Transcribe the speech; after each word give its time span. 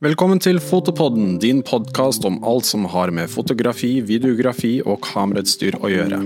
Velkommen 0.00 0.38
til 0.40 0.56
Fotopodden, 0.64 1.34
din 1.42 1.58
podkast 1.60 2.24
om 2.24 2.38
alt 2.48 2.64
som 2.64 2.86
har 2.88 3.10
med 3.12 3.28
fotografi, 3.28 3.98
videografi 4.00 4.78
og 4.80 5.02
kamerautstyr 5.04 5.76
å 5.76 5.90
gjøre. 5.92 6.20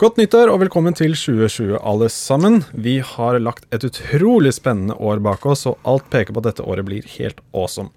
Godt 0.00 0.16
nyttår 0.16 0.48
og 0.48 0.62
velkommen 0.64 0.96
til 0.96 1.12
2020, 1.12 1.76
alle 1.76 2.08
sammen. 2.08 2.62
Vi 2.72 3.02
har 3.04 3.36
lagt 3.44 3.68
et 3.68 3.84
utrolig 3.84 4.56
spennende 4.56 4.96
år 4.96 5.20
bak 5.20 5.44
oss, 5.44 5.68
og 5.68 5.76
alt 5.84 6.08
peker 6.08 6.32
på 6.32 6.40
at 6.40 6.54
dette 6.54 6.64
året 6.64 6.88
blir 6.88 7.04
helt 7.18 7.44
awesome. 7.52 7.92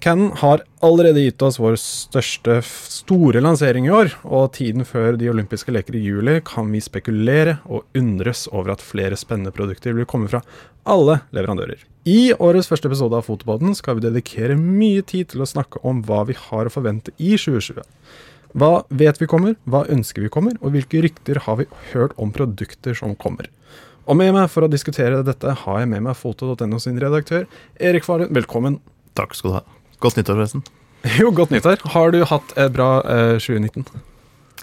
Canon 0.00 0.30
har 0.38 0.62
allerede 0.84 1.24
gitt 1.24 1.42
oss 1.42 1.58
vår 1.58 1.74
største 1.82 2.60
store 2.62 3.40
lansering 3.42 3.88
i 3.88 3.92
år, 3.94 4.12
og 4.22 4.52
tiden 4.54 4.86
før 4.86 5.16
de 5.18 5.30
olympiske 5.30 5.72
leker 5.74 5.96
i 5.98 6.02
juli 6.04 6.36
kan 6.46 6.70
vi 6.70 6.82
spekulere 6.82 7.56
og 7.66 7.86
undres 7.98 8.46
over 8.52 8.76
at 8.76 8.84
flere 8.84 9.18
spennende 9.18 9.52
produkter 9.54 9.96
vil 9.96 10.06
komme 10.08 10.30
fra 10.30 10.42
alle 10.88 11.18
leverandører. 11.34 11.82
I 12.08 12.32
årets 12.38 12.70
første 12.70 12.88
episode 12.88 13.18
av 13.18 13.26
Fotopodden 13.26 13.74
skal 13.76 13.98
vi 13.98 14.06
dedikere 14.06 14.56
mye 14.58 15.02
tid 15.02 15.32
til 15.32 15.42
å 15.42 15.50
snakke 15.50 15.82
om 15.86 16.04
hva 16.06 16.22
vi 16.28 16.36
har 16.46 16.68
å 16.68 16.72
forvente 16.72 17.12
i 17.18 17.34
2020. 17.34 17.82
Hva 18.58 18.70
vet 18.88 19.18
vi 19.20 19.28
kommer, 19.28 19.58
hva 19.68 19.82
ønsker 19.92 20.24
vi 20.24 20.32
kommer, 20.32 20.54
og 20.62 20.72
hvilke 20.76 21.02
rykter 21.04 21.42
har 21.44 21.58
vi 21.60 21.68
hørt 21.90 22.14
om 22.16 22.32
produkter 22.32 22.96
som 22.96 23.18
kommer? 23.18 23.50
Og 24.08 24.16
med 24.16 24.32
meg 24.32 24.46
for 24.48 24.64
å 24.64 24.70
diskutere 24.72 25.20
dette 25.26 25.58
har 25.66 25.82
jeg 25.82 25.90
med 25.90 26.06
meg 26.06 26.16
foto.no 26.16 26.80
sin 26.80 26.96
redaktør 27.02 27.44
Erik 27.76 28.08
Farlund. 28.08 28.32
Velkommen. 28.32 28.80
Takk 29.18 29.36
skal 29.36 29.50
du 29.50 29.58
ha. 29.58 29.66
Godt 30.02 30.18
nyttår, 30.18 30.38
forresten. 30.38 30.62
Jo, 31.18 31.30
godt 31.34 31.50
nyttår. 31.54 31.80
Har 31.94 32.12
du 32.14 32.20
hatt 32.26 32.52
et 32.58 32.74
bra 32.74 32.88
eh, 33.02 33.36
2019? 33.42 33.86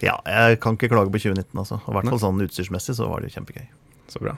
Ja, 0.04 0.18
jeg 0.28 0.60
kan 0.64 0.76
ikke 0.76 0.92
klage 0.92 1.12
på 1.12 1.20
2019, 1.22 1.56
altså. 1.60 1.80
I 1.84 1.96
hvert 1.96 2.12
fall 2.12 2.22
sånn 2.22 2.44
utstyrsmessig 2.44 2.98
så 2.98 3.08
var 3.12 3.24
det 3.24 3.32
kjempegøy. 3.36 3.66
Så 4.12 4.22
bra. 4.24 4.36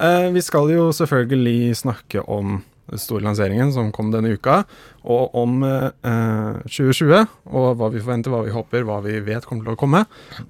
Eh, 0.00 0.28
vi 0.34 0.42
skal 0.44 0.70
jo 0.72 0.88
selvfølgelig 0.96 1.76
snakke 1.80 2.24
om 2.24 2.60
den 2.88 3.00
store 3.02 3.24
lanseringen 3.26 3.72
som 3.74 3.90
kom 3.92 4.08
denne 4.14 4.32
uka, 4.36 4.62
og 5.04 5.34
om 5.36 5.60
eh, 5.66 6.60
2020, 6.64 7.26
og 7.52 7.68
hva 7.80 7.90
vi 7.92 8.00
forventer, 8.00 8.32
hva 8.32 8.44
vi 8.46 8.54
håper, 8.54 8.86
hva 8.88 9.00
vi 9.04 9.18
vet 9.26 9.48
kommer 9.48 9.68
til 9.68 9.76
å 9.76 9.80
komme. 9.80 10.04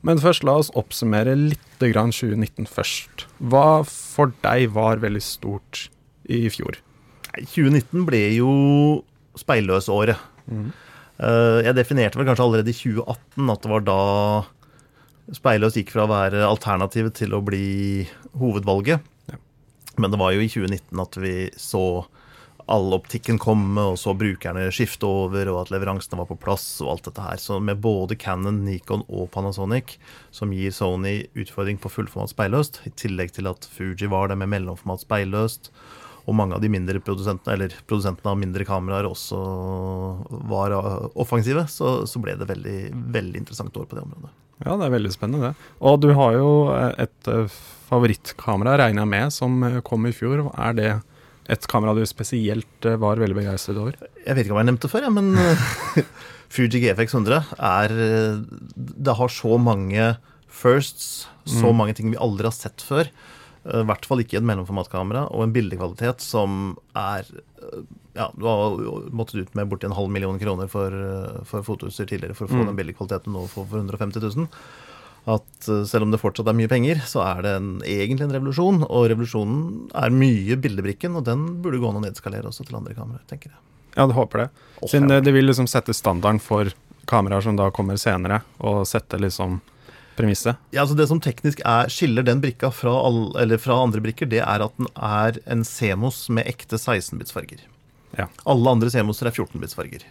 Men 0.06 0.22
først, 0.22 0.46
la 0.46 0.58
oss 0.62 0.70
oppsummere 0.78 1.34
litt 1.38 1.86
grann 1.94 2.14
2019 2.14 2.70
først. 2.70 3.26
Hva 3.38 3.82
for 3.86 4.34
deg 4.46 4.70
var 4.74 5.02
veldig 5.02 5.22
stort 5.24 5.88
i 6.30 6.44
fjor? 6.52 6.78
Nei, 7.32 7.46
2019 7.46 8.06
ble 8.06 8.22
jo 8.38 8.52
speilløsåret. 9.40 10.20
Mm. 10.48 10.68
Jeg 11.18 11.74
definerte 11.74 12.18
vel 12.18 12.28
kanskje 12.28 12.44
allerede 12.44 12.70
i 12.70 12.76
2018 12.78 13.50
at 13.50 13.64
det 13.64 13.70
var 13.72 13.86
da 13.88 14.02
speilløs 15.34 15.76
gikk 15.80 15.90
fra 15.94 16.04
å 16.06 16.12
være 16.12 16.44
alternativet 16.46 17.16
til 17.18 17.34
å 17.34 17.42
bli 17.44 18.06
hovedvalget. 18.38 19.02
Ja. 19.28 19.40
Men 19.98 20.14
det 20.14 20.20
var 20.20 20.36
jo 20.36 20.44
i 20.44 20.50
2019 20.52 21.02
at 21.02 21.18
vi 21.20 21.34
så 21.58 21.82
all 22.68 22.92
optikken 22.92 23.38
komme, 23.40 23.80
og 23.80 23.96
så 24.00 24.12
brukerne 24.16 24.66
skifte 24.74 25.08
over, 25.08 25.48
og 25.48 25.62
at 25.62 25.70
leveransene 25.72 26.18
var 26.20 26.28
på 26.28 26.36
plass, 26.40 26.66
og 26.84 26.92
alt 26.92 27.06
dette 27.08 27.24
her. 27.24 27.40
Så 27.40 27.56
med 27.64 27.80
både 27.84 28.18
Canon, 28.20 28.60
Nikon 28.66 29.06
og 29.08 29.30
Panasonic, 29.32 29.96
som 30.34 30.52
gir 30.52 30.74
Sony 30.76 31.22
utfordring 31.38 31.80
på 31.80 31.92
fullformat 31.92 32.34
speilløst, 32.34 32.82
i 32.84 32.92
tillegg 32.92 33.32
til 33.36 33.48
at 33.50 33.68
Fuji 33.72 34.10
var 34.12 34.28
det 34.28 34.36
med 34.40 34.52
mellomformat 34.52 35.06
speilløst, 35.06 35.72
og 36.28 36.36
mange 36.36 36.56
av 36.56 36.60
de 36.60 36.68
mindre 36.68 37.00
produsentene, 37.00 37.54
eller 37.56 37.76
produsentene 37.88 38.34
av 38.34 38.36
mindre 38.36 38.66
kameraer 38.68 39.08
også 39.08 39.38
var 40.50 40.74
offensive, 41.16 41.64
så, 41.72 42.02
så 42.08 42.20
ble 42.20 42.36
det 42.36 42.50
veldig, 42.50 42.78
veldig 43.16 43.40
interessant 43.40 43.76
år 43.80 43.88
på 43.88 43.96
det 43.96 44.04
området. 44.04 44.32
Ja, 44.64 44.74
det 44.74 44.88
er 44.88 44.94
veldig 44.96 45.12
spennende, 45.14 45.50
det. 45.52 45.68
Og 45.86 46.00
du 46.02 46.10
har 46.18 46.34
jo 46.34 46.50
et 46.98 47.30
eh, 47.30 47.58
favorittkamera, 47.88 48.76
regner 48.80 49.04
jeg 49.04 49.12
med, 49.12 49.34
som 49.34 49.62
eh, 49.64 49.78
kom 49.86 50.08
i 50.08 50.14
fjor. 50.14 50.48
Er 50.58 50.74
det 50.76 50.90
et 51.48 51.68
kamera 51.70 51.94
du 51.96 52.02
spesielt 52.08 52.88
eh, 52.88 52.98
var 53.00 53.22
veldig 53.22 53.38
begeistret 53.38 53.78
over? 53.80 53.96
Jeg 54.24 54.34
vet 54.34 54.44
ikke 54.44 54.56
om 54.56 54.60
jeg 54.60 54.70
nevnte 54.72 54.88
det 54.88 54.92
før, 54.92 55.06
ja, 55.06 55.14
men 55.14 55.32
Fuji 56.52 56.82
GFX 56.82 57.14
100 57.14 57.54
er 57.60 57.92
Det 58.74 59.14
har 59.18 59.32
så 59.32 59.58
mange 59.60 60.12
firsts, 60.48 61.28
så 61.48 61.70
mm. 61.70 61.76
mange 61.76 61.94
ting 61.96 62.10
vi 62.10 62.20
aldri 62.20 62.48
har 62.50 62.56
sett 62.56 62.82
før. 62.84 63.08
I 63.68 63.84
hvert 63.88 64.08
fall 64.08 64.22
ikke 64.22 64.38
et 64.40 64.48
mellomformatkamera, 64.48 65.26
og 65.34 65.44
en 65.44 65.54
bildekvalitet 65.54 66.24
som 66.24 66.76
er 66.96 67.28
ja, 68.16 68.30
Du 68.34 68.46
har 68.48 68.78
måttet 69.14 69.44
ut 69.44 69.56
med 69.58 69.68
borti 69.70 69.86
en 69.86 69.96
halv 69.96 70.10
million 70.10 70.38
kroner 70.40 70.70
for, 70.72 70.94
for 71.46 71.66
fotoutstyr 71.66 72.08
tidligere 72.08 72.34
for 72.38 72.48
å 72.48 72.52
få 72.54 72.62
mm. 72.62 72.68
den 72.70 72.78
bildekvaliteten 72.78 73.34
nå 73.34 73.44
for, 73.52 73.68
for 73.68 73.82
150 73.84 74.24
000 74.24 74.48
at 75.28 75.68
eh, 75.68 75.84
selv 75.84 76.06
om 76.06 76.12
det 76.12 76.20
fortsatt 76.22 76.48
er 76.48 76.56
mye 76.56 76.70
penger, 76.70 77.00
så 77.08 77.22
er 77.26 77.44
det 77.44 77.54
en, 77.58 77.70
egentlig 77.84 78.28
en 78.28 78.34
revolusjon. 78.36 78.82
Og 78.88 79.08
revolusjonen 79.12 79.88
er 79.98 80.14
mye 80.14 80.58
bildebrikken, 80.60 81.16
og 81.18 81.26
den 81.28 81.46
burde 81.62 81.80
gå 81.82 81.90
an 81.90 82.00
å 82.00 82.04
nedskalere 82.04 82.48
også 82.50 82.68
til 82.68 82.78
andre 82.80 82.96
kameraer, 82.96 83.24
tenker 83.30 83.52
jeg. 83.52 83.60
Ja, 83.96 84.06
det 84.06 84.16
håper 84.16 84.44
det. 84.44 84.48
Siden 84.86 85.10
det, 85.10 85.22
det, 85.26 85.34
vil 85.34 85.48
liksom 85.48 85.68
sette 85.70 85.96
standarden 85.96 86.40
for 86.42 86.70
kameraer 87.08 87.44
som 87.44 87.58
da 87.58 87.70
kommer 87.74 87.98
senere, 88.00 88.42
og 88.62 88.84
sette 88.88 89.20
liksom 89.20 89.58
premisset. 90.18 90.58
Ja, 90.74 90.82
altså 90.82 90.98
Det 90.98 91.08
som 91.10 91.22
teknisk 91.22 91.62
er, 91.64 91.88
skiller 91.92 92.26
den 92.26 92.42
brikka 92.44 92.72
fra, 92.74 92.92
all, 93.06 93.56
fra 93.62 93.80
andre 93.80 94.02
brikker, 94.04 94.28
det 94.30 94.42
er 94.44 94.64
at 94.64 94.76
den 94.78 94.90
er 94.94 95.40
en 95.46 95.64
Semos 95.66 96.26
med 96.28 96.48
ekte 96.50 96.76
16-bits 96.76 97.34
farger. 97.34 97.62
Ja. 98.16 98.28
Alle 98.48 98.76
andre 98.76 98.90
Semoser 98.92 99.30
er 99.30 99.36
14-bits 99.36 99.76
farger. 99.78 100.06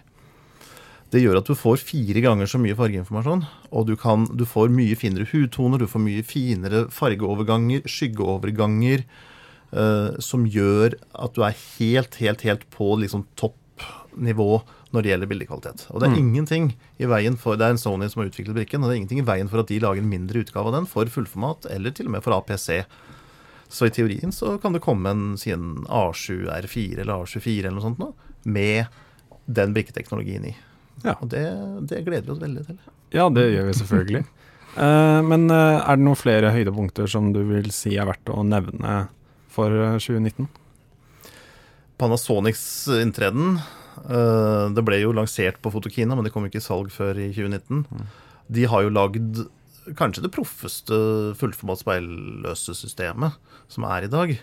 Det 1.13 1.21
gjør 1.23 1.39
at 1.39 1.47
du 1.47 1.55
får 1.55 1.79
fire 1.87 2.21
ganger 2.23 2.49
så 2.51 2.59
mye 2.59 2.75
fargeinformasjon. 2.75 3.45
Og 3.71 3.87
du, 3.87 3.95
kan, 3.99 4.25
du 4.35 4.43
får 4.47 4.71
mye 4.73 4.97
finere 4.99 5.27
hudtoner, 5.29 5.79
du 5.79 5.87
får 5.87 6.03
mye 6.03 6.25
finere 6.27 6.85
fargeoverganger, 6.91 7.87
skyggeoverganger, 7.87 9.05
uh, 9.71 10.17
som 10.23 10.43
gjør 10.51 10.97
at 11.15 11.37
du 11.37 11.45
er 11.47 11.55
helt, 11.77 12.19
helt, 12.19 12.43
helt 12.47 12.67
på 12.75 12.91
liksom 13.03 13.23
toppnivå 14.17 14.61
når 14.91 15.03
det 15.03 15.09
gjelder 15.11 15.29
bildekvalitet. 15.29 15.87
Og 15.91 15.99
det 15.99 16.07
er 16.07 16.13
mm. 16.15 16.19
ingenting 16.21 16.77
i 16.97 17.05
veien 17.05 17.37
for 17.37 17.57
Det 17.57 17.65
er 17.65 17.75
en 17.75 17.77
Sony 17.77 18.09
som 18.09 18.21
har 18.21 18.29
utviklet 18.29 18.55
brikken, 18.55 18.81
og 18.81 18.89
det 18.89 18.95
er 18.95 19.01
ingenting 19.01 19.19
i 19.19 19.27
veien 19.27 19.49
for 19.49 19.61
at 19.61 19.67
de 19.67 19.79
lager 19.79 20.01
en 20.01 20.09
mindre 20.09 20.39
utgave 20.39 20.67
av 20.67 20.73
den 20.73 20.87
for 20.87 21.05
fullformat, 21.05 21.67
eller 21.69 21.91
til 21.91 22.07
og 22.07 22.15
med 22.15 22.23
for 22.23 22.33
APC. 22.33 22.85
Så 23.69 23.87
i 23.87 23.91
teorien 23.91 24.31
så 24.31 24.57
kan 24.57 24.73
det 24.73 24.81
komme 24.81 25.09
en, 25.09 25.37
si 25.37 25.51
en 25.51 25.85
A7 25.85 26.47
R4 26.47 27.01
eller 27.01 27.25
A24 27.25 27.59
eller 27.59 27.77
noe 27.77 27.83
sånt 27.83 27.99
nå, 27.99 28.13
med 28.43 28.85
den 29.45 29.73
brikketeknologien 29.75 30.47
i. 30.47 30.55
Ja. 31.03 31.17
Og 31.19 31.29
det, 31.29 31.43
det, 31.89 32.05
gleder 32.07 32.25
vi 32.25 32.33
oss 32.33 32.41
veldig 32.41 32.63
til. 32.67 32.77
Ja, 33.13 33.27
det 33.29 33.49
gjør 33.51 33.67
vi 33.67 33.75
selvfølgelig. 33.81 34.23
uh, 34.77 35.19
men 35.31 35.49
uh, 35.51 35.83
er 35.83 35.99
det 35.99 36.07
noen 36.07 36.19
flere 36.19 36.53
høydepunkter 36.55 37.11
som 37.11 37.33
du 37.35 37.43
vil 37.51 37.69
si 37.75 37.97
er 37.99 38.07
verdt 38.07 38.31
å 38.31 38.39
nevne 38.47 39.03
for 39.51 39.73
2019? 39.99 40.47
Eh, 40.47 40.63
Panasonics 41.97 42.87
inntreden. 43.01 43.57
Uh, 44.05 44.69
det 44.75 44.83
ble 44.85 45.01
jo 45.01 45.13
lansert 45.15 45.59
på 45.63 45.71
Fotokina, 45.73 46.15
men 46.15 46.27
det 46.27 46.33
kom 46.35 46.45
ikke 46.47 46.61
i 46.61 46.65
salg 46.65 46.91
før 46.93 47.17
i 47.17 47.31
2019. 47.33 47.85
Mm. 47.89 48.05
De 48.57 48.67
har 48.69 48.85
jo 48.85 48.93
lagd 48.93 49.41
kanskje 49.97 50.25
det 50.25 50.33
proffeste 50.35 50.97
fullformat 51.39 51.81
speilløse 51.81 52.75
systemet 52.75 53.37
som 53.71 53.87
er 53.87 54.07
i 54.07 54.11
dag. 54.11 54.33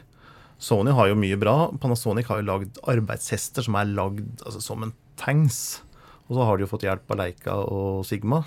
Sony 0.61 0.95
har 0.97 1.11
jo 1.11 1.19
mye 1.19 1.39
bra. 1.41 1.57
Panasonic 1.81 2.29
har 2.31 2.41
jo 2.41 2.49
lagd 2.49 2.79
arbeidshester 2.89 3.67
som 3.67 3.77
er 3.77 3.91
lagd 3.91 4.45
altså, 4.45 4.63
som 4.65 4.87
en 4.87 4.95
tanks. 5.21 5.83
Og 6.29 6.39
så 6.39 6.47
har 6.49 6.57
de 6.57 6.65
jo 6.65 6.71
fått 6.71 6.87
hjelp 6.87 7.11
av 7.13 7.21
Leica 7.21 7.57
og 7.69 8.05
Sigma. 8.09 8.45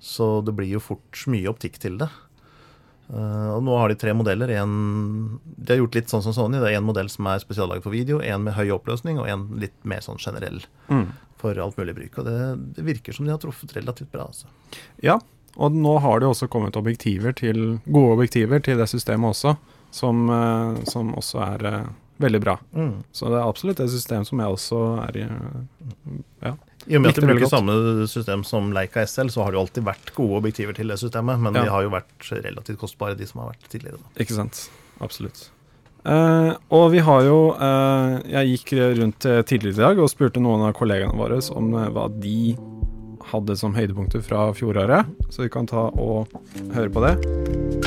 Så 0.00 0.40
det 0.44 0.54
blir 0.56 0.70
jo 0.76 0.82
fort 0.82 1.24
mye 1.30 1.50
optikk 1.50 1.80
til 1.82 1.98
det. 2.00 2.08
Uh, 3.06 3.54
og 3.54 3.60
nå 3.62 3.76
har 3.78 3.92
de 3.92 3.98
tre 4.00 4.14
modeller. 4.16 4.50
En, 4.58 4.72
de 5.44 5.72
har 5.72 5.78
gjort 5.82 5.98
litt 5.98 6.10
sånn 6.12 6.24
som 6.24 6.34
Sony. 6.34 6.58
Det 6.62 6.72
er 6.72 6.80
en 6.80 6.88
modell 6.88 7.10
som 7.12 7.28
er 7.30 7.42
spesiallaget 7.42 7.86
for 7.86 7.94
video, 7.94 8.18
en 8.18 8.46
med 8.46 8.56
høy 8.56 8.72
oppløsning 8.74 9.20
og 9.22 9.30
en 9.30 9.46
litt 9.62 9.76
mer 9.86 10.02
sånn 10.04 10.20
generell 10.22 10.58
mm. 10.90 11.06
for 11.42 11.58
alt 11.62 11.78
mulig 11.78 11.96
bruk. 11.98 12.18
Og 12.18 12.28
det, 12.28 12.38
det, 12.78 12.86
virker 12.88 13.16
som 13.16 13.28
de 13.28 13.34
har 13.34 13.42
truffet 13.42 13.76
relativt 13.78 14.10
bra. 14.14 14.26
Altså. 14.26 14.50
Ja, 15.04 15.20
og 15.56 15.76
nå 15.76 15.94
har 16.04 16.20
det 16.20 16.30
også 16.30 16.50
kommet 16.52 16.78
objektiver 16.78 17.36
til, 17.36 17.78
gode 17.86 18.18
objektiver 18.18 18.64
til 18.64 18.82
det 18.82 18.90
systemet 18.90 19.36
også, 19.36 19.54
som, 19.94 20.26
uh, 20.32 20.82
som 20.90 21.14
også 21.16 21.42
er 21.46 21.66
uh, 21.70 21.82
veldig 22.22 22.42
bra. 22.42 22.58
Mm. 22.74 23.04
Så 23.14 23.30
det 23.30 23.38
er 23.38 23.46
absolutt 23.46 23.80
et 23.84 23.92
system 23.92 24.26
som 24.26 24.42
jeg 24.42 24.58
også 24.58 24.82
er 25.06 25.20
i 25.22 25.26
ja, 26.42 26.56
i 26.86 26.96
og 26.96 27.02
med 27.02 27.12
at 27.12 27.18
de 27.18 27.26
bruker 27.26 27.50
samme 27.50 27.74
system 28.10 28.44
som 28.46 28.70
Leica 28.74 29.02
SL, 29.06 29.30
så 29.34 29.42
har 29.42 29.52
det 29.52 29.58
jo 29.58 29.64
alltid 29.64 29.86
vært 29.86 30.14
gode 30.14 30.40
objektiver 30.40 30.76
til 30.76 30.92
det 30.92 31.00
systemet, 31.02 31.42
men 31.42 31.58
ja. 31.58 31.66
de 31.66 31.74
har 31.74 31.86
jo 31.86 31.92
vært 31.94 32.30
relativt 32.30 32.80
kostbare, 32.82 33.18
de 33.18 33.26
som 33.28 33.42
har 33.42 33.52
vært 33.54 33.68
tidligere. 33.72 33.98
Da. 34.02 34.22
Ikke 34.22 34.38
sant. 34.38 34.66
Absolutt. 35.02 35.48
Uh, 36.06 36.54
og 36.70 36.92
vi 36.92 37.00
har 37.02 37.24
jo 37.26 37.38
uh, 37.58 38.12
Jeg 38.30 38.52
gikk 38.52 38.76
rundt 39.00 39.26
tidligere 39.50 39.74
i 39.74 39.80
dag 39.80 39.98
og 39.98 40.12
spurte 40.12 40.38
noen 40.38 40.62
av 40.68 40.76
kollegaene 40.78 41.18
våre 41.18 41.40
om 41.50 41.74
uh, 41.74 41.88
hva 41.90 42.06
de 42.22 42.54
hadde 43.32 43.58
som 43.58 43.74
høydepunkter 43.74 44.22
fra 44.22 44.46
fjoråret, 44.54 45.10
så 45.34 45.42
vi 45.42 45.50
kan 45.50 45.66
ta 45.66 45.88
og 45.90 46.30
høre 46.76 46.92
på 46.94 47.02
det. 47.08 47.85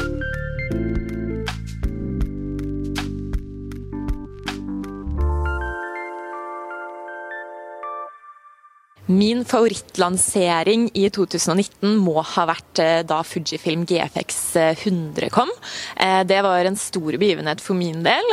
Min 9.10 9.40
favorittlansering 9.42 10.84
i 10.94 11.08
2019 11.10 11.96
må 11.98 12.20
ha 12.22 12.44
vært 12.46 12.80
eh, 12.84 13.00
da 13.10 13.24
Fujifilm 13.26 13.82
GFX 13.90 14.38
100 14.60 15.24
eh, 15.26 15.32
kom. 15.34 15.50
Eh, 15.98 16.22
det 16.30 16.38
var 16.46 16.68
en 16.70 16.78
stor 16.78 17.18
begivenhet 17.18 17.64
for 17.64 17.74
min 17.74 18.04
del. 18.06 18.28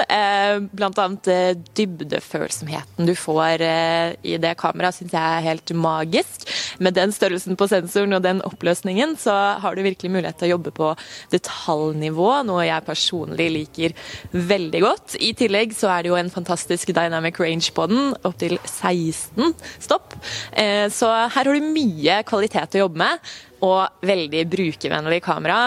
Blant 0.77 0.99
annet 1.01 1.65
dybdefølsomheten 1.77 3.09
du 3.09 3.15
får 3.17 3.63
i 3.65 4.37
det 4.41 4.53
kameraet 4.61 4.99
syns 4.99 5.15
jeg 5.17 5.23
er 5.23 5.47
helt 5.47 5.73
magisk. 5.77 6.45
Med 6.83 6.97
den 6.97 7.15
størrelsen 7.15 7.57
på 7.57 7.69
sensoren 7.71 8.13
og 8.19 8.25
den 8.25 8.43
oppløsningen 8.45 9.17
så 9.21 9.35
har 9.63 9.77
du 9.77 9.83
virkelig 9.85 10.13
mulighet 10.13 10.39
til 10.41 10.51
å 10.51 10.53
jobbe 10.57 10.75
på 10.77 10.91
detaljnivå, 11.33 12.29
noe 12.49 12.67
jeg 12.69 12.87
personlig 12.87 13.49
liker 13.55 13.97
veldig 14.37 14.85
godt. 14.85 15.17
I 15.25 15.33
tillegg 15.39 15.73
så 15.77 15.91
er 15.95 16.05
det 16.05 16.13
jo 16.13 16.21
en 16.21 16.33
fantastisk 16.33 16.93
dynamic 16.97 17.41
range 17.41 17.73
på 17.77 17.89
den, 17.93 18.13
opptil 18.29 18.59
16 18.61 19.57
stopp. 19.81 20.19
Eh, 20.67 20.87
så 20.93 21.11
her 21.13 21.49
har 21.49 21.53
du 21.55 21.69
mye 21.73 22.23
kvalitet 22.27 22.77
å 22.79 22.87
jobbe 22.87 23.01
med, 23.05 23.31
og 23.67 24.07
veldig 24.07 24.43
brukervennlig 24.53 25.21
kamera. 25.25 25.61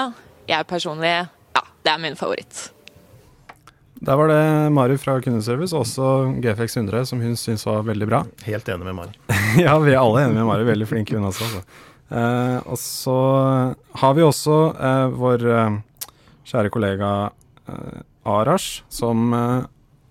Jeg 0.50 0.68
personlig, 0.70 1.16
ja, 1.56 1.64
det 1.86 1.94
er 1.94 2.04
min 2.04 2.20
favoritt. 2.20 2.68
Der 4.00 4.16
var 4.16 4.32
det 4.32 4.44
Mari 4.72 4.96
fra 4.98 5.18
Kundeservice, 5.20 5.76
og 5.76 5.84
også 5.84 6.40
GFX 6.40 6.78
100, 6.80 7.06
som 7.10 7.20
hun 7.20 7.36
syntes 7.36 7.66
var 7.68 7.84
veldig 7.88 8.08
bra. 8.08 8.22
Helt 8.46 8.70
enig 8.72 8.88
med 8.88 8.96
Mari. 8.96 9.18
ja, 9.66 9.76
vi 9.84 9.92
er 9.92 10.00
alle 10.00 10.24
enige 10.24 10.40
med 10.40 10.48
Mari. 10.48 10.68
Veldig 10.70 10.88
flink 10.88 11.12
hun 11.16 11.28
også. 11.28 11.50
Altså. 11.50 11.86
Eh, 12.10 12.58
og 12.64 12.80
så 12.80 13.18
har 14.02 14.16
vi 14.16 14.24
også 14.26 14.60
eh, 14.72 15.18
vår 15.20 15.44
eh, 15.52 15.76
kjære 16.48 16.72
kollega 16.74 17.12
eh, 17.68 18.00
Arash, 18.30 18.86
som 18.90 19.36
eh, 19.36 19.68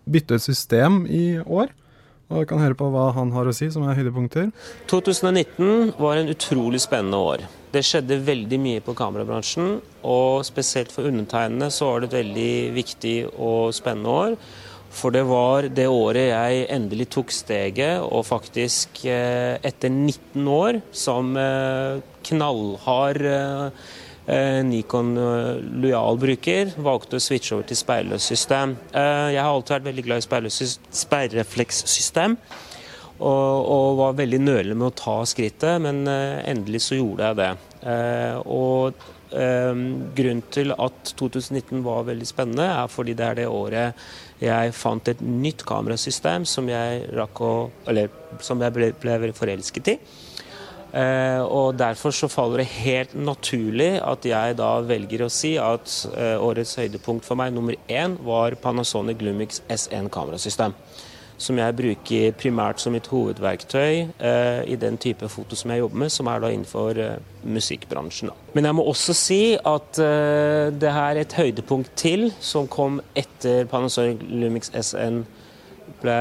byttet 0.08 0.44
system 0.44 1.06
i 1.08 1.38
år. 1.40 1.73
Og 2.29 2.43
vi 2.43 2.49
kan 2.51 2.61
høre 2.61 2.77
på 2.77 2.91
hva 2.93 3.07
han 3.17 3.31
har 3.33 3.49
å 3.49 3.55
si, 3.57 3.71
som 3.73 3.87
er 3.89 3.97
høydepunkter. 3.97 4.51
2019 4.91 5.95
var 5.97 6.21
en 6.21 6.29
utrolig 6.29 6.83
spennende 6.85 7.21
år. 7.25 7.45
Det 7.73 7.81
skjedde 7.85 8.21
veldig 8.25 8.59
mye 8.61 8.83
på 8.85 8.95
kamerabransjen, 8.97 9.79
og 10.05 10.45
spesielt 10.45 10.93
for 10.93 11.09
undertegnede 11.09 11.71
så 11.73 11.89
var 11.89 12.03
det 12.05 12.11
et 12.11 12.19
veldig 12.19 12.53
viktig 12.77 13.17
og 13.33 13.73
spennende 13.77 14.13
år. 14.13 14.37
For 14.99 15.13
det 15.13 15.25
var 15.29 15.69
det 15.73 15.87
året 15.89 16.31
jeg 16.31 16.67
endelig 16.73 17.09
tok 17.13 17.33
steget, 17.33 18.05
og 18.05 18.27
faktisk 18.29 19.03
eh, 19.09 19.57
etter 19.65 19.93
19 19.93 20.49
år 20.53 20.81
som 20.97 21.33
eh, 21.37 22.01
knallhard 22.29 23.25
eh, 23.29 23.89
Nikon 24.69 25.17
eh, 25.17 25.61
lojal 25.81 26.19
bruker, 26.21 26.73
valgte 26.85 27.17
å 27.17 27.23
switche 27.23 27.55
over 27.57 27.69
til 27.69 27.79
speilløst 27.81 28.29
system. 28.29 28.75
Eh, 28.93 29.29
jeg 29.33 29.41
har 29.41 29.53
alltid 29.53 29.79
vært 29.79 29.87
veldig 29.89 30.05
glad 30.05 30.21
i 30.21 30.69
speilreflekssystem. 31.03 32.37
Og, 33.19 33.27
og, 33.27 33.97
var 33.99 34.19
veldig 34.21 34.39
nølende 34.45 34.77
med 34.79 34.93
å 34.93 34.99
ta 34.99 35.15
skrittet, 35.27 35.81
men 35.83 36.05
endelig 36.07 36.85
så 36.85 37.01
gjorde 37.01 37.27
jeg 37.27 37.39
det. 37.41 37.49
Og 38.47 39.01
grunnen 40.15 40.45
til 40.55 40.71
at 40.71 41.11
2019 41.19 41.83
var 41.83 42.07
veldig 42.07 42.29
spennende, 42.31 42.69
er 42.71 42.93
fordi 42.93 43.17
det 43.19 43.27
er 43.27 43.41
det 43.41 43.49
året 43.51 44.07
jeg 44.39 44.75
fant 44.79 45.11
et 45.11 45.19
nytt 45.19 45.65
kamerasystem 45.67 46.47
som 46.47 46.71
jeg 46.71 47.09
å 47.11 47.53
Eller 47.91 48.13
som 48.39 48.63
jeg 48.63 48.75
ble, 48.77 48.93
ble 48.95 49.33
forelsket 49.35 49.95
i. 49.97 49.99
Eh, 50.93 51.43
og 51.44 51.76
Derfor 51.79 52.14
så 52.17 52.29
faller 52.32 52.62
det 52.62 52.70
helt 52.81 53.12
naturlig 53.14 53.99
at 54.00 54.25
jeg 54.25 54.56
da 54.56 54.70
velger 54.81 55.26
å 55.26 55.32
si 55.32 55.56
at 55.61 55.93
eh, 56.14 56.37
årets 56.40 56.79
høydepunkt 56.81 57.29
for 57.29 57.37
meg 57.37 57.52
nummer 57.52 57.76
én 57.93 58.17
var 58.25 58.56
Panasonic 58.62 59.20
Lumix 59.20 59.61
S1 59.69 60.08
kamerasystem. 60.12 60.75
Som 61.38 61.61
jeg 61.61 61.76
bruker 61.79 62.32
primært 62.35 62.81
som 62.82 62.96
mitt 62.96 63.06
hovedverktøy 63.12 64.08
eh, 64.19 64.62
i 64.67 64.79
den 64.81 64.96
type 64.99 65.29
foto 65.31 65.55
som 65.55 65.70
jeg 65.70 65.85
jobber 65.85 66.02
med, 66.02 66.11
som 66.11 66.31
er 66.32 66.40
da 66.43 66.50
innenfor 66.50 67.02
musikkbransjen. 67.44 68.32
Men 68.56 68.67
jeg 68.67 68.79
må 68.81 68.88
også 68.90 69.14
si 69.14 69.43
at 69.55 70.00
det 70.00 70.94
her 70.96 71.12
er 71.12 71.23
et 71.23 71.37
høydepunkt 71.38 71.93
til 72.00 72.32
som 72.40 72.67
kom 72.67 72.99
etter 73.14 73.69
Panasonic 73.70 74.25
Lumix 74.25 74.73
S1 74.75 75.23
ble 76.02 76.19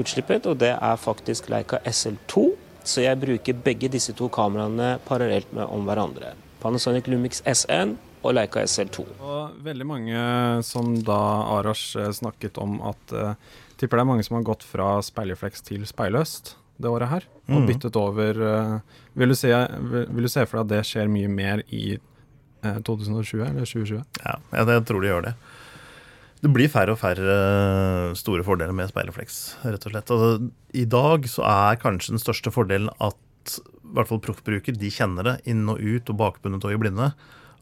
utslippet, 0.00 0.46
og 0.48 0.58
det 0.62 0.72
er 0.78 1.00
faktisk 1.00 1.50
Leica 1.52 1.82
SL2 1.88 2.48
så 2.88 3.04
jeg 3.04 3.20
bruker 3.22 3.60
begge 3.64 3.90
disse 3.92 4.14
to 4.18 4.28
kameraene 4.32 4.96
parallelt 5.06 5.52
med 5.54 5.68
om 5.70 5.84
hverandre. 5.88 6.34
Panasonic 6.62 7.08
Lumix 7.10 7.42
S1 7.48 7.96
og 8.22 8.36
Leica 8.36 8.62
SL2. 8.62 9.04
Og 9.18 9.62
veldig 9.66 9.86
mange 9.88 10.24
som 10.66 10.94
da 11.06 11.18
Arash 11.58 11.98
eh, 11.98 12.12
snakket 12.14 12.58
om 12.62 12.78
at 12.92 13.14
uh, 13.16 13.34
tipper 13.80 13.98
det 13.98 14.04
er 14.04 14.10
mange 14.12 14.26
som 14.26 14.38
har 14.38 14.46
gått 14.46 14.66
fra 14.66 14.94
speilrefleks 15.02 15.66
til 15.66 15.86
speilløst 15.88 16.56
det 16.82 16.90
året 16.90 17.10
her, 17.10 17.26
og 17.50 17.60
mm. 17.62 17.66
byttet 17.68 17.98
over 17.98 18.38
uh, 18.42 19.00
vil, 19.18 19.34
du 19.34 19.38
se, 19.38 19.50
vil, 19.52 20.06
vil, 20.08 20.26
du 20.26 20.30
se, 20.32 20.46
for 20.48 20.58
deg 20.58 20.64
at 20.64 20.72
det 20.72 20.86
skjer 20.88 21.10
mye 21.12 21.30
mer 21.30 21.62
i 21.70 21.98
uh, 21.98 22.78
2020 22.86 23.42
eller 23.48 23.66
2020? 23.66 24.00
Ja, 24.22 24.38
jeg 24.56 24.86
tror 24.88 25.02
de 25.02 25.10
gjør 25.10 25.26
det. 25.28 25.34
Det 26.42 26.50
blir 26.50 26.70
færre 26.70 26.96
og 26.96 26.98
færre 26.98 27.34
eh, 27.36 28.14
store 28.18 28.42
fordeler 28.46 28.74
med 28.74 28.90
speilrefleks, 28.90 29.42
rett 29.62 29.84
og 29.86 29.92
slett. 29.94 30.10
Altså, 30.10 30.48
I 30.74 30.86
dag 30.90 31.28
så 31.30 31.44
er 31.46 31.78
kanskje 31.82 32.16
den 32.16 32.22
største 32.22 32.50
fordelen 32.54 32.90
at 32.98 33.20
i 33.52 33.94
hvert 33.94 34.08
fall 34.08 34.22
proffbruker 34.24 34.74
de 34.78 34.90
kjenner 34.90 35.26
det 35.26 35.36
inn 35.52 35.68
og 35.70 35.78
ut 35.78 36.10
og 36.10 36.18
bakbundet 36.18 36.66
og 36.66 36.74
i 36.74 36.80
blinde. 36.82 37.12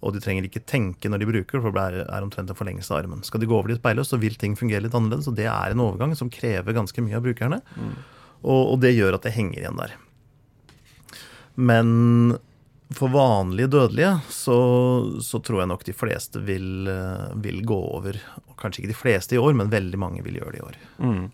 Og 0.00 0.14
de 0.14 0.22
trenger 0.24 0.46
ikke 0.46 0.62
tenke 0.64 1.10
når 1.12 1.20
de 1.20 1.28
bruker 1.28 1.58
det, 1.58 1.62
for 1.64 1.76
det 1.76 2.04
er 2.06 2.24
omtrent 2.24 2.52
en 2.52 2.56
forlengelse 2.56 2.92
av 2.94 3.02
armen. 3.02 3.24
Skal 3.26 3.42
de 3.42 3.48
gå 3.50 3.56
over 3.56 3.68
de 3.68 3.76
speilløst, 3.76 4.14
så 4.14 4.20
vil 4.20 4.38
ting 4.40 4.54
fungere 4.56 4.86
litt 4.86 4.96
annerledes. 4.96 5.28
Og 5.28 5.36
det 5.36 5.48
er 5.50 5.74
en 5.74 5.82
overgang 5.84 6.14
som 6.16 6.32
krever 6.32 6.76
ganske 6.76 7.04
mye 7.04 7.18
av 7.18 7.26
brukerne. 7.26 7.60
Mm. 7.76 7.96
Og, 8.40 8.62
og, 8.62 8.76
det 8.80 8.94
gjør 8.96 9.18
at 9.18 9.26
det 9.26 9.34
henger 9.36 9.60
igjen 9.60 9.82
der. 9.82 9.98
Men 11.60 11.90
for 12.94 13.08
vanlige 13.08 13.70
dødelige 13.70 14.18
så, 14.28 14.56
så, 15.22 15.38
tror 15.38 15.62
jeg 15.62 15.70
nok 15.70 15.84
de 15.86 15.94
fleste 15.94 16.40
vil, 16.42 16.88
eh, 16.90 17.28
vil, 17.38 17.60
gå 17.66 17.76
over. 17.78 18.18
Kanskje 18.58 18.82
ikke 18.82 18.92
de 18.92 18.98
fleste 18.98 19.36
i 19.36 19.40
år, 19.40 19.54
men 19.54 19.70
veldig 19.70 20.00
mange 20.00 20.24
vil 20.26 20.40
gjøre 20.40 20.54
det 20.56 20.58
i 20.58 20.64
år. 20.66 20.78
Mm. 20.98 21.26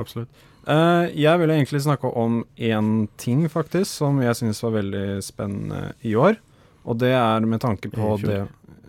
Absolutt. 0.00 0.44
Uh, 0.68 1.08
jeg 1.16 1.40
ville 1.40 1.54
egentlig 1.56 1.80
snakke 1.84 2.08
om 2.20 2.42
én 2.56 3.06
ting, 3.20 3.46
faktisk, 3.52 3.90
som 4.00 4.20
jeg 4.20 4.36
syns 4.36 4.62
var 4.64 4.78
veldig 4.78 5.06
spennende 5.24 5.92
i 6.04 6.14
år. 6.16 6.40
Og 6.88 6.98
det 7.00 7.12
er 7.16 7.44
med 7.48 7.60
tanke 7.64 7.92
på 7.92 8.16
det 8.24 8.46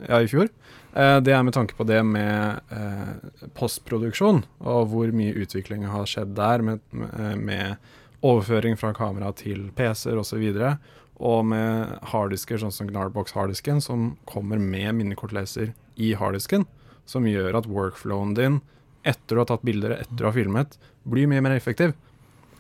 Ja, 0.08 0.22
i 0.24 0.30
fjor. 0.32 0.48
Uh, 0.96 1.20
det 1.20 1.34
er 1.36 1.44
med 1.44 1.56
tanke 1.56 1.76
på 1.76 1.84
det 1.88 2.00
med 2.08 2.64
uh, 2.72 3.50
postproduksjon, 3.60 4.46
og 4.64 4.88
hvor 4.92 5.12
mye 5.12 5.36
utvikling 5.36 5.84
har 5.92 6.08
skjedd 6.08 6.32
der 6.40 6.64
med, 6.64 6.84
med, 6.92 7.44
med 7.44 7.90
overføring 8.24 8.80
fra 8.80 8.94
kamera 8.96 9.34
til 9.36 9.68
PC-er 9.76 10.20
osv. 10.20 10.40
Og, 10.40 10.56
så 10.56 10.72
og 11.20 11.46
med 11.52 11.98
harddisker 12.14 12.62
sånn 12.62 12.74
som 12.74 12.90
Gnarbox-harddisken, 12.90 13.82
som 13.84 14.14
kommer 14.30 14.60
med 14.62 14.96
minnekortleser 14.98 15.74
i 16.00 16.14
harddisken, 16.16 16.66
som 17.10 17.28
gjør 17.28 17.60
at 17.60 17.68
workflowen 17.68 18.36
din 18.38 18.62
etter 19.08 19.38
å 19.38 19.44
ha 19.44 19.50
tatt 19.52 19.66
bilder, 19.68 19.98
etter 20.00 20.26
å 20.26 20.32
ha 20.32 20.36
filmet, 20.36 20.78
blir 21.08 21.28
mye 21.32 21.44
mer 21.44 21.56
effektiv. 21.56 21.96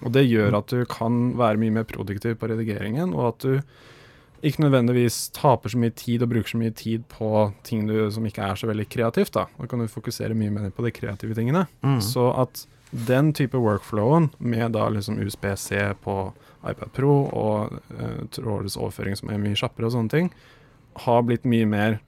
Og 0.03 0.11
det 0.15 0.25
gjør 0.27 0.59
at 0.61 0.71
du 0.71 0.83
kan 0.89 1.33
være 1.39 1.59
mye 1.59 1.79
mer 1.79 1.87
produktiv 1.87 2.37
på 2.39 2.49
redigeringen, 2.51 3.15
og 3.15 3.33
at 3.33 3.47
du 3.47 4.45
ikke 4.47 4.63
nødvendigvis 4.63 5.17
taper 5.35 5.71
så 5.71 5.79
mye 5.81 5.91
tid 5.99 6.23
og 6.23 6.31
bruker 6.31 6.53
så 6.53 6.59
mye 6.61 6.75
tid 6.75 7.03
på 7.11 7.29
ting 7.67 7.83
du, 7.89 7.95
som 8.13 8.23
ikke 8.27 8.45
er 8.45 8.59
så 8.59 8.69
veldig 8.69 8.87
kreativt. 8.91 9.33
Da 9.35 9.47
Da 9.57 9.67
kan 9.67 9.83
du 9.83 9.91
fokusere 9.91 10.37
mye 10.37 10.53
mer 10.55 10.69
på 10.71 10.85
de 10.85 10.93
kreative 10.95 11.35
tingene. 11.35 11.65
Mm. 11.83 11.99
Så 12.03 12.29
at 12.31 12.63
den 12.91 13.33
type 13.37 13.57
workflowen 13.57 14.29
med 14.37 14.71
da 14.73 14.87
liksom 14.89 15.19
USBC 15.21 15.71
på 16.03 16.15
iPad 16.65 16.91
Pro 16.95 17.13
og 17.29 17.79
uh, 17.93 18.21
trådløs 18.33 18.77
overføring 18.79 19.17
som 19.19 19.31
er 19.31 19.41
mye 19.41 19.57
kjappere 19.59 19.87
og 19.87 19.95
sånne 19.95 20.13
ting, 20.13 20.31
har 21.05 21.23
blitt 21.27 21.45
mye 21.47 21.67
mer 21.69 21.99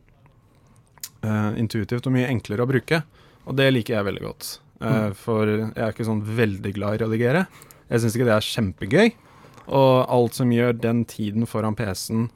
uh, 1.24 1.54
intuitivt 1.60 2.08
og 2.10 2.16
mye 2.16 2.30
enklere 2.32 2.66
å 2.66 2.70
bruke. 2.70 3.04
Og 3.46 3.58
det 3.58 3.70
liker 3.72 3.98
jeg 3.98 4.10
veldig 4.10 4.26
godt. 4.26 4.54
Uh. 4.82 5.12
For 5.18 5.50
jeg 5.50 5.72
er 5.78 5.94
ikke 5.94 6.08
sånn 6.08 6.26
veldig 6.26 6.74
glad 6.78 6.98
i 6.98 7.02
å 7.02 7.06
redigere. 7.06 7.46
Jeg 7.92 8.04
syns 8.04 8.18
ikke 8.18 8.28
det 8.30 8.38
er 8.38 8.50
kjempegøy. 8.50 9.14
Og 9.72 9.96
alt 10.12 10.36
som 10.36 10.52
gjør 10.52 10.74
den 10.82 11.04
tiden 11.08 11.48
foran 11.48 11.78
PC-en 11.78 12.30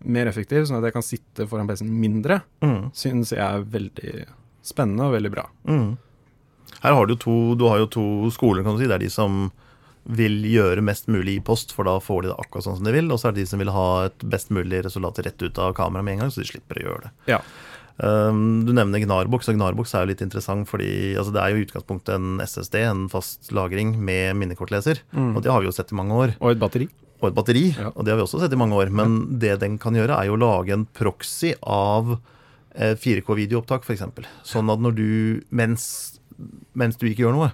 mer 0.00 0.28
effektiv, 0.30 0.64
sånn 0.64 0.78
at 0.78 0.86
jeg 0.88 0.96
kan 0.96 1.04
sitte 1.04 1.46
foran 1.48 1.68
PC-en 1.68 1.90
mindre, 1.92 2.40
mm. 2.64 2.92
syns 2.96 3.34
jeg 3.34 3.42
er 3.42 3.66
veldig 3.68 4.14
spennende 4.64 5.08
og 5.08 5.16
veldig 5.16 5.32
bra. 5.32 5.44
Mm. 5.68 5.90
Her 6.80 6.96
har 6.96 7.10
du, 7.10 7.16
to, 7.20 7.54
du 7.58 7.66
har 7.68 7.82
jo 7.82 7.90
to 7.90 8.04
skoler, 8.34 8.64
kan 8.64 8.76
du 8.76 8.82
si. 8.82 8.88
Det 8.88 8.96
er 8.96 9.04
de 9.04 9.12
som 9.12 9.48
vil 10.10 10.40
gjøre 10.48 10.82
mest 10.84 11.10
mulig 11.12 11.36
i 11.38 11.42
post, 11.44 11.74
for 11.76 11.86
da 11.86 11.98
får 12.02 12.24
de 12.24 12.30
det 12.30 12.38
akkurat 12.40 12.66
sånn 12.66 12.78
som 12.78 12.86
de 12.86 12.94
vil. 12.94 13.10
Og 13.12 13.20
så 13.20 13.28
er 13.28 13.36
det 13.36 13.44
de 13.44 13.50
som 13.50 13.60
vil 13.60 13.72
ha 13.74 13.88
et 14.08 14.24
best 14.32 14.52
mulig 14.54 14.82
resultat 14.86 15.20
rett 15.26 15.44
ut 15.44 15.60
av 15.60 15.74
kameraet 15.76 16.06
med 16.06 16.16
en 16.16 16.24
gang, 16.24 16.32
så 16.32 16.42
de 16.42 16.48
slipper 16.48 16.80
å 16.80 16.86
gjøre 16.86 17.08
det. 17.08 17.12
Ja. 17.34 17.42
Um, 18.00 18.64
du 18.64 18.72
nevner 18.72 19.02
Gnarbox, 19.02 19.50
og 19.52 19.58
Gnarbox 19.58 19.92
er 19.92 20.06
jo 20.06 20.08
litt 20.14 20.22
interessant 20.24 20.64
fordi 20.70 21.18
altså 21.20 21.34
det 21.34 21.42
er 21.42 21.52
jo 21.52 21.58
i 21.60 21.66
utgangspunktet 21.66 22.14
en 22.14 22.40
SSD, 22.40 22.78
en 22.88 23.02
fast 23.12 23.50
lagring 23.52 23.92
med 24.00 24.38
minnekortleser. 24.40 25.02
Mm. 25.12 25.34
Og 25.34 25.44
det 25.44 25.52
har 25.52 25.60
vi 25.60 25.68
jo 25.68 25.76
sett 25.76 25.92
i 25.92 25.98
mange 25.98 26.16
år. 26.16 26.34
Og 26.40 26.54
et 26.54 26.62
batteri. 26.62 26.88
Og 27.20 27.28
et 27.28 27.36
batteri, 27.36 27.66
ja. 27.76 27.90
og 27.92 28.06
det 28.06 28.14
har 28.14 28.20
vi 28.22 28.24
også 28.24 28.40
sett 28.40 28.56
i 28.56 28.60
mange 28.60 28.78
år. 28.78 28.92
Men 28.94 29.20
ja. 29.20 29.40
det 29.44 29.58
den 29.66 29.76
kan 29.82 29.98
gjøre, 29.98 30.16
er 30.16 30.30
jo 30.30 30.38
å 30.38 30.40
lage 30.40 30.72
en 30.72 30.88
proxy 30.96 31.52
av 31.60 32.16
4K-videoopptak, 32.70 33.84
f.eks. 33.84 34.06
Sånn 34.46 34.70
at 34.72 34.80
når 34.80 34.96
du, 34.96 35.08
mens, 35.52 35.84
mens 36.74 36.96
du 37.00 37.06
ikke 37.08 37.24
gjør 37.26 37.36
noe, 37.36 37.52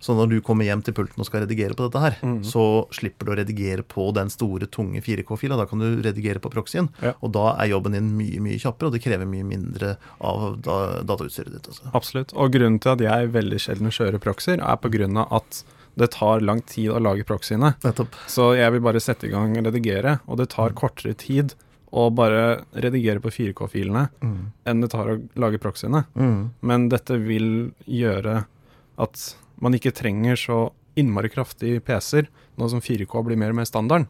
Så 0.00 0.14
når 0.16 0.28
du 0.30 0.40
kommer 0.40 0.64
hjem 0.64 0.82
til 0.84 0.94
pulten 0.96 1.20
og 1.20 1.26
skal 1.28 1.42
redigere 1.44 1.74
på 1.76 1.84
dette 1.88 2.00
her, 2.00 2.14
så 2.44 2.86
slipper 2.96 3.26
du 3.26 3.32
å 3.32 3.36
redigere 3.36 3.82
på 3.84 4.06
den 4.16 4.28
store, 4.32 4.66
tunge 4.72 5.02
4K-fila. 5.04 5.56
Da 5.56 5.66
kan 5.68 5.78
du 5.80 6.00
redigere 6.04 6.40
på 6.40 6.50
proxyen, 6.52 6.88
Ja. 7.02 7.12
og 7.20 7.32
da 7.32 7.56
er 7.60 7.68
jobben 7.68 7.92
din 7.92 8.16
mye 8.16 8.40
mye 8.40 8.58
kjappere, 8.60 8.88
og 8.88 8.92
det 8.92 9.02
krever 9.04 9.26
mye 9.28 9.44
mindre 9.44 9.96
av 10.20 10.60
da, 10.62 11.02
datautstyret 11.02 11.52
ditt. 11.52 11.68
Altså. 11.68 11.90
Absolutt. 11.92 12.32
Og 12.34 12.52
grunnen 12.52 12.80
til 12.80 12.92
at 12.92 13.00
jeg 13.04 13.32
veldig 13.32 13.60
sjelden 13.60 13.92
kjører 13.92 14.18
proxyer, 14.20 14.60
er 14.60 14.76
av 15.16 15.32
at 15.32 15.64
det 15.96 16.10
tar 16.12 16.40
lang 16.40 16.60
tid 16.68 16.90
å 16.92 17.00
lage 17.00 17.24
proxyene. 17.24 17.74
Nettopp. 17.84 18.12
Så 18.28 18.54
jeg 18.56 18.70
vil 18.72 18.80
bare 18.84 19.00
sette 19.00 19.28
i 19.28 19.32
gang 19.32 19.56
og 19.56 19.64
redigere, 19.64 20.20
og 20.28 20.36
det 20.38 20.50
tar 20.52 20.76
kortere 20.76 21.16
tid 21.16 21.54
å 21.96 22.06
bare 22.12 22.64
redigere 22.76 23.22
på 23.24 23.32
4K-filene 23.32 24.08
Mm. 24.20 24.52
enn 24.68 24.82
det 24.84 24.90
tar 24.92 25.08
å 25.08 25.20
lage 25.40 25.60
proxyene. 25.62 26.04
Mm. 26.14 26.50
Men 26.60 26.88
dette 26.92 27.16
vil 27.22 27.72
gjøre 27.88 28.44
at 28.98 29.22
man 29.60 29.72
ikke 29.76 29.94
trenger 29.96 30.36
så 30.36 30.58
innmari 30.96 31.30
kraftige 31.32 31.80
PC-er, 31.84 32.28
nå 32.56 32.68
som 32.72 32.80
4K 32.80 33.24
blir 33.24 33.36
mer 33.40 33.52
og 33.52 33.60
mer 33.60 33.68
standarden. 33.68 34.08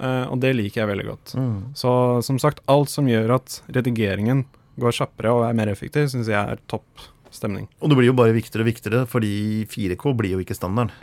Uh, 0.00 0.26
og 0.32 0.40
det 0.40 0.54
liker 0.56 0.80
jeg 0.82 0.88
veldig 0.90 1.06
godt. 1.06 1.32
Mm. 1.36 1.56
Så 1.76 1.90
som 2.24 2.38
sagt, 2.40 2.62
alt 2.70 2.88
som 2.88 3.06
gjør 3.10 3.34
at 3.36 3.60
redigeringen 3.68 4.44
går 4.80 4.94
kjappere 4.96 5.32
og 5.34 5.44
er 5.48 5.56
mer 5.58 5.68
effektiv, 5.68 6.08
syns 6.08 6.30
jeg 6.30 6.38
er 6.40 6.62
topp 6.70 6.86
stemning. 7.30 7.68
Og 7.82 7.90
det 7.90 7.98
blir 7.98 8.08
jo 8.10 8.16
bare 8.16 8.32
viktigere 8.34 8.64
og 8.64 8.70
viktigere, 8.70 9.02
fordi 9.10 9.66
4K 9.70 10.14
blir 10.16 10.32
jo 10.38 10.40
ikke 10.42 10.56
standarden. 10.56 10.94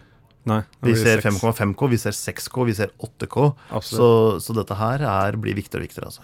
Nei, 0.47 0.61
Vi 0.85 0.95
ser 0.95 1.19
5,5K, 1.25 1.89
vi 1.91 1.97
ser 1.99 2.15
6K, 2.15 2.65
vi 2.69 2.73
ser 2.77 2.93
8K. 3.03 3.49
Så, 3.83 4.09
så 4.43 4.55
dette 4.55 4.77
her 4.79 5.03
er, 5.03 5.35
blir 5.41 5.57
viktigere 5.57 5.83
og 5.83 5.87
viktigere. 5.89 6.11
altså. 6.13 6.21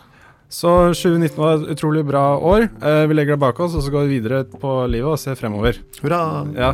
Så 0.54 0.70
2019 0.94 1.38
var 1.42 1.56
et 1.58 1.72
utrolig 1.74 2.04
bra 2.06 2.26
år. 2.38 2.68
Eh, 2.80 3.04
vi 3.10 3.18
legger 3.18 3.36
det 3.36 3.42
bak 3.42 3.60
oss, 3.66 3.74
og 3.76 3.84
så 3.84 3.92
går 3.96 4.06
vi 4.08 4.20
videre 4.20 4.44
på 4.46 4.76
livet 4.88 5.16
og 5.16 5.20
ser 5.20 5.36
fremover. 5.40 5.82
Hurra! 6.04 6.24
Ja. 6.54 6.74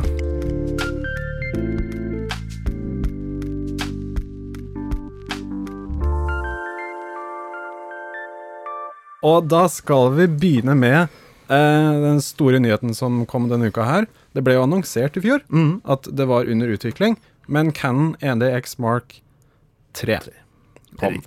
Og 9.26 9.44
da 9.52 9.66
skal 9.68 10.14
vi 10.16 10.26
begynne 10.32 10.74
med 10.78 11.00
eh, 11.52 11.90
den 12.06 12.22
store 12.24 12.60
nyheten 12.62 12.94
som 12.96 13.22
kom 13.28 13.50
denne 13.50 13.68
uka 13.68 13.84
her. 13.84 14.06
Det 14.32 14.44
ble 14.46 14.54
jo 14.56 14.64
annonsert 14.64 15.18
i 15.20 15.24
fjor 15.24 15.42
Mm. 15.52 15.80
at 15.84 16.08
det 16.16 16.26
var 16.30 16.48
under 16.48 16.72
utvikling, 16.72 17.18
men 17.50 17.72
Canon 17.76 18.14
E 18.20 18.30
NDX 18.34 18.78
Mark 18.82 19.18
3 19.98 20.20
kom. 21.00 21.18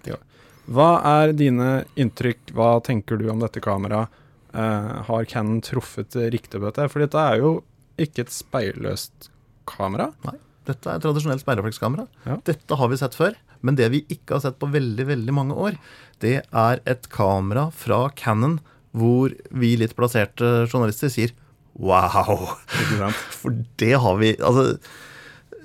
Hva 0.72 0.90
er 1.04 1.34
dine 1.36 1.84
inntrykk, 2.00 2.54
hva 2.56 2.78
tenker 2.86 3.20
du 3.20 3.28
om 3.32 3.44
dette 3.44 3.62
kameraet? 3.64 4.22
Eh, 4.54 4.92
har 5.10 5.26
Canon 5.28 5.62
truffet 5.66 6.16
riktig 6.32 6.60
på 6.62 6.68
dette? 6.70 6.88
For 6.92 7.04
dette 7.04 7.20
er 7.20 7.42
jo 7.42 7.54
ikke 8.00 8.24
et 8.24 8.34
speilløst 8.34 9.30
kamera. 9.70 10.12
Nei, 10.28 10.38
Dette 10.64 10.88
er 10.88 11.00
et 11.00 11.04
tradisjonelt 11.04 11.44
speilreflekskamera. 11.44 12.06
Ja. 12.24 12.38
Dette 12.48 12.78
har 12.80 12.92
vi 12.92 13.00
sett 13.02 13.18
før. 13.18 13.36
Men 13.64 13.76
det 13.80 13.90
vi 13.92 14.04
ikke 14.12 14.38
har 14.38 14.44
sett 14.44 14.60
på 14.60 14.70
veldig 14.72 15.06
veldig 15.08 15.34
mange 15.36 15.56
år, 15.56 15.78
det 16.24 16.42
er 16.44 16.82
et 16.88 17.08
kamera 17.12 17.70
fra 17.76 18.06
Cannon 18.16 18.60
hvor 18.94 19.34
vi 19.50 19.74
litt 19.80 19.96
plasserte 19.98 20.68
journalister 20.68 21.10
sier 21.10 21.32
wow. 21.74 22.44
For 23.42 23.56
det 23.82 23.96
har 24.04 24.20
vi 24.20 24.36
Altså, 24.38 24.78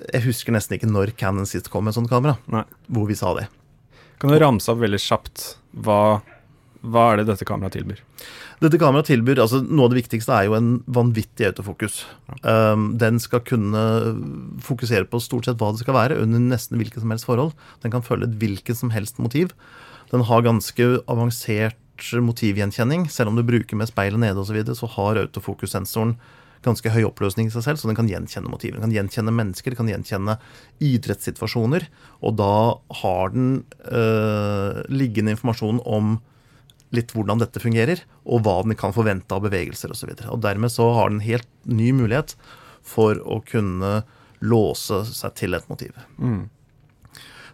jeg 0.07 0.25
husker 0.29 0.55
nesten 0.55 0.79
ikke 0.79 0.91
når 0.91 1.15
Cannon 1.19 1.49
sist 1.49 1.71
kom 1.73 1.89
med 1.89 1.97
sånt 1.97 2.11
kamera 2.11 2.37
Nei. 2.53 2.65
hvor 2.93 3.09
vi 3.09 3.17
sa 3.19 3.35
det. 3.39 3.49
Kan 4.19 4.33
du 4.33 4.39
ramse 4.41 4.71
opp 4.73 4.81
veldig 4.83 5.01
kjapt 5.03 5.45
hva, 5.85 6.21
hva 6.83 7.05
er 7.13 7.21
det 7.21 7.29
dette 7.31 7.47
kameraet 7.49 7.77
tilbyr? 7.79 8.03
Dette 8.59 8.81
kameraet 8.81 9.07
tilbyr 9.13 9.39
altså 9.45 9.61
Noe 9.63 9.87
av 9.87 9.93
det 9.93 10.01
viktigste 10.01 10.35
er 10.35 10.49
jo 10.49 10.57
en 10.59 10.71
vanvittig 10.91 11.47
autofokus. 11.53 12.01
Um, 12.43 12.91
den 12.99 13.21
skal 13.23 13.45
kunne 13.47 13.83
fokusere 14.65 15.07
på 15.11 15.21
stort 15.23 15.47
sett 15.47 15.61
hva 15.61 15.71
det 15.75 15.85
skal 15.85 15.95
være, 15.95 16.19
under 16.25 16.43
nesten 16.43 16.81
hvilket 16.81 17.05
som 17.05 17.15
helst 17.15 17.29
forhold. 17.29 17.55
Den 17.85 17.95
kan 17.95 18.07
følge 18.07 18.27
et 18.27 18.41
hvilket 18.41 18.81
som 18.81 18.91
helst 18.95 19.23
motiv. 19.23 19.55
Den 20.11 20.27
har 20.27 20.47
ganske 20.47 20.89
avansert 21.07 21.79
motivgjenkjenning. 21.99 23.09
Selv 23.11 23.31
om 23.31 23.39
du 23.39 23.47
bruker 23.47 23.79
med 23.79 23.91
speilet 23.91 24.21
nede 24.23 24.39
osv., 24.39 24.51
så, 24.51 24.59
videre, 24.59 24.79
så 24.79 24.91
har 24.97 25.23
autofokussensoren 25.23 26.17
ganske 26.65 26.93
høy 26.95 27.05
oppløsning 27.09 27.49
i 27.49 27.55
seg 27.55 27.65
selv, 27.65 27.81
så 27.81 27.91
den 27.91 27.99
kan 27.99 28.11
gjenkjenne 28.11 28.51
motiver. 28.51 28.79
Den 28.79 28.89
kan 28.89 28.97
gjenkjenne 28.97 29.35
mennesker, 29.35 29.73
den 29.73 29.81
kan 29.81 29.93
gjenkjenne 29.93 30.39
idrettssituasjoner. 30.85 31.89
Og 32.25 32.37
da 32.41 32.55
har 33.03 33.35
den 33.35 33.63
øh, 33.87 34.83
liggende 34.93 35.37
informasjon 35.37 35.83
om 35.87 36.19
litt 36.95 37.13
hvordan 37.13 37.41
dette 37.43 37.61
fungerer, 37.61 38.01
og 38.25 38.45
hva 38.47 38.61
den 38.65 38.77
kan 38.79 38.95
forvente 38.97 39.35
av 39.35 39.45
bevegelser 39.45 39.93
osv. 39.93 40.15
Dermed 40.41 40.73
så 40.73 40.89
har 40.97 41.13
den 41.13 41.25
helt 41.25 41.49
ny 41.69 41.91
mulighet 41.97 42.35
for 42.87 43.21
å 43.21 43.43
kunne 43.45 43.99
låse 44.41 45.03
seg 45.13 45.35
til 45.37 45.59
et 45.59 45.69
motiv. 45.69 45.97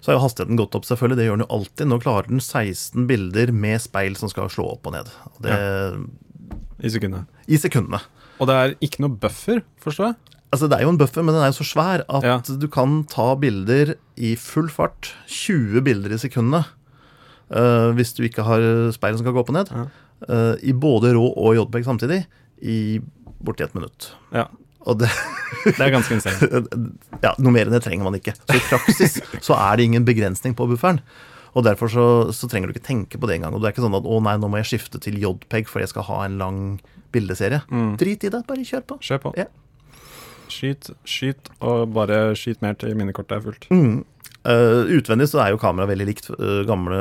Så 0.05 0.13
har 0.13 0.19
jo 0.19 0.25
hastigheten 0.27 0.59
gått 0.61 0.75
opp, 0.77 0.85
selvfølgelig. 0.85 1.17
Det 1.17 1.27
gjør 1.27 1.39
den 1.39 1.47
jo 1.47 1.53
alltid. 1.57 1.89
Nå 1.89 1.97
klarer 2.03 2.29
den 2.29 2.43
16 2.45 3.07
bilder 3.09 3.53
med 3.57 3.81
speil 3.81 4.19
som 4.21 4.29
skal 4.29 4.51
slå 4.53 4.67
opp 4.75 4.91
og 4.91 4.93
ned. 4.93 5.09
Og 5.31 5.39
det, 5.47 5.55
I 6.85 6.93
sekundene. 6.93 7.25
I 7.49 7.57
sekundene. 7.63 8.03
Og 8.41 8.49
det 8.51 8.55
er 8.61 8.75
ikke 8.85 9.03
noe 9.05 9.15
buffer, 9.21 9.63
forstår 9.83 10.11
jeg? 10.13 10.17
Altså 10.55 10.69
Det 10.71 10.77
er 10.79 10.85
jo 10.87 10.93
en 10.95 10.99
buffer, 11.01 11.23
men 11.27 11.35
den 11.35 11.43
er 11.43 11.51
jo 11.51 11.59
så 11.63 11.67
svær 11.67 12.03
at 12.09 12.23
Ja. 12.23 12.39
du 12.41 12.69
kan 12.71 13.05
ta 13.11 13.35
bilder 13.35 13.95
i 14.17 14.35
full 14.39 14.69
fart. 14.71 15.13
20 15.27 15.83
bilder 15.83 16.13
i 16.15 16.19
sekundet. 16.19 16.65
uh, 17.55 17.91
hvis 17.95 18.15
du 18.17 18.23
ikke 18.25 18.43
har 18.43 18.63
speil 18.95 19.17
som 19.19 19.25
kan 19.27 19.35
gå 19.35 19.43
opp 19.43 19.51
og 19.53 19.59
ned. 19.59 19.71
Ja. 19.71 19.85
Uh, 20.29 20.55
I 20.63 20.73
både 20.73 21.13
rå 21.15 21.27
og 21.37 21.55
JPEG 21.59 21.85
samtidig. 21.85 22.25
I 22.63 23.01
borti 23.45 23.63
et 23.67 23.75
minutt. 23.75 24.13
Ja. 24.33 24.47
Det, 24.85 25.09
Det 25.65 25.81
er 25.81 25.91
ganske 25.91 26.13
insane. 26.15 26.65
ja, 27.25 27.35
Noe 27.39 27.53
mer 27.53 27.67
enn 27.69 27.73
det 27.77 27.83
trenger 27.85 28.05
man 28.05 28.15
ikke. 28.19 28.35
Så 28.37 28.57
i 28.57 28.63
praksis 28.69 29.19
så 29.45 29.55
er 29.57 29.77
det 29.77 29.85
ingen 29.89 30.05
begrensning 30.05 30.55
på 30.57 30.67
bufferen. 30.69 31.01
Og 31.55 31.65
derfor 31.65 31.89
så, 31.89 32.05
så 32.35 32.49
trenger 32.51 32.69
du 32.69 32.75
ikke 32.75 32.87
tenke 32.87 33.19
på 33.21 33.27
det 33.31 33.37
engang. 33.39 33.55
Og 33.55 33.61
det 33.63 33.69
er 33.69 33.75
ikke 33.77 33.85
sånn 33.85 33.95
at 33.97 34.05
å 34.09 34.19
nei, 34.25 34.35
nå 34.41 34.49
må 34.51 34.59
jeg 34.61 34.73
skifte 34.75 35.01
til 35.01 35.17
JPEG 35.23 35.69
for 35.71 35.81
jeg 35.85 35.89
skal 35.93 36.03
ha 36.09 36.25
en 36.27 36.39
lang 36.41 36.59
bildeserie. 37.15 37.63
Drit 38.01 38.27
i 38.27 38.33
det, 38.35 38.43
bare 38.49 38.67
kjør 38.67 38.89
på. 38.93 38.99
Kjør 39.05 39.23
på. 39.29 39.35
Ja. 39.41 39.49
Skyt, 40.53 40.91
skyt, 41.09 41.49
og 41.65 41.95
bare 41.97 42.35
skyt 42.39 42.61
mer 42.65 42.77
til 42.79 42.93
minnekortet 42.99 43.39
er 43.39 43.47
fullt. 43.47 43.71
Mm. 43.73 44.03
Uh, 44.45 44.85
utvendig 44.93 45.25
så 45.31 45.39
er 45.41 45.55
jo 45.55 45.59
kameraet 45.61 45.89
veldig 45.89 46.05
likt 46.05 46.27
uh, 46.35 46.67
gamle 46.69 46.99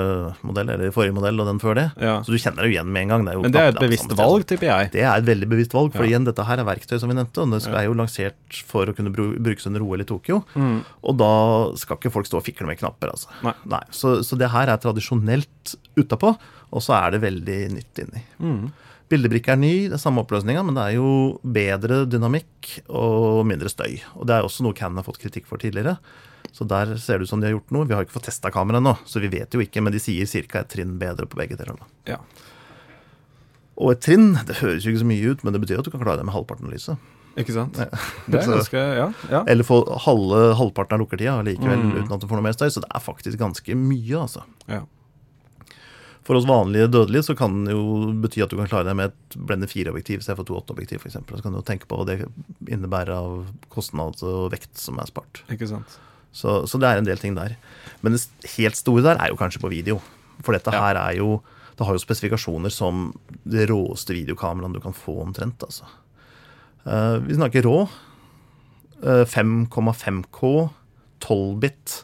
modell, 0.48 0.70
eller 0.72 0.94
forrige 0.96 1.16
modell 1.18 1.42
og 1.44 1.50
den 1.50 1.60
før 1.60 1.76
det. 1.76 1.84
Ja. 2.00 2.14
Så 2.24 2.32
du 2.32 2.38
kjenner 2.40 2.64
det 2.64 2.70
jo 2.70 2.76
igjen 2.78 2.94
med 2.96 3.04
en 3.04 3.12
gang. 3.12 3.26
Det 3.28 3.34
Men 3.36 3.56
det 3.56 3.64
er 3.64 3.74
et 3.74 3.82
bevisst 3.84 4.16
valg, 4.16 4.46
tipper 4.48 4.70
jeg. 4.70 4.92
Det 4.94 5.04
er 5.04 5.12
et 5.12 5.28
veldig 5.28 5.50
bevisst 5.52 5.76
valg, 5.76 5.92
for 5.92 6.06
Ja. 6.06 6.14
igjen, 6.14 6.28
dette 6.30 6.46
her 6.48 6.62
er 6.64 6.70
verktøy 6.70 6.96
som 7.02 7.12
vi 7.12 7.18
nevnte, 7.20 7.44
og 7.44 7.52
det 7.52 7.68
er 7.68 7.90
jo 7.90 7.98
lansert 8.00 8.62
for 8.70 8.88
å 8.88 8.96
kunne 8.96 9.12
bru 9.12 9.34
brukes 9.36 9.68
under 9.68 9.84
OL 9.84 10.06
i 10.06 10.08
Tokyo. 10.08 10.40
Mm. 10.56 10.86
Og 11.04 11.20
da 11.20 11.34
skal 11.84 12.00
ikke 12.00 12.14
folk 12.16 12.32
stå 12.32 12.40
og 12.40 12.48
fikle 12.48 12.70
med 12.70 12.80
knapper, 12.80 13.12
altså. 13.12 13.28
Nei. 13.44 13.84
Så, 13.92 14.24
så 14.24 14.40
det 14.40 14.54
her 14.56 14.72
er 14.72 14.80
tradisjonelt 14.80 15.76
utapå, 16.00 16.38
og 16.72 16.82
så 16.82 16.96
er 17.02 17.18
det 17.18 17.26
veldig 17.28 17.60
nytt 17.76 18.04
inni. 18.06 18.24
Mm. 18.40 18.72
Bildebrikke 19.14 19.54
er 19.54 19.62
ny, 19.62 19.74
det 19.92 19.98
er 20.00 20.02
samme 20.02 20.24
oppløsninga, 20.26 20.66
men 20.66 20.76
det 20.78 20.84
er 20.90 20.98
jo 20.98 21.10
bedre 21.46 22.04
dynamikk 22.10 22.74
og 22.90 23.44
mindre 23.50 23.70
støy. 23.72 24.00
Og 24.18 24.26
det 24.30 24.36
er 24.40 24.48
også 24.48 24.66
noe 24.66 24.74
Canon 24.78 25.00
har 25.04 25.06
fått 25.08 25.22
kritikk 25.22 25.46
for 25.50 25.62
tidligere. 25.62 25.98
Så 26.54 26.66
der 26.70 26.96
ser 27.02 27.18
det 27.22 27.26
ut 27.26 27.32
som 27.32 27.42
de 27.42 27.48
har 27.48 27.56
gjort 27.56 27.72
noe. 27.74 27.88
Vi 27.90 27.96
har 27.98 28.04
ikke 28.06 28.14
fått 28.18 28.28
testa 28.30 28.52
kameraet 28.54 28.82
ennå, 28.84 28.92
så 29.10 29.22
vi 29.24 29.30
vet 29.34 29.54
jo 29.56 29.62
ikke, 29.64 29.82
men 29.82 29.94
de 29.96 30.02
sier 30.04 30.28
ca. 30.50 30.60
et 30.66 30.70
trinn 30.74 30.98
bedre 31.02 31.26
på 31.30 31.38
begge 31.40 31.58
deler. 31.58 31.80
Ja. 32.10 32.20
Og 33.82 33.96
et 33.96 34.04
trinn, 34.06 34.34
det 34.46 34.60
høres 34.60 34.86
jo 34.86 34.92
ikke 34.94 35.02
så 35.02 35.10
mye 35.10 35.32
ut, 35.34 35.44
men 35.46 35.56
det 35.56 35.62
betyr 35.64 35.82
at 35.82 35.88
du 35.88 35.92
kan 35.94 36.04
klare 36.04 36.20
deg 36.22 36.28
med 36.30 36.36
halvparten 36.36 36.68
av 36.70 36.76
lyset. 36.76 37.10
Ikke 37.42 37.56
sant? 37.56 37.80
Ja. 37.82 37.88
Det 38.30 38.44
er 38.44 38.52
ganske 38.60 38.82
Ja. 39.00 39.08
ja. 39.32 39.40
Eller 39.50 39.66
få 39.66 39.80
halve, 40.06 40.42
halvparten 40.60 40.94
av 41.00 41.02
lukkertida 41.02 41.40
likevel 41.48 41.80
Mm. 41.82 41.96
uten 42.04 42.14
at 42.14 42.22
du 42.22 42.28
får 42.30 42.38
noe 42.38 42.46
mer 42.46 42.54
støy. 42.54 42.70
Så 42.70 42.84
det 42.84 42.92
er 42.94 43.02
faktisk 43.02 43.40
ganske 43.42 43.74
mye, 43.78 44.20
altså. 44.22 44.44
ja. 44.70 44.84
For 46.24 46.38
oss 46.40 46.46
vanlige 46.48 46.88
dødelige 46.88 47.26
så 47.28 47.34
kan 47.36 47.66
det 47.68 47.74
jo 47.76 48.14
bety 48.24 48.40
at 48.46 48.52
du 48.54 48.56
kan 48.56 48.70
klare 48.72 48.88
deg 48.88 48.96
med 48.96 49.12
et 49.12 49.36
blende 49.44 49.68
fire-objektiv 49.68 50.22
istedenfor 50.22 50.46
2.8-objektiv 50.48 51.02
f.eks. 51.04 51.18
Så 51.20 51.42
kan 51.44 51.52
du 51.52 51.60
jo 51.60 51.66
tenke 51.68 51.90
på 51.90 51.98
hva 52.00 52.06
det 52.08 52.22
innebærer 52.72 53.12
av 53.18 53.42
kostnad 53.74 54.22
og 54.24 54.46
vekt 54.54 54.72
som 54.80 55.02
er 55.04 55.10
spart. 55.12 55.42
Ikke 55.52 55.68
sant. 55.68 55.98
Så, 56.32 56.62
så 56.66 56.80
det 56.80 56.88
er 56.90 57.02
en 57.02 57.10
del 57.10 57.20
ting 57.20 57.36
der. 57.36 57.58
Men 58.02 58.16
det 58.16 58.24
helt 58.56 58.80
store 58.80 59.04
der 59.06 59.20
er 59.20 59.34
jo 59.34 59.38
kanskje 59.42 59.60
på 59.66 59.70
video. 59.74 60.00
For 60.46 60.56
dette 60.56 60.72
Ja. 60.74 60.80
her 60.88 61.02
er 61.02 61.20
jo 61.20 61.42
Det 61.76 61.86
har 61.88 61.94
jo 61.98 62.02
spesifikasjoner 62.06 62.70
som 62.72 63.08
det 63.50 63.68
råeste 63.70 64.14
videokameraet 64.14 64.76
du 64.76 64.80
kan 64.80 64.94
få 64.94 65.16
omtrent, 65.24 65.64
altså. 65.66 65.88
Uh, 66.86 67.18
vi 67.26 67.34
snakker 67.34 67.64
rå. 67.66 67.90
eh, 69.04 69.24
5,5K, 69.26 70.70
12-bit, 71.20 71.96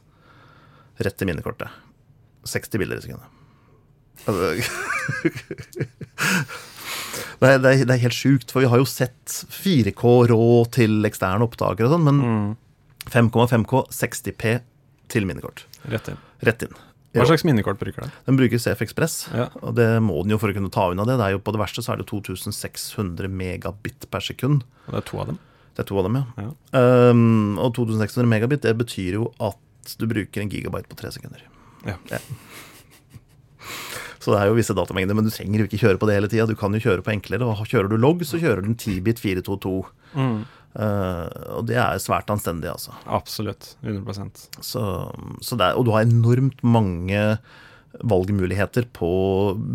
rett 1.06 1.18
til 1.22 1.30
minnekortet. 1.30 1.70
60 2.50 2.80
bilder 2.82 2.98
i 2.98 3.06
sekundet. 3.06 3.39
Det, 7.40 7.48
er, 7.48 7.60
det, 7.64 7.70
er, 7.72 7.86
det 7.88 7.94
er 7.96 8.02
helt 8.04 8.16
sjukt, 8.18 8.52
for 8.52 8.60
vi 8.60 8.68
har 8.68 8.82
jo 8.82 8.88
sett 8.90 9.32
4K 9.56 10.10
rå 10.28 10.40
til 10.76 10.98
eksterne 11.08 11.46
opptakere 11.46 11.88
og 11.88 11.94
sånn, 11.96 12.04
men 12.10 12.18
Mm. 12.20 12.50
5,5K 13.10 13.80
60P 13.96 14.58
til 15.10 15.24
minnekort. 15.26 15.64
Rett 15.90 16.10
inn. 16.12 16.18
Rett 16.46 16.66
inn. 16.68 16.76
Hva 17.16 17.26
slags 17.26 17.46
minnekort 17.48 17.80
bruker 17.80 18.04
den? 18.04 18.12
Den 18.28 18.38
bruker 18.38 18.60
CF 18.62 18.84
Ekspress. 18.86 19.16
Ja. 19.34 19.48
og 19.64 19.72
det 19.80 19.88
må 20.04 20.20
den 20.22 20.36
jo 20.36 20.38
for 20.38 20.52
å 20.52 20.54
kunne 20.54 20.70
ta 20.70 20.90
unna 20.92 21.08
det. 21.08 21.16
det 21.18 21.26
er 21.26 21.32
jo 21.34 21.40
På 21.42 21.56
det 21.56 21.62
verste 21.64 21.82
så 21.82 21.96
er 21.96 22.04
det 22.04 22.10
2600 22.12 23.32
megabit 23.32 24.06
per 24.12 24.20
sekund. 24.22 24.62
Og 24.86 24.94
det 24.94 25.00
er 25.02 25.08
to 25.10 25.18
av 25.24 25.32
dem. 25.32 25.40
Det 25.74 25.86
er 25.86 25.90
to 25.90 25.98
av 25.98 26.06
dem, 26.06 26.20
ja. 26.20 26.26
Ja. 26.44 26.84
Um, 27.10 27.58
og 27.58 27.72
2600 27.80 28.30
megabit, 28.30 28.62
det 28.68 28.76
betyr 28.78 29.16
jo 29.18 29.32
at 29.40 29.96
du 29.98 30.06
bruker 30.12 30.44
en 30.44 30.52
gigabyte 30.52 30.92
på 30.92 31.00
tre 31.00 31.10
sekunder. 31.16 31.42
Ja. 31.88 31.96
Så 34.20 34.34
det 34.34 34.40
er 34.42 34.50
jo 34.50 34.58
visse 34.58 34.76
datamengder, 34.76 35.16
men 35.16 35.28
du 35.28 35.32
trenger 35.32 35.64
jo 35.64 35.68
ikke 35.70 35.80
kjøre 35.80 36.00
på 36.02 36.10
det 36.10 36.18
hele 36.18 36.30
tida. 36.32 36.48
Du 36.50 36.58
kan 36.60 36.76
jo 36.76 36.82
kjøre 36.84 37.04
på 37.06 37.14
enklere, 37.14 37.48
og 37.48 37.64
kjører 37.64 37.92
du 37.92 37.96
logg, 38.00 38.26
så 38.28 38.40
kjører 38.42 38.66
du 38.66 38.74
en 38.74 38.80
10-bit 38.80 39.22
422. 39.24 39.76
Mm. 40.20 40.40
Uh, 40.70 41.26
og 41.58 41.66
det 41.70 41.80
er 41.82 42.02
svært 42.04 42.30
anstendig, 42.30 42.70
altså. 42.72 42.94
Absolutt. 43.10 43.74
100% 43.82 44.44
Så, 44.62 44.84
så 45.42 45.58
det 45.58 45.72
og 45.80 45.88
du 45.88 45.94
har 45.96 46.06
enormt 46.06 46.62
mange 46.62 47.24
valgmuligheter 48.00 48.86
på 48.94 49.10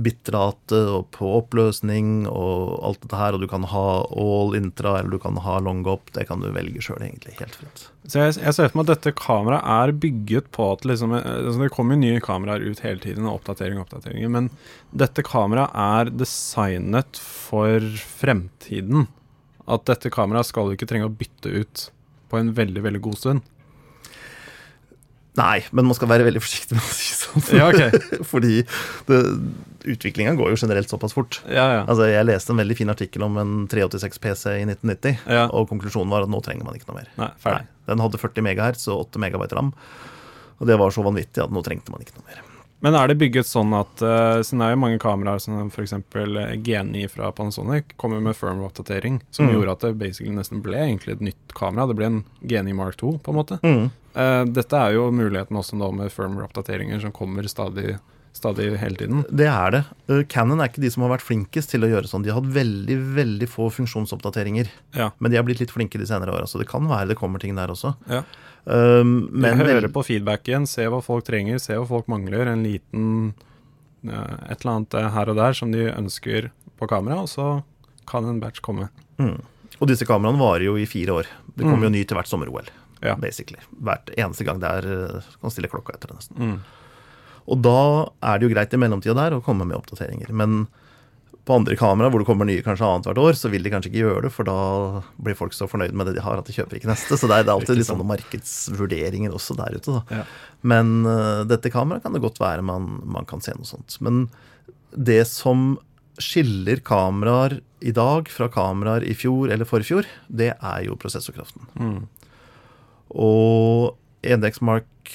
bitrate 0.05 0.79
og 0.95 1.09
på 1.15 1.29
oppløsning 1.41 2.29
og 2.31 2.77
alt 2.87 3.01
dette 3.03 3.19
her. 3.19 3.37
Og 3.37 3.43
du 3.43 3.49
kan 3.51 3.67
ha 3.71 3.87
all 4.07 4.55
intra, 4.59 4.99
eller 5.01 5.17
du 5.17 5.23
kan 5.23 5.41
ha 5.45 5.59
long 5.65 5.83
up. 5.89 6.13
Det 6.15 6.27
kan 6.29 6.45
du 6.45 6.51
velge 6.55 6.83
sjøl, 6.85 7.03
egentlig. 7.03 7.35
Helt 7.41 7.59
fritt. 7.59 7.87
Så 8.07 8.21
jeg, 8.21 8.37
jeg 8.43 8.57
ser 8.57 8.71
for 8.71 8.81
meg 8.81 8.87
at 8.87 8.95
dette 8.99 9.15
kameraet 9.19 9.65
er 9.75 9.95
bygget 10.05 10.51
på 10.55 10.69
at 10.75 10.85
liksom, 10.89 11.17
altså 11.17 11.57
Det 11.63 11.73
kommer 11.73 11.97
jo 11.97 12.05
nye 12.05 12.23
kameraer 12.25 12.65
ut 12.65 12.85
hele 12.85 13.03
tiden, 13.03 13.27
og 13.27 13.41
oppdateringer 13.41 13.83
og 13.83 13.89
oppdateringer, 13.89 14.33
men 14.37 14.51
dette 15.05 15.25
kameraet 15.27 15.75
er 15.75 16.13
designet 16.15 17.21
for 17.21 17.91
fremtiden. 18.21 19.09
At 19.65 19.87
dette 19.89 20.13
kameraet 20.13 20.51
skal 20.51 20.69
du 20.69 20.77
ikke 20.77 20.89
trenge 20.91 21.09
å 21.09 21.17
bytte 21.17 21.51
ut 21.51 21.89
på 22.29 22.41
en 22.41 22.53
veldig, 22.57 22.85
veldig 22.85 23.03
god 23.05 23.21
stund. 23.21 23.51
Nei, 25.35 25.65
men 25.75 25.89
man 25.89 25.97
skal 25.99 26.07
være 26.13 26.27
veldig 26.29 26.41
forsiktig 26.45 26.77
med 26.77 26.85
å 26.85 26.93
si 26.95 27.15
sånn. 27.19 27.47
Ja, 27.59 27.67
okay. 27.73 27.91
Fordi 28.33 28.61
utviklinga 29.85 30.37
går 30.39 30.53
jo 30.55 30.61
generelt 30.63 30.89
såpass 30.93 31.13
fort. 31.17 31.41
Ja, 31.51 31.65
ja. 31.75 31.81
Altså, 31.91 32.07
Jeg 32.09 32.29
leste 32.29 32.55
en 32.55 32.61
veldig 32.63 32.77
fin 32.79 32.93
artikkel 32.93 33.25
om 33.27 33.37
en 33.43 33.55
386 33.69 34.23
PC 34.23 34.55
i 34.61 34.65
1990, 34.69 35.19
Ja. 35.27 35.49
og 35.51 35.67
konklusjonen 35.73 36.13
var 36.15 36.25
at 36.25 36.31
nå 36.33 36.41
trenger 36.47 36.65
man 36.69 36.79
ikke 36.79 36.89
noe 36.93 37.01
mer. 37.03 37.11
Nei, 37.19 37.31
ferdig. 37.43 37.67
Nei, 37.67 37.91
den 37.91 38.05
hadde 38.07 38.23
40 38.23 38.47
MHz 38.47 38.87
og 38.95 39.07
8 39.11 39.21
MB 39.27 39.49
ram, 39.59 39.73
og 40.61 40.71
det 40.71 40.79
var 40.81 40.95
så 40.95 41.03
vanvittig 41.05 41.43
at 41.45 41.53
nå 41.53 41.65
trengte 41.67 41.93
man 41.93 42.05
ikke 42.07 42.17
noe 42.21 42.29
mer. 42.31 42.43
Men 42.85 42.95
er 43.01 43.09
det 43.09 43.17
bygget 43.17 43.49
sånn 43.49 43.73
at 43.79 44.03
uh, 44.05 44.43
Siden 44.45 44.61
det 44.61 44.67
er 44.69 44.75
jo 44.75 44.81
mange 44.83 44.99
kameraer 45.01 45.41
som 45.41 45.71
f.eks. 45.73 45.95
GNI 46.67 47.07
fra 47.09 47.31
Panasonic 47.33 47.95
kommer 47.97 48.21
med 48.21 48.37
firmware-oppdatering, 48.37 49.23
som 49.33 49.47
Mm. 49.49 49.55
gjorde 49.57 49.73
at 49.73 49.81
det 49.87 49.93
basically 49.99 50.35
nesten 50.37 50.61
ble 50.63 50.77
egentlig 50.83 51.15
et 51.17 51.25
nytt 51.33 51.55
kamera. 51.57 51.87
Det 51.89 51.97
ble 51.97 52.07
en 52.11 52.25
G9 52.45 52.75
Mark 52.77 52.97
2, 53.01 53.15
på 53.25 53.33
en 53.33 53.39
måte. 53.41 53.59
Mm. 53.65 53.87
Uh, 54.15 54.45
dette 54.53 54.77
er 54.77 54.93
jo 54.99 55.09
muligheten 55.11 55.57
også 55.57 55.81
nå 55.81 55.89
med 55.97 56.13
firmware-oppdateringer 56.13 57.01
som 57.01 57.13
kommer 57.17 57.49
stadig, 57.49 57.97
stadig 58.35 58.67
hele 58.81 58.97
tiden. 58.99 59.23
Det 59.31 59.47
er 59.49 59.71
det. 59.71 59.83
Cannon 60.09 60.25
Canon 60.29 60.61
er 60.61 60.69
ikke 60.69 60.83
de 60.83 60.91
som 60.93 61.05
har 61.07 61.13
vært 61.15 61.25
flinkest 61.25 61.71
til 61.73 61.87
å 61.87 61.89
gjøre 61.89 62.11
sånn. 62.11 62.25
De 62.27 62.33
har 62.33 62.41
hatt 62.41 62.51
veldig 62.53 62.97
veldig 63.17 63.49
få 63.49 63.69
funksjonsoppdateringer. 63.73 64.69
Ja. 64.99 65.11
Men 65.23 65.31
de 65.33 65.39
har 65.39 65.47
blitt 65.47 65.61
litt 65.63 65.73
flinke 65.73 65.99
de 66.01 66.07
senere 66.11 66.35
åra, 66.35 66.47
så 66.51 66.59
det 66.61 66.67
kan 66.69 66.85
være 66.91 67.13
det 67.13 67.17
kommer 67.21 67.39
ting 67.43 67.55
der 67.57 67.73
også. 67.75 67.95
ja. 68.11 68.25
Um, 68.65 69.29
men 69.31 69.59
Høre 69.61 69.91
på 69.93 70.01
feedbacken, 70.09 70.65
se 70.67 70.87
hva 70.89 71.03
folk 71.05 71.27
trenger, 71.27 71.59
se 71.61 71.75
hva 71.77 71.85
folk 71.85 72.07
mangler. 72.09 72.47
En 72.49 72.63
liten 72.65 73.35
eh, 74.09 74.37
Et 74.49 74.57
eller 74.65 74.71
annet 74.73 74.95
eh, 74.97 75.09
her 75.13 75.29
og 75.29 75.37
der 75.37 75.53
som 75.53 75.71
de 75.75 75.83
ønsker 75.93 76.49
på 76.81 76.89
kamera, 76.89 77.19
og 77.21 77.29
så 77.29 77.63
kan 78.09 78.25
en 78.25 78.41
batch 78.41 78.63
komme. 78.65 78.89
mm. 79.21 79.37
Og 79.83 79.89
disse 79.91 80.07
kameraene 80.09 80.39
varer 80.41 80.65
jo 80.69 80.77
i 80.81 80.87
fire 80.87 81.13
år. 81.13 81.27
Det 81.59 81.65
kommer 81.67 81.83
Mm. 81.85 81.89
jo 81.91 81.93
ny 81.99 82.05
til 82.05 82.17
hvert 82.17 82.31
sommer-OL. 82.31 82.71
Ja. 83.05 83.17
basically. 83.21 83.59
Hvert 83.83 84.09
eneste 84.17 84.45
gang 84.47 84.61
det 84.63 84.71
er 84.71 85.23
Kan 85.43 85.51
stille 85.53 85.69
klokka 85.69 85.93
etter 85.93 86.09
det, 86.09 86.17
nesten. 86.23 86.37
Mm. 86.39 86.61
Og 87.51 87.61
da 87.65 87.81
er 88.25 88.41
det 88.41 88.49
jo 88.49 88.55
greit 88.55 88.73
i 88.73 88.81
mellomtida 88.81 89.17
der 89.19 89.37
å 89.37 89.45
komme 89.45 89.67
med 89.69 89.77
oppdateringer. 89.77 90.33
Men 90.33 90.65
på 91.45 91.59
andre 91.59 91.77
kamera, 91.77 92.09
hvor 92.09 92.23
det 92.23 92.29
kommer 92.29 92.49
nye 92.49 92.65
kanskje 92.65 92.87
annethvert 92.89 93.21
år, 93.21 93.37
så 93.37 93.51
vil 93.53 93.67
de 93.67 93.73
kanskje 93.73 93.91
ikke 93.91 94.01
gjøre 94.01 94.23
det, 94.27 94.31
for 94.33 94.49
da 94.49 95.03
blir 95.21 95.37
folk 95.37 95.53
så 95.53 95.69
fornøyd 95.69 95.93
med 95.93 96.09
det 96.09 96.15
de 96.17 96.25
har, 96.25 96.41
at 96.41 96.49
de 96.49 96.55
kjøper 96.57 96.79
ikke 96.79 96.89
neste. 96.89 97.19
Så 97.21 97.29
det 97.29 97.37
er, 97.37 97.45
det 97.45 97.53
er 97.53 97.59
alltid 97.59 97.81
litt 97.81 97.89
sånne 97.91 98.07
markedsvurderinger 98.09 99.35
også 99.37 99.57
der 99.59 99.77
ute, 99.77 99.99
da. 99.99 100.23
Ja. 100.23 100.25
Men 100.65 100.95
uh, 101.05 101.45
dette 101.49 101.73
kameraet 101.73 102.07
kan 102.07 102.17
det 102.17 102.25
godt 102.25 102.41
være 102.41 102.65
man, 102.65 103.03
man 103.05 103.29
kan 103.29 103.45
se 103.45 103.53
noe 103.59 103.69
sånt. 103.69 103.99
Men 104.05 104.25
det 104.97 105.21
som 105.29 105.75
skiller 106.23 106.81
kameraer 106.87 107.59
i 107.85 107.93
dag 107.93 108.31
fra 108.33 108.49
kameraer 108.49 109.05
i 109.05 109.13
fjor 109.19 109.53
eller 109.53 109.69
forfjor, 109.69 110.09
det 110.33 110.55
er 110.55 110.81
jo 110.87 110.97
prosessorkraften. 110.97 111.69
Mm. 111.77 112.01
Og 113.21 113.93
EDX 114.25 114.63
Mark 114.65 115.13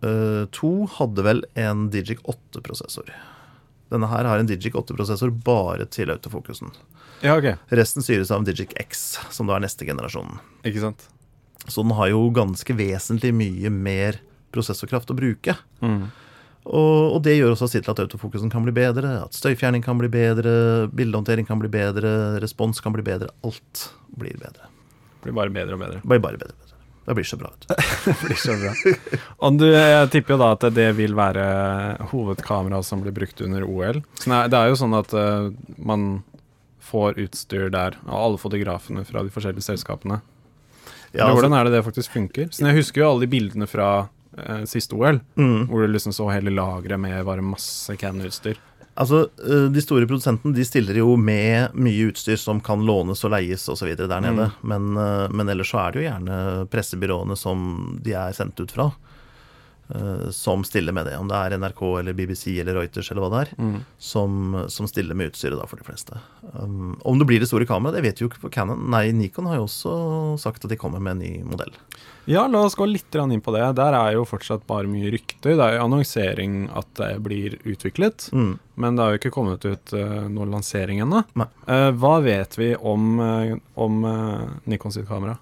2 0.00 0.70
hadde 0.98 1.24
vel 1.26 1.42
en 1.58 1.88
Digic 1.90 2.20
8-prosessor. 2.22 3.10
Denne 3.90 4.08
her 4.10 4.28
har 4.28 4.38
en 4.38 4.48
Digic 4.48 4.76
8-prosessor 4.76 5.32
bare 5.44 5.88
til 5.90 6.12
autofokusen. 6.12 6.70
ja, 7.24 7.34
ok. 7.34 7.56
Resten 7.74 8.04
styres 8.04 8.30
av 8.30 8.42
en 8.42 8.48
Digic 8.48 8.74
X, 8.78 9.18
som 9.34 9.48
da 9.48 9.56
er 9.56 9.64
neste 9.64 9.88
generasjon. 9.88 10.38
Ikke 10.68 10.84
sant? 10.84 11.08
Så 11.66 11.82
den 11.82 11.96
har 11.98 12.12
jo 12.12 12.28
ganske 12.32 12.76
vesentlig 12.78 13.32
mye 13.34 13.72
mer 13.74 14.20
prosessorkraft 14.54 15.10
å 15.12 15.16
bruke. 15.18 15.56
Mm. 15.82 16.08
Og, 16.68 17.16
og 17.16 17.20
det 17.24 17.38
gjør 17.38 17.54
også 17.54 17.70
sitt 17.72 17.86
til 17.86 17.94
at 17.94 18.02
autofokusen 18.04 18.52
kan 18.52 18.64
bli 18.64 18.74
bedre, 18.76 19.14
at 19.24 19.36
støyfjerning 19.36 19.84
kan 19.84 19.98
bli 20.00 20.10
bedre, 20.12 20.52
bildehåndtering 20.92 21.48
kan 21.48 21.60
bli 21.62 21.70
bedre, 21.72 22.10
respons 22.44 22.82
kan 22.84 22.92
bli 22.96 23.04
bedre. 23.06 23.32
Alt 23.46 23.88
blir 24.20 24.36
bedre. 24.40 24.68
Blir 25.24 25.36
bare 25.36 25.54
bedre 25.54 25.78
og 25.78 25.84
bedre. 25.84 26.02
Blir 26.04 26.20
bare 26.22 26.40
bedre. 26.40 26.56
bedre. 26.60 26.67
Det 27.08 27.14
blir 27.16 27.24
så 27.24 27.38
bra. 27.40 27.48
Det 28.04 28.14
blir 28.20 28.36
så 28.36 28.52
bra. 28.60 28.72
Og 29.46 29.56
du, 29.56 29.64
jeg 29.72 30.10
tipper 30.12 30.34
jo 30.34 30.40
da 30.42 30.48
at 30.58 30.66
det 30.76 30.90
vil 30.98 31.14
være 31.16 31.44
hovedkamera 32.10 32.82
som 32.84 33.00
blir 33.00 33.14
brukt 33.16 33.40
under 33.44 33.64
OL. 33.64 34.02
Så 34.20 34.42
det 34.52 34.58
er 34.60 34.68
jo 34.68 34.76
sånn 34.76 34.96
at 34.98 35.14
uh, 35.16 35.48
man 35.80 36.04
får 36.88 37.16
utstyr 37.24 37.70
der 37.72 37.96
av 38.06 38.18
alle 38.26 38.40
fotografene 38.40 39.06
fra 39.08 39.24
de 39.24 39.32
forskjellige 39.32 39.64
selskapene. 39.70 40.20
Ja, 41.16 41.24
altså- 41.30 41.38
hvordan 41.38 41.56
er 41.56 41.64
det 41.68 41.72
det 41.78 41.84
faktisk 41.88 42.12
funker? 42.12 42.52
Så 42.52 42.68
jeg 42.68 42.76
husker 42.82 43.00
jo 43.02 43.10
alle 43.14 43.24
de 43.24 43.32
bildene 43.32 43.68
fra 43.68 43.88
uh, 44.04 44.62
siste 44.68 44.92
OL, 44.96 45.22
Mm. 45.40 45.66
hvor 45.70 45.86
du 45.86 45.92
liksom 45.96 46.12
så 46.12 46.28
hele 46.32 46.52
lageret 46.52 47.00
med 47.00 47.24
bare 47.24 47.40
masse 47.44 47.96
Canon-utstyr. 47.96 48.60
Altså, 48.98 49.28
eh, 49.46 49.68
De 49.70 49.82
store 49.84 50.08
produsentene 50.10 50.54
de 50.56 50.64
stiller 50.66 50.98
jo 50.98 51.14
med 51.16 51.74
mye 51.78 52.08
utstyr 52.10 52.38
som 52.40 52.60
kan 52.64 52.82
lånes 52.86 53.22
og 53.24 53.30
leies 53.34 53.68
osv. 53.70 53.92
der 53.94 54.20
nede. 54.24 54.50
Men, 54.62 54.96
eh, 54.96 55.28
men 55.30 55.48
ellers 55.48 55.70
så 55.70 55.84
er 55.84 55.92
det 55.92 56.00
jo 56.02 56.08
gjerne 56.08 56.38
pressebyråene 56.72 57.36
som 57.38 58.00
de 58.02 58.16
er 58.18 58.34
sendt 58.34 58.58
ut 58.60 58.74
fra, 58.74 58.90
som 60.34 60.64
stiller 60.68 60.92
med 60.92 61.06
det. 61.08 61.14
Om 61.16 61.28
det 61.30 61.36
er 61.38 61.54
NRK 61.58 61.80
eller 62.00 62.16
BBC 62.18 62.58
eller 62.60 62.76
Reuters 62.76 63.08
eller 63.10 63.24
hva 63.24 63.30
det 63.32 63.40
er, 63.46 63.78
som, 63.98 64.58
som 64.68 64.88
stiller 64.90 65.16
med 65.16 65.30
utstyret 65.32 65.56
da 65.56 65.64
for 65.70 65.80
de 65.80 65.86
fleste. 65.86 66.18
Um, 66.52 66.98
om 67.08 67.18
det 67.18 67.28
blir 67.30 67.40
det 67.40 67.48
store 67.48 67.64
kameraet, 67.68 67.96
det 67.96 68.04
vet 68.04 68.20
vi 68.20 68.26
jo 68.26 68.30
ikke 68.30 68.42
for 68.44 68.52
Canon. 68.52 68.84
Nei, 68.92 69.06
Nikon 69.16 69.48
har 69.48 69.56
jo 69.60 69.64
også 69.68 69.94
sagt 70.42 70.64
at 70.66 70.72
de 70.72 70.78
kommer 70.80 71.00
med 71.00 71.16
en 71.16 71.24
ny 71.24 71.32
modell. 71.48 71.72
Ja, 72.28 72.42
la 72.46 72.60
oss 72.66 72.76
gå 72.76 72.84
litt 72.84 73.14
inn 73.16 73.40
på 73.40 73.52
det. 73.56 73.64
Der 73.78 73.96
er 73.96 74.12
jo 74.18 74.26
fortsatt 74.28 74.66
bare 74.68 74.90
mye 74.90 75.08
rykter. 75.14 75.54
Det 75.56 75.64
er 75.64 75.78
jo 75.78 75.86
annonsering 75.86 76.58
at 76.76 76.90
det 77.00 77.14
blir 77.24 77.56
utviklet, 77.64 78.28
Mm. 78.32 78.58
men 78.76 78.96
det 78.96 79.02
har 79.02 79.14
jo 79.14 79.18
ikke 79.22 79.32
kommet 79.32 79.64
ut 79.64 79.92
uh, 79.96 80.28
noen 80.28 80.52
lansering 80.52 81.00
ennå. 81.00 81.22
Eh, 81.66 81.90
hva 81.96 82.18
vet 82.20 82.58
vi 82.58 82.74
om, 82.76 83.20
eh, 83.20 83.54
om 83.80 84.04
uh, 84.04 84.48
Nikon 84.68 84.92
sitt 84.92 85.08
kamera? 85.08 85.38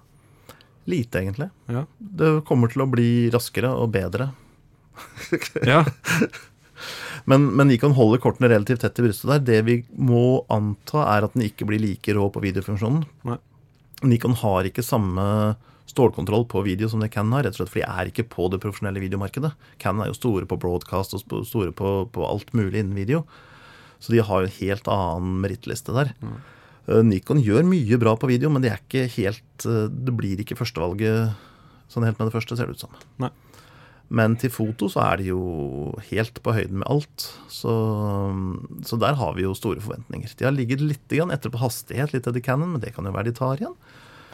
Lite, 0.87 1.21
egentlig. 1.21 1.49
Ja. 1.71 1.85
Det 1.97 2.33
kommer 2.47 2.71
til 2.71 2.83
å 2.85 2.89
bli 2.91 3.09
raskere 3.33 3.73
og 3.75 3.91
bedre. 3.95 4.31
ja. 5.67 5.83
Men, 7.27 7.49
men 7.57 7.67
Nikon 7.67 7.91
holder 7.97 8.21
kortene 8.23 8.47
relativt 8.47 8.79
tett 8.85 8.99
i 9.01 9.03
brystet 9.03 9.27
der. 9.27 9.41
Det 9.43 9.57
vi 9.67 9.73
må 9.99 10.45
anta, 10.53 11.01
er 11.11 11.25
at 11.25 11.33
den 11.35 11.43
ikke 11.43 11.65
blir 11.67 11.81
like 11.83 12.13
rå 12.15 12.29
på 12.31 12.39
videofunksjonen. 12.39 13.01
Nei. 13.27 13.35
Nikon 14.07 14.37
har 14.39 14.69
ikke 14.69 14.85
samme 14.85 15.25
stålkontroll 15.91 16.45
på 16.47 16.61
video 16.61 16.89
som 16.91 17.01
det 17.03 17.09
Can 17.11 17.31
har, 17.35 17.43
rett 17.43 17.55
og 17.55 17.61
slett 17.61 17.71
fordi 17.73 17.83
de 17.83 17.99
er 17.99 18.11
ikke 18.11 18.27
på 18.31 18.47
det 18.51 18.59
profesjonelle 18.63 19.01
videomarkedet. 19.03 19.53
Canon 19.81 20.05
er 20.05 20.11
jo 20.11 20.17
store 20.17 20.47
på 20.49 20.59
broadcast 20.61 21.15
og 21.15 21.23
store 21.47 21.73
på, 21.75 21.93
på 22.13 22.27
alt 22.27 22.51
mulig 22.57 22.83
innen 22.83 22.97
video. 22.97 23.23
Så 23.99 24.13
de 24.13 24.21
har 24.21 24.43
jo 24.43 24.49
en 24.49 24.57
helt 24.59 24.89
annen 24.93 25.39
merittliste 25.43 25.95
der. 25.95 26.13
Eh, 26.21 26.37
Nikon 26.87 27.41
gjør 27.43 27.67
mye 27.67 27.99
bra 27.99 28.15
på 28.19 28.29
video, 28.31 28.51
men 28.53 28.63
det 28.63 28.71
er 28.71 28.79
ikke 28.79 29.09
helt 29.17 29.65
eh, 29.67 29.89
Det 29.91 30.13
blir 30.15 30.39
ikke 30.39 30.55
førstevalget 30.55 31.35
sånn 31.91 32.05
helt 32.07 32.19
med 32.19 32.29
det 32.29 32.35
første, 32.35 32.55
ser 32.55 32.67
det 32.67 32.77
ut 32.77 32.83
som. 32.83 32.95
Nei. 33.23 33.31
Men 34.07 34.37
til 34.39 34.51
foto 34.51 34.87
så 34.91 35.01
er 35.03 35.19
det 35.19 35.27
jo 35.29 35.41
helt 36.09 36.39
på 36.43 36.53
høyden 36.55 36.79
med 36.79 36.87
alt. 36.87 37.27
Så, 37.51 37.73
så 38.87 38.99
der 38.99 39.17
har 39.19 39.33
vi 39.35 39.43
jo 39.43 39.55
store 39.55 39.83
forventninger. 39.83 40.31
De 40.39 40.47
har 40.47 40.55
ligget 40.55 40.83
litt 40.83 41.15
etter 41.17 41.51
på 41.51 41.59
hastighet, 41.59 42.13
litt 42.15 42.27
etter 42.27 42.43
Cannon, 42.43 42.75
men 42.75 42.83
det 42.83 42.93
kan 42.95 43.07
jo 43.07 43.15
være 43.15 43.31
de 43.31 43.35
tar 43.39 43.59
igjen. 43.59 43.75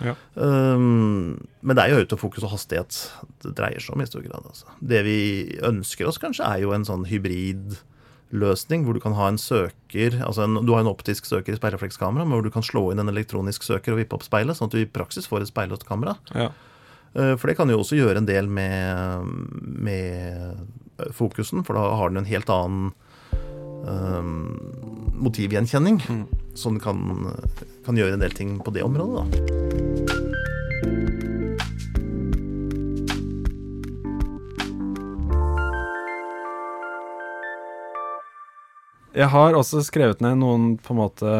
Ja. 0.01 0.13
Um, 0.33 1.37
men 1.61 1.77
det 1.77 1.83
er 1.83 1.93
jo 1.93 2.01
autofokus 2.01 2.45
og 2.45 2.55
hastighet 2.55 2.97
det 3.45 3.53
dreier 3.57 3.81
seg 3.81 3.95
om 3.95 4.01
i 4.01 4.09
stor 4.09 4.25
grad. 4.25 4.45
Altså. 4.49 4.69
Det 4.81 5.01
vi 5.05 5.17
ønsker 5.65 6.09
oss 6.09 6.21
kanskje, 6.21 6.45
er 6.45 6.65
jo 6.65 6.73
en 6.75 6.85
sånn 6.87 7.05
hybridløsning, 8.33 8.83
hvor 8.83 8.93
du 8.93 8.99
kan 8.99 9.13
ha 9.13 9.27
en 9.29 9.37
søker 9.37 10.19
altså 10.25 10.43
en, 10.43 10.65
Du 10.65 10.73
har 10.73 10.81
en 10.81 10.87
optisk 10.91 11.25
søker 11.25 11.53
i 11.53 11.57
speilreflekskamera, 11.57 12.25
men 12.25 12.33
hvor 12.33 12.43
du 12.43 12.51
kan 12.51 12.63
slå 12.63 12.91
inn 12.91 12.99
en 12.99 13.09
elektronisk 13.09 13.63
søker 13.63 13.93
og 13.93 13.99
vippe 13.99 14.15
opp 14.15 14.23
speilet, 14.23 14.57
sånn 14.57 14.67
at 14.67 14.73
du 14.73 14.81
i 14.81 14.89
praksis 14.89 15.27
får 15.27 15.41
et 15.43 15.51
speilløst 15.53 15.85
kamera. 15.85 16.17
ja. 16.33 16.51
Eh, 17.15 17.35
For 17.37 17.47
det 17.47 17.57
kan 17.57 17.69
jo 17.69 17.79
også 17.79 17.95
gjøre 17.95 18.17
en 18.17 18.25
del 18.25 18.47
med, 18.47 19.25
med 19.61 20.57
fokusen, 21.13 21.63
for 21.63 21.75
da 21.75 21.95
har 21.95 22.09
den 22.09 22.17
en 22.23 22.25
helt 22.25 22.49
annen 22.49 22.91
um, 23.85 24.57
motivgjenkjenning. 25.13 26.01
Som 26.55 26.79
kan, 26.79 27.29
kan 27.85 27.97
gjøre 27.97 28.13
en 28.17 28.25
del 28.25 28.33
ting 28.33 28.57
på 28.59 28.73
det 28.73 28.81
området, 28.85 29.29
da. 29.29 29.62
Jeg 39.13 39.29
har 39.29 39.53
også 39.57 39.83
skrevet 39.85 40.21
ned 40.25 40.39
noen 40.41 40.71
på 40.81 40.93
en 40.95 40.99
måte 41.03 41.33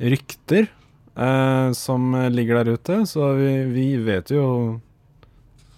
rykter 0.00 0.66
eh, 1.14 1.68
som 1.76 2.14
ligger 2.32 2.60
der 2.64 2.72
ute, 2.76 2.96
så 3.06 3.32
vi, 3.38 3.50
vi 3.70 3.84
vet 4.02 4.32
jo 4.34 4.46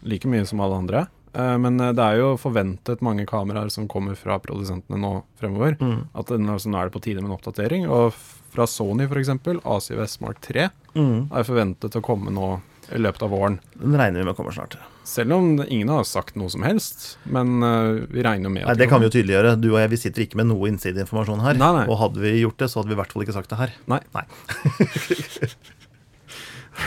like 0.09 0.29
mye 0.31 0.47
som 0.49 0.63
alle 0.65 0.79
andre. 0.83 1.03
Eh, 1.35 1.57
men 1.61 1.77
eh, 1.81 1.93
det 1.97 2.05
er 2.07 2.21
jo 2.23 2.31
forventet 2.41 3.03
mange 3.05 3.27
kameraer 3.29 3.69
som 3.73 3.89
kommer 3.91 4.17
fra 4.19 4.39
produsentene 4.43 5.01
nå 5.03 5.13
fremover. 5.41 5.77
Mm. 5.81 5.99
At 6.17 6.33
nå 6.33 6.57
er 6.57 6.89
det 6.89 6.95
på 6.97 7.03
tide 7.05 7.21
med 7.21 7.31
en 7.33 7.37
oppdatering. 7.37 7.87
Og 7.93 8.15
fra 8.53 8.67
Sony 8.69 9.07
f.eks., 9.09 9.31
A7S 9.63 10.21
Mark 10.25 10.41
3, 10.45 10.71
Mm. 10.93 11.31
er 11.33 11.45
forventet 11.49 11.95
å 11.97 12.03
komme 12.05 12.29
nå 12.29 12.49
i 12.91 12.99
løpet 12.99 13.23
av 13.23 13.31
våren. 13.31 13.61
Den 13.79 13.95
regner 14.01 14.19
vi 14.21 14.27
med 14.27 14.37
kommer 14.37 14.51
snart. 14.57 14.75
Selv 15.07 15.33
om 15.37 15.47
ingen 15.67 15.89
har 15.91 16.05
sagt 16.09 16.35
noe 16.39 16.51
som 16.51 16.63
helst. 16.67 17.17
Men 17.25 17.63
eh, 17.63 18.07
vi 18.11 18.23
regner 18.27 18.51
med 18.51 18.67
Nei, 18.67 18.75
Det 18.79 18.89
kan 18.91 19.01
vi 19.03 19.07
jo 19.11 19.15
tydeliggjøre. 19.15 19.55
Du 19.63 19.69
og 19.75 19.79
jeg 19.83 19.91
vi 19.95 20.01
sitter 20.03 20.25
ikke 20.27 20.39
med 20.43 20.51
noe 20.51 20.69
innsideinformasjon 20.71 21.43
her. 21.47 21.59
Nei, 21.61 21.71
nei. 21.81 21.87
Og 21.91 21.99
hadde 22.03 22.23
vi 22.23 22.35
gjort 22.43 22.59
det, 22.63 22.71
så 22.73 22.81
hadde 22.81 22.93
vi 22.93 22.99
i 22.99 23.01
hvert 23.03 23.13
fall 23.15 23.27
ikke 23.27 23.37
sagt 23.39 23.51
det 23.55 23.61
her. 23.63 23.77
Nei. 23.91 24.01
Nei. 24.17 24.27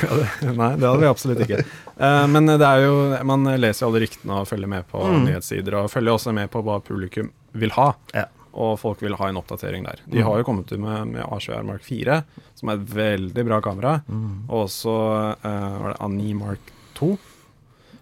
Ja, 0.02 0.16
det, 0.18 0.52
nei, 0.58 0.72
det 0.82 0.88
hadde 0.90 1.02
vi 1.04 1.08
absolutt 1.08 1.42
ikke. 1.46 1.60
Uh, 2.02 2.24
men 2.28 2.50
det 2.50 2.66
er 2.68 2.82
jo, 2.88 2.94
man 3.30 3.46
leser 3.62 3.86
jo 3.86 3.92
alle 3.92 4.02
ryktene 4.02 4.40
og 4.42 4.48
følger 4.50 4.68
med 4.72 4.88
på 4.90 5.04
Mm. 5.06 5.28
nyhetssider. 5.28 5.78
Og 5.78 5.92
følger 5.94 6.16
også 6.18 6.34
med 6.36 6.50
på 6.52 6.64
hva 6.66 6.80
publikum 6.84 7.30
vil 7.54 7.72
ha. 7.78 7.92
Ja. 8.18 8.26
Og 8.56 8.78
folk 8.80 9.02
vil 9.04 9.16
ha 9.20 9.28
en 9.28 9.36
oppdatering 9.42 9.84
der. 9.84 10.00
De 10.08 10.22
Mm. 10.22 10.26
har 10.30 10.38
jo 10.40 10.44
kommet 10.48 10.72
ut 10.72 10.80
med, 10.80 11.08
med 11.12 11.24
A7R 11.28 11.66
Mark 11.68 11.84
4, 11.84 12.22
som 12.56 12.70
er 12.72 12.78
et 12.80 12.88
veldig 12.96 13.44
bra 13.50 13.58
kamera. 13.62 13.98
Mm. 14.08 14.46
Og 14.50 14.66
også 14.70 14.94
eh, 15.44 15.78
var 15.82 15.94
det 15.94 16.00
A9 16.08 16.36
Mark 16.40 16.72
2, 16.96 17.10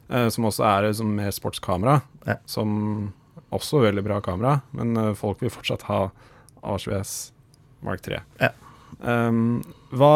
eh, 0.10 0.28
som 0.30 0.46
også 0.46 0.64
er 0.70 0.92
sånn 0.94 1.16
mer 1.18 1.32
sportskamera. 1.34 2.02
Ja. 2.28 2.36
Som 2.46 3.14
også 3.52 3.82
er 3.82 3.88
veldig 3.92 4.04
bra 4.06 4.20
kamera, 4.22 4.60
men 4.78 4.96
eh, 4.98 5.14
folk 5.18 5.42
vil 5.42 5.50
fortsatt 5.54 5.88
ha 5.90 6.04
A7S 6.64 7.32
Mark 7.82 8.02
3. 8.06 8.22
Ja. 8.40 8.52
Um, 9.02 9.64
hva, 9.92 10.14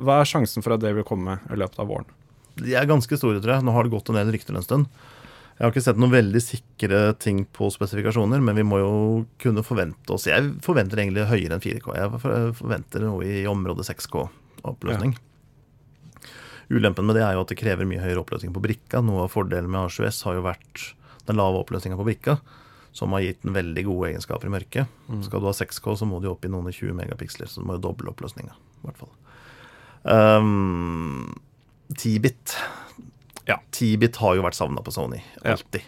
hva 0.00 0.20
er 0.22 0.28
sjansen 0.30 0.62
for 0.64 0.72
at 0.76 0.80
det 0.80 0.94
vil 0.96 1.04
komme 1.04 1.40
i 1.50 1.58
løpet 1.58 1.80
av 1.82 1.90
våren? 1.90 2.06
De 2.56 2.72
er 2.78 2.86
ganske 2.86 3.18
store, 3.18 3.40
tror 3.42 3.56
jeg. 3.56 3.64
Nå 3.66 3.74
har 3.74 3.84
det 3.84 3.90
gått 3.92 4.08
en 4.08 4.16
del 4.20 4.30
rykter 4.32 4.54
en 4.56 4.62
stund. 4.64 4.86
Jeg 5.54 5.62
har 5.62 5.70
ikke 5.70 5.84
sett 5.84 6.00
noen 6.02 6.10
veldig 6.10 6.40
sikre 6.42 7.00
ting 7.22 7.44
på 7.54 7.68
spesifikasjoner, 7.70 8.40
men 8.42 8.56
vi 8.58 8.64
må 8.66 8.80
jo 8.80 8.94
kunne 9.38 9.62
forvente 9.62 10.10
oss 10.16 10.26
Jeg 10.26 10.48
forventer 10.64 10.98
egentlig 10.98 11.28
høyere 11.30 11.54
enn 11.54 11.62
4K. 11.62 11.92
Jeg 11.94 12.10
forventer 12.58 13.06
noe 13.06 13.22
i 13.22 13.44
området 13.46 13.86
6K-oppløsning. 13.86 15.14
Ulempen 16.74 17.06
med 17.06 17.18
det 17.18 17.22
er 17.22 17.36
jo 17.36 17.44
at 17.44 17.52
det 17.52 17.60
krever 17.60 17.86
mye 17.86 18.02
høyere 18.02 18.24
oppløsning 18.24 18.50
på 18.54 18.64
brikka. 18.64 19.04
Noe 19.04 19.28
av 19.28 19.32
fordelen 19.34 19.70
med 19.70 19.84
A7S 19.86 20.24
har 20.26 20.40
jo 20.40 20.44
vært 20.48 20.88
den 21.28 21.38
lave 21.38 21.62
oppløsninga 21.62 21.96
på 22.00 22.06
brikka, 22.08 22.38
som 22.96 23.14
har 23.14 23.22
gitt 23.22 23.44
den 23.44 23.54
veldig 23.54 23.84
gode 23.86 24.10
egenskaper 24.10 24.50
i 24.50 24.54
mørket. 24.56 25.02
Skal 25.26 25.42
du 25.42 25.48
ha 25.50 25.54
6K, 25.54 25.86
så 26.00 26.08
må 26.08 26.18
du 26.22 26.32
opp 26.32 26.44
i 26.46 26.50
noen 26.50 26.66
og 26.70 26.74
20 26.74 26.98
megapiksler, 26.98 27.50
så 27.50 27.62
du 27.62 27.68
må 27.68 27.78
jo 27.78 27.84
doble 27.86 28.10
oppløsninga. 28.10 28.56
I 28.82 28.88
hvert 28.88 29.04
fall. 29.04 29.14
Um, 30.04 31.30
10-bit. 31.94 32.56
Ja. 33.46 33.58
10-bit 33.72 34.16
har 34.22 34.36
jo 34.38 34.42
vært 34.46 34.56
savna 34.56 34.80
på 34.84 34.92
Sony. 34.94 35.20
Ja. 35.44 35.52
Alltid. 35.58 35.82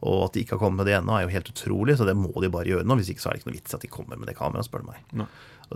Og 0.00 0.24
at 0.28 0.32
de 0.34 0.42
ikke 0.44 0.54
har 0.56 0.62
kommet 0.62 0.78
med 0.82 0.86
det 0.86 0.94
ennå, 0.98 1.14
er 1.18 1.24
jo 1.26 1.32
helt 1.34 1.48
utrolig, 1.50 1.96
så 1.98 2.06
det 2.06 2.14
må 2.18 2.30
de 2.42 2.48
bare 2.54 2.70
gjøre 2.70 2.86
nå. 2.86 2.96
Hvis 3.00 3.10
ikke 3.10 3.22
så 3.24 3.30
er 3.30 3.36
det 3.36 3.40
ikke 3.42 3.50
noe 3.50 3.58
vits 3.58 3.74
at 3.74 3.82
de 3.82 3.88
kommer 3.90 4.18
med 4.18 4.28
det 4.30 4.36
kameraet, 4.38 4.66
spør 4.68 4.84
du 4.84 4.90
meg. 4.92 5.26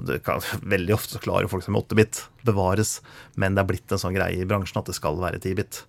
Det 0.06 0.20
kan, 0.24 0.40
veldig 0.74 0.94
ofte 0.94 1.16
så 1.18 1.22
klarer 1.22 1.50
folk 1.50 1.64
som 1.66 1.74
er 1.76 1.82
8-bit 1.82 2.20
bevares, 2.46 3.00
men 3.36 3.54
det 3.54 3.64
er 3.64 3.70
blitt 3.72 3.92
en 3.92 3.98
sånn 4.02 4.14
greie 4.14 4.38
i 4.42 4.46
bransjen 4.48 4.78
at 4.80 4.86
det 4.90 4.94
skal 4.98 5.18
være 5.20 5.40
10-bit. 5.42 5.82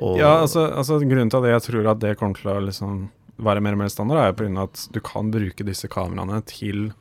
Og- 0.00 0.16
Ja, 0.18 0.38
altså, 0.40 0.64
altså 0.72 0.96
Grunnen 1.04 1.28
til 1.30 1.44
at 1.44 1.50
jeg 1.52 1.66
tror 1.68 1.90
at 1.92 2.00
det 2.00 2.16
kommer 2.18 2.40
til 2.40 2.50
å 2.54 2.60
liksom 2.64 3.10
være 3.42 3.60
mer 3.64 3.76
og 3.76 3.78
mer 3.84 3.88
standard, 3.92 4.18
er 4.24 4.32
grunn 4.38 4.56
av 4.58 4.70
at 4.72 4.88
du 4.92 5.00
kan 5.04 5.30
bruke 5.32 5.64
disse 5.68 5.88
kameraene 5.92 6.40
til 6.48 6.92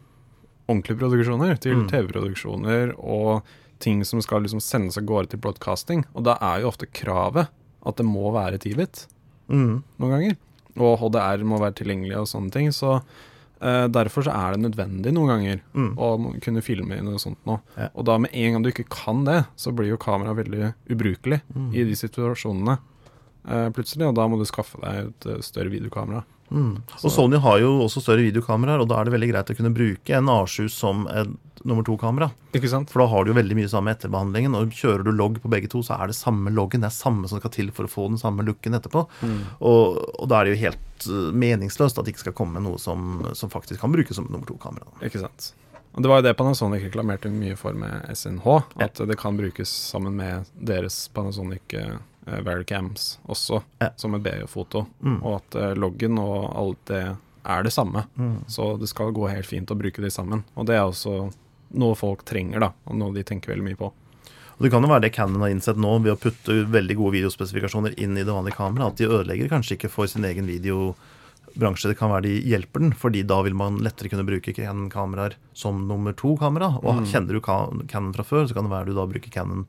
ordentlige 0.68 1.00
produksjoner. 1.00 1.58
Til 1.64 1.76
Mm. 1.84 1.88
TV-produksjoner 1.92 2.94
og 3.00 3.44
ting 3.84 4.06
som 4.08 4.22
skal 4.24 4.46
liksom 4.46 4.62
sendes 4.64 5.00
av 5.00 5.08
gårde 5.10 5.34
til 5.34 5.42
broadcasting. 5.44 6.06
Og 6.16 6.26
da 6.28 6.38
er 6.42 6.62
jo 6.62 6.72
ofte 6.72 6.90
kravet 6.90 7.52
at 7.82 7.98
det 7.98 8.06
må 8.06 8.30
være 8.36 8.62
10-bit 8.62 9.06
mm, 9.50 9.76
noen 10.02 10.16
ganger. 10.16 10.40
Og 10.78 11.02
HDR 11.02 11.44
må 11.48 11.60
være 11.62 11.80
tilgjengelig 11.82 12.20
og 12.22 12.30
sånne 12.32 12.54
ting. 12.54 12.70
Så 12.76 13.00
uh, 13.00 13.88
derfor 13.92 14.28
så 14.28 14.36
er 14.36 14.56
det 14.56 14.64
nødvendig 14.68 15.14
noen 15.16 15.34
ganger 15.34 15.64
mm. 15.74 15.92
å 15.98 16.12
kunne 16.44 16.64
filme 16.66 16.98
i 16.98 17.06
noe 17.06 17.22
sånt 17.22 17.42
nå. 17.50 17.58
Ja. 17.76 17.90
Og 17.92 18.08
da 18.10 18.20
med 18.22 18.34
en 18.38 18.56
gang 18.56 18.66
du 18.66 18.72
ikke 18.72 18.88
kan 18.94 19.26
det, 19.28 19.42
så 19.60 19.74
blir 19.76 19.92
jo 19.92 20.02
kameraet 20.02 20.44
veldig 20.44 20.74
ubrukelig 20.94 21.42
Mm. 21.52 21.72
i 21.76 21.84
de 21.88 21.96
situasjonene 21.98 22.78
uh, 22.78 23.70
plutselig, 23.76 24.08
og 24.08 24.16
da 24.16 24.28
må 24.30 24.40
du 24.40 24.46
skaffe 24.48 24.80
deg 24.82 25.10
et 25.10 25.28
eh, 25.28 25.42
større 25.44 25.74
videokamera. 25.74 26.24
Mm. 26.52 26.74
Og 27.00 27.14
Sony 27.14 27.40
har 27.42 27.62
jo 27.64 27.78
også 27.86 28.04
større 28.04 28.26
videokameraer, 28.28 28.84
og 28.84 28.90
da 28.92 29.00
er 29.00 29.08
det 29.08 29.16
veldig 29.16 29.32
greit 29.32 29.54
å 29.54 29.58
kunne 29.58 29.74
bruke 29.76 30.18
en 30.18 30.32
A7 30.32 30.68
som 30.72 31.08
et 31.12 31.32
nummer 31.64 31.86
to-kamera. 31.86 32.30
For 32.52 33.02
da 33.02 33.08
har 33.12 33.24
du 33.24 33.32
jo 33.32 33.38
veldig 33.38 33.58
mye 33.58 33.70
samme 33.72 33.94
etterbehandlingen, 33.94 34.56
og 34.58 34.74
kjører 34.76 35.06
du 35.06 35.12
logg 35.14 35.40
på 35.44 35.52
begge 35.52 35.70
to, 35.72 35.84
så 35.86 35.98
er 36.00 36.12
det 36.12 36.18
samme 36.18 36.54
loggen. 36.54 36.84
Det 36.84 36.90
er 36.90 36.96
samme 36.96 37.30
som 37.30 37.42
skal 37.42 37.54
til 37.54 37.72
for 37.76 37.88
å 37.88 37.92
få 37.92 38.08
den 38.12 38.22
samme 38.22 38.46
looken 38.48 38.78
etterpå. 38.78 39.06
Mm. 39.22 39.40
Og, 39.60 39.98
og 40.18 40.30
da 40.32 40.40
er 40.40 40.50
det 40.50 40.56
jo 40.56 40.62
helt 40.66 41.08
uh, 41.08 41.32
meningsløst 41.46 42.00
at 42.00 42.08
det 42.08 42.16
ikke 42.16 42.28
skal 42.28 42.38
komme 42.44 42.64
noe 42.64 42.82
som, 42.82 43.22
som 43.38 43.54
faktisk 43.54 43.84
kan 43.84 43.94
brukes 43.94 44.18
som 44.18 44.30
nummer 44.30 44.48
to-kamera. 44.50 44.90
Ikke 45.06 45.24
sant. 45.24 45.54
Og 45.92 46.04
Det 46.04 46.08
var 46.08 46.22
jo 46.22 46.30
det 46.30 46.38
Panasonic 46.40 46.86
reklamerte 46.88 47.30
mye 47.34 47.58
for 47.60 47.76
med 47.76 48.08
SNH, 48.16 48.48
at 48.80 49.02
det 49.10 49.18
kan 49.20 49.36
brukes 49.36 49.72
sammen 49.92 50.16
med 50.16 50.48
deres 50.56 51.04
Panasonic 51.14 51.76
uh, 51.76 52.00
Vericams 52.26 53.18
også, 53.28 53.62
Ja. 53.82 53.90
som 53.98 54.14
et 54.16 54.24
BE-foto. 54.24 54.86
Mm. 55.04 55.24
Og 55.24 55.36
at 55.42 55.56
eh, 55.56 55.74
loggen 55.76 56.20
og 56.20 56.56
alt 56.56 56.86
det 56.86 57.18
er 57.46 57.64
det 57.64 57.72
samme. 57.74 58.06
Mm. 58.18 58.44
Så 58.48 58.78
det 58.80 58.90
skal 58.90 59.12
gå 59.12 59.28
helt 59.32 59.46
fint 59.50 59.72
å 59.74 59.78
bruke 59.78 60.02
de 60.02 60.10
sammen. 60.14 60.44
Og 60.56 60.66
det 60.68 60.76
er 60.76 60.84
også 60.86 61.32
noe 61.74 61.96
folk 61.96 62.24
trenger, 62.26 62.60
da, 62.60 62.72
og 62.86 62.96
noe 63.00 63.14
de 63.16 63.24
tenker 63.24 63.54
veldig 63.56 63.64
mye 63.66 63.78
på. 63.80 63.86
Og 63.92 64.62
Det 64.62 64.70
kan 64.72 64.84
jo 64.84 64.90
være 64.92 65.02
det 65.08 65.14
Canon 65.14 65.42
har 65.42 65.50
innsett 65.50 65.78
nå 65.82 65.96
ved 66.04 66.14
å 66.14 66.20
putte 66.22 66.68
veldig 66.70 66.96
gode 67.00 67.16
videospesifikasjoner 67.16 67.96
inn 67.98 68.14
i 68.18 68.22
det 68.24 68.30
vanlige 68.36 68.58
kameraet, 68.60 68.92
at 68.92 68.98
de 68.98 69.08
ødelegger 69.10 69.50
kanskje 69.50 69.74
ikke 69.80 69.90
for 69.90 70.06
sin 70.06 70.22
egen 70.24 70.46
videobransje. 70.46 71.90
Det 71.90 71.98
kan 71.98 72.12
være 72.12 72.28
de 72.28 72.36
hjelper 72.46 72.80
den, 72.84 72.92
fordi 72.94 73.24
da 73.26 73.42
vil 73.42 73.56
man 73.58 73.80
lettere 73.82 74.12
kunne 74.12 74.28
bruke 74.28 74.54
Canon-kameraer 74.54 75.34
som 75.58 75.88
nummer 75.88 76.14
to-kamera. 76.14 76.76
Og 76.84 77.02
Mm. 77.02 77.06
kjenner 77.10 77.32
du 77.34 77.42
Ca- 77.42 77.72
Canon 77.88 78.14
fra 78.14 78.24
før, 78.24 78.46
så 78.48 78.54
kan 78.54 78.64
det 78.64 78.72
være 78.72 78.86
du 78.88 78.94
da 78.94 79.08
bruker 79.08 79.32
Canon 79.32 79.66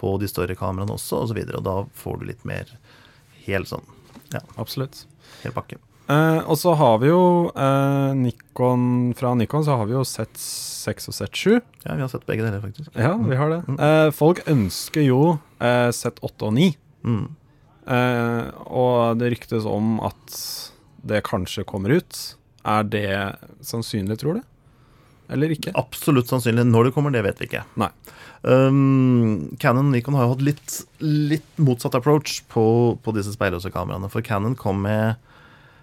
på 0.00 0.14
de 0.20 0.28
større 0.30 0.56
kameraene 0.58 0.96
også, 0.96 1.24
osv. 1.26 1.38
Og, 1.42 1.52
så 1.52 1.60
og 1.60 1.66
da 1.66 1.76
får 2.02 2.20
du 2.20 2.26
litt 2.32 2.48
mer 2.48 2.72
hel 3.44 3.66
sånn 3.68 3.86
Ja, 4.32 4.42
Absolutt. 4.60 5.04
hel 5.42 5.54
pakke. 5.56 5.78
Eh, 6.10 6.40
og 6.50 6.56
så 6.58 6.72
har 6.74 6.96
vi 7.02 7.10
jo 7.10 7.50
eh, 7.54 8.12
Nikon 8.18 9.12
Fra 9.18 9.34
Nikon 9.38 9.62
så 9.66 9.76
har 9.78 9.86
vi 9.86 9.94
jo 9.94 10.02
sett 10.08 10.34
6 10.40 11.10
og 11.12 11.14
sett 11.14 11.36
7. 11.36 11.60
Ja, 11.84 11.94
vi 11.94 12.02
har 12.02 12.10
sett 12.10 12.26
begge 12.26 12.46
deler, 12.46 12.62
faktisk. 12.64 12.90
Ja, 12.96 13.12
vi 13.20 13.38
har 13.38 13.52
det. 13.52 13.60
Eh, 13.76 14.08
folk 14.16 14.40
ønsker 14.50 15.04
jo 15.04 15.20
eh, 15.60 15.90
sett 15.94 16.18
8 16.24 16.48
og 16.48 16.56
9. 16.56 16.70
Mm. 17.04 17.26
Eh, 17.90 18.48
og 18.66 19.20
det 19.20 19.32
ryktes 19.36 19.68
om 19.68 19.98
at 20.06 20.40
det 21.06 21.22
kanskje 21.28 21.66
kommer 21.68 21.94
ut. 22.00 22.20
Er 22.66 22.88
det 22.88 23.10
sannsynlig, 23.64 24.18
tror 24.20 24.40
du? 24.40 24.42
Eller 25.30 25.54
ikke? 25.54 25.72
Absolutt 25.78 26.30
sannsynlig. 26.30 26.66
Når 26.68 26.88
det 26.88 26.94
kommer, 26.96 27.14
det 27.14 27.22
vet 27.26 27.40
vi 27.40 27.48
ikke. 27.50 27.64
Nei. 27.80 27.90
Um, 28.42 29.50
Canon 29.60 29.90
og 29.90 29.94
Nikon 29.94 30.16
har 30.16 30.26
jo 30.26 30.34
hatt 30.34 30.44
litt, 30.44 30.76
litt 31.04 31.60
motsatt 31.60 31.96
approach 31.98 32.40
på, 32.52 32.64
på 33.04 33.14
disse 33.16 33.34
speilløse 33.36 33.72
kameraene. 33.74 34.10
For 34.12 34.24
Canon 34.26 34.56
kom 34.58 34.82
med 34.86 35.20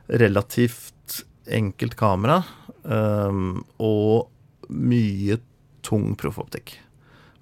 relativt 0.07 1.21
enkelt 1.47 1.95
kamera 1.99 2.41
um, 2.83 3.61
og 3.79 4.27
mye 4.67 5.39
tung 5.85 6.15
proffoptikk. 6.19 6.75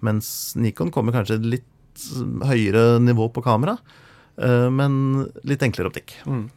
Mens 0.06 0.54
Nikon 0.60 0.92
kommer 0.94 1.16
kanskje 1.16 1.40
litt 1.42 1.72
høyere 2.46 3.00
nivå 3.00 3.30
på 3.32 3.44
kamera, 3.46 3.78
uh, 4.42 4.68
men 4.70 5.26
litt 5.48 5.64
enklere 5.66 5.90
optikk. 5.94 6.18
Mm. 6.28 6.50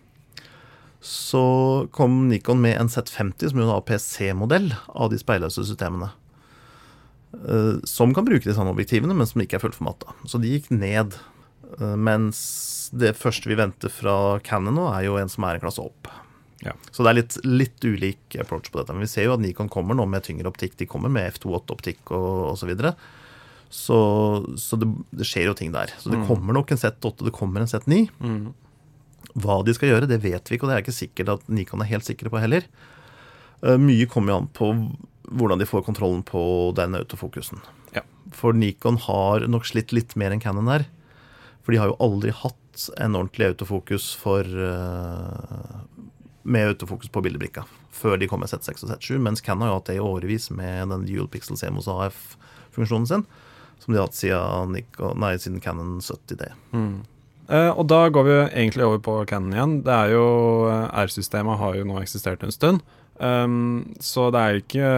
Så 1.01 1.89
kom 1.95 2.29
Nikon 2.29 2.61
med 2.61 2.77
en 2.81 2.89
Z50, 2.91 3.51
som 3.53 3.61
jo 3.61 3.69
er 3.69 3.77
APC-modell 3.79 4.73
av 4.95 5.11
de 5.13 5.19
speilløse 5.21 5.63
systemene. 5.69 6.11
Eh, 7.35 7.79
som 7.87 8.15
kan 8.17 8.25
bruke 8.27 8.49
de 8.49 8.55
samme 8.57 8.73
objektivene, 8.75 9.15
men 9.15 9.27
som 9.29 9.43
ikke 9.45 9.59
er 9.61 9.63
fullformatta. 9.63 10.15
Så 10.27 10.41
de 10.43 10.55
gikk 10.57 10.71
ned. 10.75 11.15
Eh, 11.79 11.95
mens 12.01 12.91
det 12.97 13.15
første 13.21 13.51
vi 13.51 13.59
venter 13.59 13.93
fra 13.93 14.39
Canon 14.43 14.75
nå, 14.79 14.87
er 14.97 15.05
jo 15.07 15.19
en 15.21 15.29
som 15.31 15.45
er 15.45 15.59
en 15.59 15.65
klasse 15.67 15.85
opp. 15.85 16.09
Ja. 16.65 16.73
Så 16.91 17.05
det 17.07 17.11
er 17.13 17.19
litt, 17.21 17.37
litt 17.47 17.85
ulik 17.87 18.35
approach 18.43 18.73
på 18.73 18.81
dette. 18.81 18.91
Men 18.97 19.05
vi 19.07 19.13
ser 19.13 19.29
jo 19.29 19.37
at 19.37 19.45
Nikon 19.45 19.69
kommer 19.71 19.95
nå 19.95 20.09
med 20.11 20.25
tyngre 20.27 20.51
optikk. 20.51 20.75
De 20.81 20.89
kommer 20.91 21.13
med 21.13 21.31
F28-optikk 21.37 22.11
og 22.11 22.49
osv. 22.57 22.65
Så, 22.65 22.71
videre. 22.73 22.95
så 23.71 23.99
Så 24.59 24.79
det, 24.81 24.89
det 25.15 25.29
skjer 25.29 25.47
jo 25.53 25.55
ting 25.55 25.71
der. 25.77 25.93
Så 26.01 26.11
det 26.11 26.19
Mm. 26.19 26.27
kommer 26.27 26.53
nok 26.59 26.73
en 26.73 26.79
Z8, 26.81 27.23
det 27.29 27.33
kommer 27.37 27.61
en 27.61 27.69
Z9. 27.71 28.09
Mm. 28.19 28.55
Hva 29.39 29.61
de 29.67 29.75
skal 29.77 29.93
gjøre, 29.93 30.09
det 30.11 30.21
vet 30.25 30.49
vi 30.49 30.57
ikke, 30.57 30.67
og 30.67 30.73
det 30.73 30.77
er 30.77 30.85
ikke 30.85 30.97
sikkert 30.97 31.33
at 31.37 31.51
Nikon 31.53 31.83
er 31.85 31.91
helt 31.93 32.07
sikre 32.07 32.33
på 32.33 32.41
heller. 32.43 32.67
Eh, 33.63 33.79
Mye 33.81 34.09
kommer 34.11 34.33
jo 34.33 34.41
an 34.43 34.53
på 34.55 34.71
hvordan 35.29 35.61
de 35.61 35.69
får 35.69 35.85
kontrollen 35.87 36.23
på 36.27 36.41
den 36.77 36.97
autofokusen. 36.97 37.61
Ja. 37.95 38.03
For 38.33 38.57
Nikon 38.57 38.97
har 39.05 39.45
nok 39.51 39.69
slitt 39.69 39.93
litt 39.93 40.17
mer 40.17 40.33
enn 40.33 40.43
Canon 40.43 40.71
her. 40.73 40.87
For 41.63 41.75
de 41.75 41.83
har 41.83 41.91
jo 41.91 41.99
aldri 42.01 42.33
hatt 42.33 42.89
en 43.03 43.19
ordentlig 43.19 43.51
autofokus 43.53 44.13
for, 44.17 44.47
eh, 44.47 46.07
med 46.49 46.73
autofokus 46.73 47.13
på 47.13 47.23
bildebrikka 47.23 47.67
før 47.99 48.19
de 48.21 48.29
kom 48.31 48.43
med 48.45 48.51
Z6 48.51 48.85
og 48.85 48.93
Z7, 48.93 49.19
mens 49.23 49.43
Canon 49.45 49.67
har 49.67 49.73
jo 49.73 49.79
hatt 49.81 49.91
det 49.91 49.99
i 49.99 50.05
årevis 50.05 50.51
med 50.55 50.93
den 50.93 51.07
Dual 51.09 51.29
Pixel 51.31 51.59
CMOS 51.59 51.89
AF-funksjonen 51.91 53.09
sin, 53.11 53.25
som 53.83 53.93
de 53.93 53.99
har 53.99 54.07
hatt 54.09 54.19
siden, 54.19 54.75
Nikon, 54.77 55.19
nei, 55.19 55.35
siden 55.41 55.63
Canon 55.65 55.99
70D. 56.05 56.53
Mm. 56.73 57.03
Eh, 57.49 57.71
og 57.73 57.87
da 57.89 58.05
går 58.13 58.27
vi 58.27 58.37
egentlig 58.45 58.85
over 58.85 59.01
på 59.05 59.17
Canon 59.29 59.55
igjen. 59.57 59.75
Det 59.87 59.95
er 59.95 60.13
jo 60.13 60.29
eh, 60.69 61.05
R-systemet 61.05 61.61
har 61.61 61.79
jo 61.79 61.87
nå 61.89 62.01
eksistert 62.03 62.45
en 62.45 62.55
stund. 62.55 62.85
Um, 63.19 63.97
så 63.99 64.29
det 64.31 64.41
er 64.41 64.61
ikke, 64.61 64.91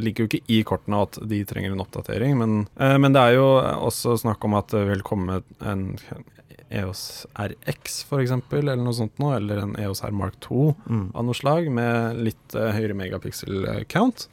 ligger 0.00 0.24
jo 0.24 0.28
ikke 0.30 0.54
i 0.56 0.62
kortene 0.64 1.02
at 1.04 1.18
de 1.28 1.42
trenger 1.44 1.74
en 1.74 1.82
oppdatering. 1.84 2.38
Men, 2.40 2.62
uh, 2.80 2.96
men, 2.96 3.12
det 3.12 3.24
er 3.24 3.36
jo 3.36 3.48
også 3.58 4.16
snakk 4.22 4.46
om 4.48 4.56
at 4.56 4.72
det 4.72 4.86
vil 4.88 5.04
komme 5.04 5.42
en 5.60 5.84
EOS 6.68 7.02
RX 7.36 8.02
f.eks., 8.08 8.32
eller 8.56 8.80
noe 8.80 8.96
sånt 8.96 9.20
nå, 9.20 9.34
eller 9.36 9.60
en 9.64 9.76
EOS 9.80 10.04
R 10.06 10.16
Mark 10.16 10.38
2 10.46 10.64
mm. 10.86 11.04
av 11.12 11.28
noe 11.28 11.36
slag, 11.36 11.68
med 11.72 12.22
litt 12.30 12.56
uh, 12.56 12.70
høyere 12.76 12.96
megapixel-count. 12.96 14.28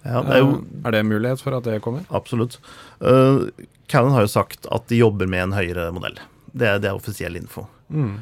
Ja, 0.00 0.24
det 0.24 0.38
er, 0.38 0.42
jo, 0.42 0.58
uh, 0.58 0.82
er 0.88 0.96
det 0.96 1.06
mulighet 1.06 1.44
for 1.44 1.60
at 1.60 1.68
det 1.68 1.78
kommer? 1.84 2.08
Absolutt. 2.08 2.58
Canon 3.90 4.14
har 4.16 4.24
jo 4.24 4.32
sagt 4.32 4.66
at 4.72 4.90
de 4.90 5.02
jobber 5.02 5.30
med 5.30 5.50
en 5.50 5.58
høyere 5.60 5.90
modell. 5.94 6.18
Det 6.52 6.78
det 6.82 6.88
er 6.90 6.96
offisiell 6.96 7.36
info. 7.38 7.66
Mm. 7.88 8.16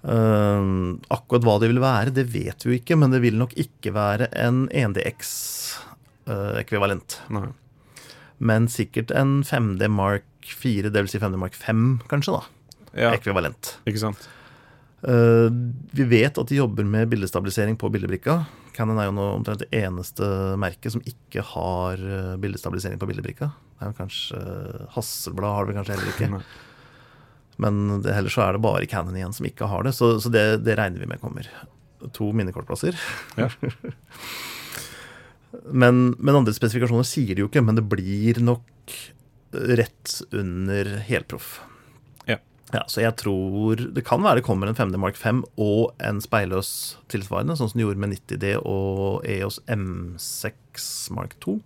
Uh, 0.00 0.96
akkurat 1.12 1.44
hva 1.44 1.58
det 1.60 1.68
vil 1.72 1.80
være, 1.82 2.10
det 2.16 2.32
vet 2.32 2.64
vi 2.64 2.70
jo 2.70 2.76
ikke, 2.80 2.96
men 2.96 3.10
det 3.12 3.20
vil 3.24 3.36
nok 3.40 3.52
ikke 3.60 3.90
være 3.96 4.26
en 4.40 4.56
1DX-ekvivalent. 4.72 7.10
Uh, 7.28 7.48
men 8.40 8.68
sikkert 8.72 9.10
en 9.12 9.44
5D 9.44 9.88
Mark 9.92 10.24
4, 10.40 10.88
dvs. 10.94 11.10
Si 11.12 11.18
5D 11.20 11.36
Mark 11.40 11.54
5, 11.58 12.00
kanskje, 12.08 12.32
da. 12.38 12.42
Ja. 12.96 13.12
Ekvivalent. 13.14 13.76
Ikke 13.88 14.00
sant? 14.02 14.28
Uh, 15.00 15.48
vi 15.96 16.04
vet 16.08 16.38
at 16.40 16.48
de 16.48 16.58
jobber 16.58 16.84
med 16.84 17.08
bildestabilisering 17.12 17.76
på 17.80 17.90
bildebrikka. 17.92 18.34
Canon 18.76 19.00
er 19.00 19.08
jo 19.08 19.14
nå 19.16 19.26
omtrent 19.36 19.62
det 19.64 19.70
eneste 19.76 20.24
merket 20.60 20.94
som 20.94 21.02
ikke 21.04 21.42
har 21.52 22.00
eh, 22.00 22.36
bildestabilisering 22.40 23.00
på 23.00 23.08
bildebrikka. 23.10 23.50
Det 23.50 23.84
er 23.84 23.90
jo 23.90 23.96
kanskje 23.98 24.38
Hasselblad 24.94 25.56
har 25.56 25.66
det 25.66 25.74
kanskje 25.76 25.96
heller 25.96 26.12
ikke. 26.14 26.28
Men 27.60 28.00
det, 28.02 28.14
ellers 28.16 28.36
så 28.36 28.46
er 28.46 28.56
det 28.56 28.64
bare 28.64 28.88
Cannon 28.88 29.16
igjen 29.18 29.34
som 29.36 29.48
ikke 29.48 29.68
har 29.68 29.84
det, 29.84 29.92
så, 29.96 30.14
så 30.22 30.32
det, 30.32 30.44
det, 30.64 30.78
regner 30.80 31.02
vi 31.02 31.08
med 31.10 31.20
kommer. 31.20 31.48
To 32.16 32.30
minnekortplasser. 32.32 32.96
Ja. 33.36 33.50
men, 35.82 36.14
men, 36.16 36.36
andre 36.38 36.54
spesifikasjoner 36.56 37.08
sier 37.08 37.34
de 37.34 37.44
jo 37.44 37.50
ikke, 37.50 37.64
men 37.64 37.76
det 37.76 37.84
blir 37.90 38.40
nok 38.44 38.96
rett 39.52 40.20
under 40.32 40.94
helproff. 41.04 41.58
Ja. 42.30 42.38
ja. 42.72 42.84
Så 42.88 43.02
jeg 43.04 43.12
tror 43.20 43.82
det 43.92 44.06
kan 44.06 44.24
være 44.24 44.40
det 44.40 44.46
kommer 44.46 44.70
en 44.70 44.78
5D 44.78 45.00
Mark 45.02 45.20
5 45.20 45.42
og 45.60 45.90
en 46.00 46.22
speilløs 46.24 46.72
tilsvarende, 47.12 47.58
sånn 47.58 47.72
som 47.72 47.80
de 47.80 47.84
gjorde 47.84 48.00
med 48.00 48.14
90D 48.16 48.54
og 48.62 49.26
EOS 49.28 49.60
M6 49.68 50.88
Mark 51.18 51.36
2 51.44 51.58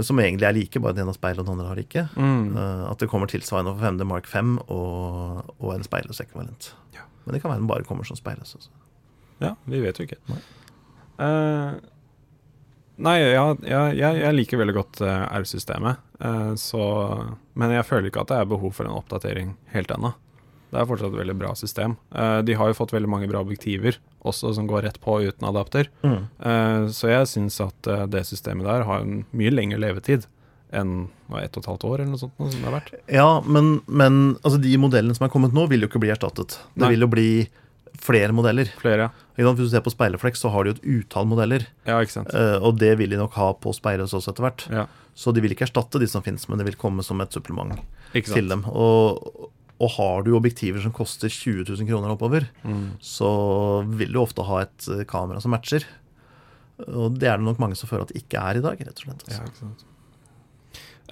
som 0.00 0.20
egentlig 0.22 0.48
er 0.48 0.56
like, 0.56 0.80
bare 0.80 0.96
den 0.96 1.04
ene 1.04 1.12
har 1.12 1.18
speil 1.18 1.40
og 1.40 1.46
den 1.46 1.54
andre 1.54 1.68
har 1.68 1.80
ikke. 1.82 2.06
Mm. 2.16 2.56
Uh, 2.56 2.84
at 2.90 3.02
det 3.02 3.10
kommer 3.12 3.30
tilsvarende 3.30 3.74
for 3.76 3.84
5D 3.84 4.06
Mark 4.08 4.28
5 4.30 4.54
og, 4.64 5.52
og 5.58 5.74
en 5.74 5.84
speilløs 5.86 6.22
ekvivalent. 6.24 6.72
Ja. 6.96 7.06
Men 7.24 7.36
det 7.36 7.42
kan 7.42 7.52
være 7.52 7.62
den 7.62 7.70
bare 7.70 7.86
kommer 7.88 8.08
som 8.08 8.18
speilløs. 8.18 8.54
Altså. 8.56 8.72
Ja, 9.42 9.54
vi 9.68 9.82
vet 9.84 10.00
jo 10.00 10.08
ikke. 10.08 10.20
Nei, 10.30 10.40
uh, 11.20 11.76
nei 13.02 13.16
ja, 13.20 13.46
ja, 13.66 13.84
jeg, 13.90 14.22
jeg, 14.22 14.36
liker 14.38 14.62
veldig 14.62 14.76
godt 14.78 15.04
uh, 15.04 15.28
R-systemet, 15.40 16.08
men 16.22 17.72
jeg 17.74 17.84
føler 17.88 18.06
ikke 18.06 18.22
at 18.22 18.30
det 18.30 18.36
er 18.38 18.50
behov 18.52 18.76
for 18.76 18.86
en 18.86 18.94
oppdatering 18.94 19.56
helt 19.72 19.90
ennå. 19.90 20.12
Det 20.72 20.80
er 20.80 20.88
fortsatt 20.88 21.12
et 21.12 21.20
veldig 21.20 21.34
bra 21.36 21.50
system. 21.58 21.98
Uh, 22.16 22.40
de 22.46 22.56
har 22.56 22.70
jo 22.70 22.76
fått 22.78 22.94
veldig 22.94 23.10
mange 23.12 23.28
bra 23.28 23.42
objektiver 23.44 23.98
også, 24.24 24.54
som 24.56 24.68
går 24.70 24.86
rett 24.86 25.00
på 25.04 25.18
uten 25.20 25.48
adapter. 25.50 25.90
Mm. 26.00 26.22
Uh, 26.40 26.86
så 26.96 27.10
jeg 27.10 27.28
syns 27.28 27.58
at 27.60 27.90
uh, 27.92 28.06
det 28.08 28.24
systemet 28.24 28.64
der 28.64 28.86
har 28.88 29.04
en 29.04 29.26
mye 29.36 29.52
lengre 29.52 29.82
levetid 29.82 30.24
enn 30.72 31.10
ett 31.36 31.58
og 31.58 31.60
et 31.60 31.68
halvt 31.68 31.84
år 31.84 31.96
eller 31.98 32.14
noe 32.14 32.22
sånt. 32.22 32.32
Noe 32.40 32.48
som 32.48 32.62
det 32.62 32.70
har 32.70 32.78
vært. 32.78 32.94
Ja, 33.12 33.28
men, 33.44 33.74
men 33.84 34.22
altså, 34.40 34.56
de 34.62 34.72
modellene 34.80 35.16
som 35.16 35.26
er 35.26 35.32
kommet 35.34 35.52
nå, 35.52 35.66
vil 35.68 35.84
jo 35.84 35.90
ikke 35.90 36.00
bli 36.00 36.12
erstattet. 36.14 36.56
Det 36.72 36.86
Nei. 36.86 36.94
vil 36.94 37.04
jo 37.04 37.10
bli 37.12 37.28
flere 38.00 38.32
modeller. 38.32 38.72
Flere, 38.80 39.10
ja. 39.10 39.26
Hvis 39.36 39.60
du 39.60 39.68
ser 39.68 39.84
på 39.84 39.92
Speileflex, 39.92 40.40
så 40.40 40.48
har 40.54 40.64
de 40.64 40.72
jo 40.72 40.78
et 40.78 40.86
utall 41.02 41.28
modeller. 41.28 41.66
Ja, 41.84 42.00
ikke 42.00 42.16
sant. 42.16 42.32
og 42.32 42.80
det 42.80 42.94
vil 43.00 43.12
de 43.12 43.20
nok 43.20 43.36
ha 43.36 43.50
på 43.60 43.72
Speilrefleks 43.76 44.16
også 44.16 44.32
etter 44.32 44.46
hvert. 44.48 44.64
Ja. 44.72 44.86
Så 45.12 45.36
de 45.36 45.44
vil 45.44 45.52
ikke 45.52 45.68
erstatte 45.68 46.00
de 46.00 46.08
som 46.08 46.24
finnes, 46.24 46.48
men 46.48 46.60
det 46.60 46.70
vil 46.70 46.80
komme 46.80 47.04
som 47.04 47.20
et 47.20 47.36
supplement 47.36 47.76
til 48.16 48.48
dem. 48.48 48.64
Og, 48.72 49.52
og 49.82 49.94
har 49.96 50.26
du 50.26 50.34
objektiver 50.36 50.82
som 50.84 50.94
koster 50.94 51.32
20 51.32 51.66
000 51.66 51.88
kroner 51.88 52.14
oppover, 52.14 52.46
mm. 52.62 53.00
så 53.02 53.30
vil 53.90 54.12
du 54.14 54.20
ofte 54.22 54.46
ha 54.46 54.62
et 54.62 54.90
eh, 54.94 55.06
kamera 55.08 55.42
som 55.42 55.54
matcher. 55.54 55.86
Og 56.86 57.18
det 57.18 57.28
er 57.28 57.40
det 57.40 57.46
nok 57.46 57.62
mange 57.62 57.78
som 57.78 57.90
føler 57.90 58.06
at 58.06 58.12
det 58.14 58.22
ikke 58.22 58.42
er 58.42 58.60
i 58.60 58.62
dag, 58.64 58.84
rett 58.86 59.02
og 59.02 59.08
slett. 59.08 59.26
Ja. 59.34 59.72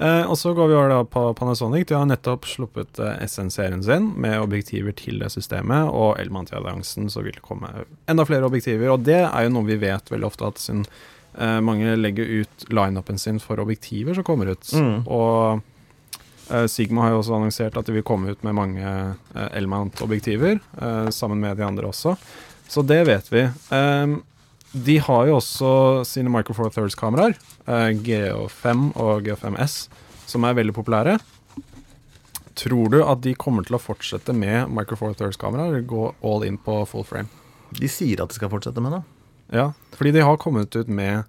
Eh, 0.00 0.30
og 0.30 0.38
så 0.38 0.54
går 0.56 0.70
vi 0.70 0.76
over 0.78 0.92
da 0.92 1.00
på 1.04 1.22
Panasonic. 1.37 1.88
De 1.90 1.96
har 1.98 2.06
nettopp 2.09 2.46
sluppet 2.48 3.00
eh, 3.02 3.24
SN-serien 3.26 3.83
sin 3.85 4.12
med 4.22 4.38
objektiver 4.40 4.94
til 4.96 5.20
det 5.20 5.33
systemet, 5.35 5.90
og 5.92 6.14
Elmantia-alliansen 6.22 7.11
så 7.12 7.24
vil 7.26 7.37
det 7.37 7.44
komme 7.44 7.68
enda 8.11 8.24
flere 8.28 8.48
objektiver. 8.48 8.94
Og 8.94 9.04
det 9.04 9.20
er 9.26 9.46
jo 9.46 9.52
noe 9.56 9.68
vi 9.68 9.80
vet 9.83 10.12
veldig 10.12 10.30
ofte, 10.30 10.48
at 10.48 10.62
siden 10.62 10.87
eh, 10.87 11.59
mange 11.64 11.98
legger 11.98 12.33
ut 12.40 12.70
lineupen 12.72 13.20
sin 13.20 13.42
for 13.42 13.61
objektiver 13.61 14.16
som 14.16 14.26
kommer 14.26 14.54
ut. 14.54 14.72
Mm. 14.72 15.04
Og 15.04 15.66
Sigma 16.70 17.04
har 17.04 17.14
jo 17.14 17.20
også 17.20 17.36
annonsert 17.36 17.76
at 17.78 17.86
de 17.86 17.94
vil 17.94 18.06
komme 18.06 18.32
ut 18.32 18.42
med 18.46 18.56
mange 18.58 18.82
uh, 18.82 19.48
L-mount-objektiver, 19.60 20.58
uh, 20.80 21.08
sammen 21.14 21.42
med 21.42 21.60
de 21.60 21.66
andre 21.66 21.90
også. 21.90 22.16
Så 22.70 22.82
det 22.86 23.04
vet 23.06 23.30
vi. 23.32 23.44
Um, 23.70 24.20
de 24.70 24.96
har 25.02 25.26
jo 25.26 25.36
også 25.38 25.70
sine 26.06 26.30
Micro 26.30 26.54
Four 26.54 26.70
Thirds-kameraer, 26.74 27.34
GH5 27.66 28.84
og 29.02 29.26
GH5S, 29.26 29.74
som 30.30 30.46
er 30.46 30.54
veldig 30.58 30.76
populære. 30.76 31.16
Tror 32.58 32.92
du 32.92 33.00
at 33.02 33.24
de 33.24 33.34
kommer 33.34 33.66
til 33.66 33.74
å 33.74 33.82
fortsette 33.82 34.34
med 34.36 34.70
Micro 34.70 34.98
Four 35.00 35.16
Thirds-kameraer, 35.18 35.82
gå 35.90 36.12
all 36.22 36.46
in 36.46 36.60
på 36.62 36.76
full 36.86 37.06
frame? 37.06 37.26
De 37.74 37.90
sier 37.90 38.22
at 38.22 38.30
de 38.30 38.38
skal 38.38 38.52
fortsette 38.52 38.82
med 38.82 38.94
det. 38.94 39.02
Ja, 39.58 39.72
fordi 39.98 40.14
de 40.14 40.22
har 40.22 40.38
kommet 40.38 40.74
ut 40.78 40.86
med 40.86 41.26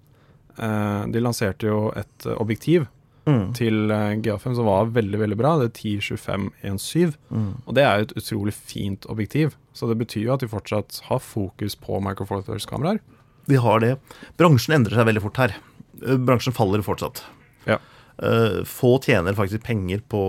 De 0.61 1.21
lanserte 1.23 1.65
jo 1.65 1.87
et 1.97 2.25
objektiv 2.35 2.83
mm. 3.27 3.53
til 3.57 3.91
eh, 3.93 4.15
GA5 4.23 4.55
som 4.57 4.67
var 4.67 4.91
veldig 4.95 5.19
veldig 5.21 5.37
bra. 5.39 5.53
Det 5.61 5.69
er 5.69 5.99
10-25-1.7. 6.01 7.15
Mm. 7.29 7.51
Og 7.65 7.77
det 7.77 7.85
er 7.85 7.99
jo 7.99 8.07
et 8.07 8.15
utrolig 8.21 8.55
fint 8.55 9.07
objektiv. 9.11 9.55
Så 9.77 9.89
det 9.89 9.99
betyr 10.01 10.27
jo 10.27 10.35
at 10.35 10.43
de 10.43 10.51
fortsatt 10.51 11.01
har 11.07 11.23
fokus 11.23 11.77
på 11.79 12.01
Micro 12.03 12.27
Four 12.29 12.45
Thirds-kameraer. 12.47 13.01
De 13.49 13.57
har 13.61 13.81
det. 13.83 13.95
Bransjen 14.39 14.77
endrer 14.77 14.99
seg 14.99 15.09
veldig 15.09 15.25
fort 15.25 15.41
her. 15.41 15.55
Eh, 16.01 16.19
bransjen 16.19 16.55
faller 16.55 16.85
fortsatt. 16.85 17.23
Ja. 17.69 17.81
Uh, 18.21 18.61
få 18.67 18.99
tjener 19.01 19.33
faktisk 19.33 19.63
penger 19.65 20.01
på, 20.11 20.21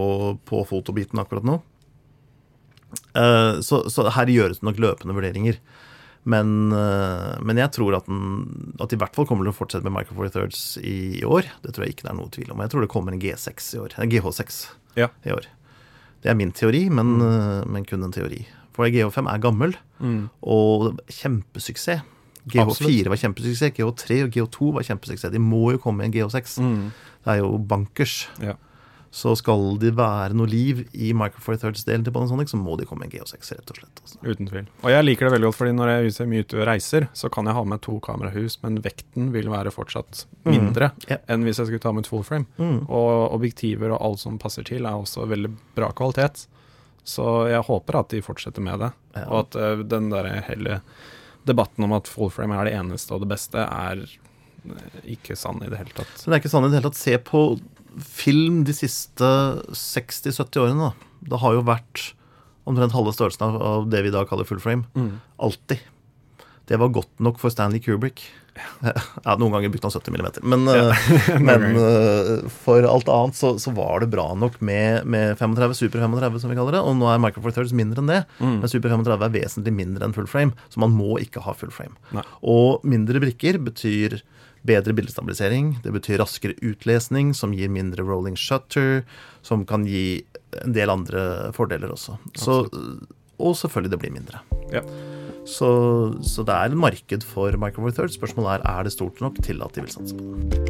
på 0.48 0.62
fotobiten 0.68 1.20
akkurat 1.20 1.44
nå. 1.44 1.60
Så, 3.64 3.78
så, 3.92 4.04
her 4.12 4.28
gjøres 4.28 4.60
det 4.60 4.66
nok 4.68 4.78
løpende 4.80 5.14
vurderinger. 5.16 5.56
Men, 6.22 6.70
eh, 6.70 7.38
men, 7.42 7.58
jeg 7.58 7.72
tror 7.74 7.96
at, 7.98 8.06
den, 8.06 8.74
at 8.78 8.92
de 8.92 8.96
i 8.96 9.00
hvert 9.00 9.16
fall 9.16 9.26
kommer 9.26 9.46
til 9.46 9.50
å 9.50 9.56
fortsette 9.56 9.86
med 9.86 9.94
Micro 9.96 10.14
Four 10.18 10.30
Thirds 10.30 10.76
i, 10.78 11.18
i, 11.18 11.24
år. 11.26 11.48
Det 11.64 11.74
tror 11.74 11.86
jeg 11.86 11.96
ikke 11.96 12.06
det 12.06 12.12
er 12.12 12.18
noe 12.20 12.32
tvil 12.34 12.54
om. 12.54 12.62
Jeg 12.62 12.74
tror 12.74 12.86
det 12.86 12.92
kommer 12.92 13.16
en 13.16 13.22
G6 13.22 13.72
i 13.74 13.82
år. 13.82 13.96
En 13.98 14.12
GH6 14.12 14.60
ja. 15.00 15.10
i 15.26 15.34
år. 15.34 15.50
Det 16.22 16.30
er 16.30 16.38
min 16.38 16.54
teori, 16.54 16.86
men, 16.94 17.16
mm. 17.18 17.28
Eh, 17.28 17.60
men 17.74 17.86
kun 17.88 18.06
en 18.06 18.14
teori. 18.14 18.44
For 18.72 18.88
GH5 18.88 19.28
er 19.28 19.42
gammel, 19.42 19.76
mm. 19.98 20.20
og 20.48 20.92
kjempesuksess. 21.10 22.08
GH4 22.42 22.62
Absolutt. 22.64 23.08
var 23.12 23.20
kjempesuksess, 23.20 23.74
GH3 23.76 24.22
og 24.24 24.34
GH2 24.34 24.70
var 24.78 24.86
kjempesuksess. 24.86 25.30
De 25.34 25.42
må 25.42 25.68
jo 25.74 25.82
komme 25.82 26.02
i 26.02 26.08
en 26.08 26.14
GH6. 26.14 26.56
Mm. 26.62 26.86
Det 27.22 27.34
er 27.34 27.42
jo 27.42 27.58
bankers. 27.70 28.24
Ja 28.42 28.56
så 29.12 29.34
skal 29.36 29.74
det 29.76 29.90
være 29.92 30.32
noe 30.32 30.48
liv 30.48 30.78
i 30.96 31.10
Micro 31.12 31.42
Four 31.44 31.58
Thirds-delen 31.60 32.06
til 32.06 32.14
Panasonic, 32.14 32.48
så 32.48 32.56
må 32.56 32.78
de 32.80 32.86
komme 32.88 33.04
med 33.04 33.12
G6, 33.12 33.50
rett 33.52 33.72
og 33.74 33.76
slett. 33.76 34.00
Altså. 34.00 34.20
Uten 34.24 34.48
tvil. 34.48 34.70
Og 34.80 34.88
jeg 34.88 35.04
liker 35.04 35.28
det 35.28 35.34
veldig 35.34 35.50
godt, 35.50 35.58
fordi 35.58 35.74
når 35.76 35.90
jeg 35.90 36.14
er 36.24 36.30
mye 36.30 36.46
ute 36.46 36.56
og 36.56 36.64
reiser, 36.70 37.06
så 37.12 37.28
kan 37.34 37.50
jeg 37.50 37.58
ha 37.58 37.64
med 37.68 37.82
to 37.84 37.98
kamerahus, 38.06 38.56
men 38.62 38.80
vekten 38.80 39.28
vil 39.34 39.50
være 39.52 39.74
fortsatt 39.74 40.22
mm. 40.30 40.48
mindre 40.48 40.88
mm. 40.94 41.04
yeah. 41.10 41.20
enn 41.28 41.44
hvis 41.44 41.60
jeg 41.60 41.68
skulle 41.68 41.84
ta 41.84 41.92
med 41.92 42.06
et 42.06 42.08
full 42.08 42.24
frame. 42.24 42.48
Mm. 42.56 42.78
Og 42.88 43.36
objektiver 43.36 43.92
og 43.92 44.00
alt 44.00 44.22
som 44.24 44.40
passer 44.40 44.64
til, 44.64 44.88
er 44.88 44.96
også 44.96 45.28
veldig 45.28 45.52
bra 45.76 45.90
kvalitet. 45.98 46.46
Så 47.04 47.26
jeg 47.52 47.68
håper 47.68 48.00
at 48.00 48.16
de 48.16 48.22
fortsetter 48.24 48.64
med 48.64 48.80
det, 48.80 48.90
ja. 49.18 49.26
og 49.26 49.42
at 49.42 49.60
uh, 49.60 49.84
den 49.92 50.08
der 50.14 50.30
hele 50.48 50.80
debatten 51.44 51.84
om 51.84 51.92
at 51.98 52.08
full 52.08 52.32
frame 52.32 52.56
er 52.56 52.70
det 52.70 52.74
eneste 52.80 53.12
og 53.12 53.26
det 53.26 53.28
beste, 53.34 53.60
er 53.60 54.06
eh, 54.06 54.98
ikke 55.18 55.36
sann 55.36 55.60
i 55.60 55.68
det 55.68 55.80
hele 55.82 55.92
tatt. 55.96 56.16
Så 56.16 56.30
det 56.30 56.38
er 56.38 56.44
ikke 56.46 56.52
sann 56.54 56.64
i 56.64 56.70
det 56.70 56.78
hele 56.78 56.88
tatt. 56.88 57.00
Se 57.02 57.18
på 57.18 57.44
film 58.00 58.62
de 58.68 58.74
siste 58.76 59.30
60-70 59.68 60.62
årene, 60.62 60.90
da. 60.90 61.10
Det 61.32 61.40
har 61.42 61.56
jo 61.56 61.64
vært 61.66 62.12
omtrent 62.68 62.94
halve 62.94 63.14
størrelsen 63.14 63.58
av 63.58 63.88
det 63.90 64.04
vi 64.04 64.12
i 64.12 64.14
dag 64.14 64.28
kaller 64.30 64.46
full 64.48 64.62
frame. 64.62 64.86
Mm. 64.94 65.18
Alltid. 65.42 65.82
Det 66.70 66.78
var 66.78 66.94
godt 66.94 67.10
nok 67.22 67.40
for 67.42 67.52
Stanley 67.52 67.82
Kubrick. 67.82 68.22
Ja, 68.84 69.34
Noen 69.40 69.54
ganger 69.54 69.70
brukte 69.72 69.88
han 69.88 69.94
70 69.94 70.12
mm, 70.12 70.26
men, 70.52 70.66
ja. 70.68 70.92
men 71.46 71.64
eh, 71.80 72.50
for 72.64 72.84
alt 72.84 73.08
annet 73.08 73.38
så, 73.38 73.54
så, 73.62 73.72
var 73.74 74.02
det 74.02 74.10
bra 74.12 74.26
nok 74.36 74.58
med, 74.60 75.06
med 75.08 75.38
35, 75.40 75.74
Super 75.78 76.04
35, 76.04 76.42
som 76.42 76.52
vi 76.52 76.58
kaller 76.58 76.76
det. 76.76 76.82
Og 76.84 76.98
nå 76.98 77.08
er 77.10 77.22
Micro 77.22 77.44
Four 77.44 77.56
Thirds 77.56 77.74
mindre 77.76 78.04
enn 78.04 78.12
det, 78.12 78.20
mm. 78.38 78.58
men 78.60 78.70
Super 78.70 78.92
35 78.92 79.26
er 79.26 79.34
vesentlig 79.38 79.74
mindre 79.76 80.06
enn 80.06 80.16
full 80.16 80.28
frame. 80.30 80.54
Så 80.72 80.82
man 80.82 80.94
må 80.94 81.16
ikke 81.22 81.42
ha 81.46 81.56
full 81.56 81.72
frame. 81.74 81.96
Nei. 82.14 82.24
Og 82.54 82.84
mindre 82.86 83.22
brikker 83.24 83.60
betyr 83.62 84.20
bedre 84.66 84.94
bildestabilisering. 84.96 85.76
Det 85.84 85.92
betyr 85.94 86.20
raskere 86.22 86.56
utlesning, 86.62 87.32
som 87.34 87.54
gir 87.56 87.72
mindre 87.72 88.04
rolling 88.06 88.36
shutter, 88.38 89.02
som 89.42 89.66
kan 89.66 89.86
gi 89.88 90.22
en 90.62 90.74
del 90.76 90.92
andre 90.92 91.52
fordeler 91.56 91.92
også. 91.94 92.18
Så, 92.38 92.62
og 93.38 93.56
selvfølgelig 93.58 93.94
det 93.94 94.02
blir 94.04 94.14
mindre. 94.14 94.42
Ja. 94.72 94.84
Så, 95.42 95.68
så, 96.22 96.44
det 96.46 96.54
er 96.54 96.70
et 96.70 96.78
marked 96.78 97.24
for 97.26 97.56
Micro 97.58 97.82
Four 97.82 97.96
Thirds. 97.96 98.14
Spørsmålet 98.14 98.60
er 98.60 98.68
er 98.70 98.86
det 98.86 98.94
stort 98.94 99.20
nok 99.20 99.42
til 99.42 99.62
at 99.64 99.74
de 99.74 99.82
vil 99.82 99.90
satse 99.90 100.14
på 100.14 100.22
det. 100.22 100.60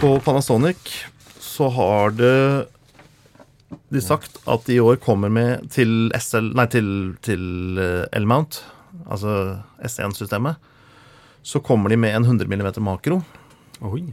På 0.00 0.14
Panasonic 0.24 1.04
så 1.44 1.68
har 1.68 2.14
det 2.16 2.68
de 3.90 4.02
sagt 4.04 4.38
at 4.50 4.66
de 4.68 4.76
i 4.78 4.82
år 4.82 5.00
kommer 5.02 5.32
med 5.32 5.66
til 5.74 6.12
SL 6.14 6.52
Nei, 6.54 6.66
til, 6.70 6.90
til 7.26 7.78
eh, 7.80 8.06
L-mount, 8.20 8.60
altså 9.06 9.60
S1-systemet, 9.82 10.60
så 11.42 11.62
kommer 11.64 11.90
de 11.90 11.98
med 11.98 12.14
en 12.14 12.26
100 12.28 12.46
mm 12.46 12.82
makro. 12.84 13.20
Oi. 13.82 14.04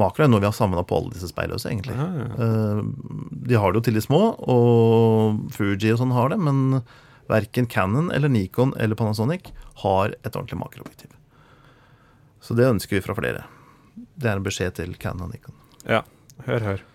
Makro 0.00 0.24
er 0.24 0.30
noe 0.32 0.42
vi 0.42 0.48
har 0.48 0.56
savna 0.56 0.82
på 0.84 0.98
alle 0.98 1.14
disse 1.14 1.30
speilløse, 1.30 1.70
egentlig. 1.70 1.96
Ja, 1.96 2.08
ja. 2.20 2.28
Eh, 2.44 2.84
de 3.48 3.58
har 3.60 3.72
det 3.72 3.80
jo 3.82 3.86
til 3.88 3.96
de 3.96 4.04
små, 4.04 4.22
og 4.40 5.40
Fuji 5.56 5.94
og 5.94 6.00
sånn 6.02 6.14
har 6.16 6.32
det, 6.32 6.40
men 6.42 6.82
verken 7.32 7.68
Cannon 7.70 8.10
eller 8.12 8.32
Nikon 8.32 8.74
eller 8.76 8.98
Panasonic 8.98 9.52
har 9.86 10.16
et 10.20 10.32
ordentlig 10.34 10.60
makroobjektiv. 10.60 11.16
Så 12.42 12.56
det 12.58 12.68
ønsker 12.68 12.98
vi 12.98 13.04
fra 13.04 13.16
flere. 13.16 13.44
Det 13.94 14.28
er 14.28 14.40
en 14.40 14.46
beskjed 14.46 14.76
til 14.80 14.96
Cannon 15.00 15.30
og 15.30 15.36
Nikon. 15.36 15.56
Ja, 15.86 16.02
hør, 16.48 16.64
hør. 16.72 16.88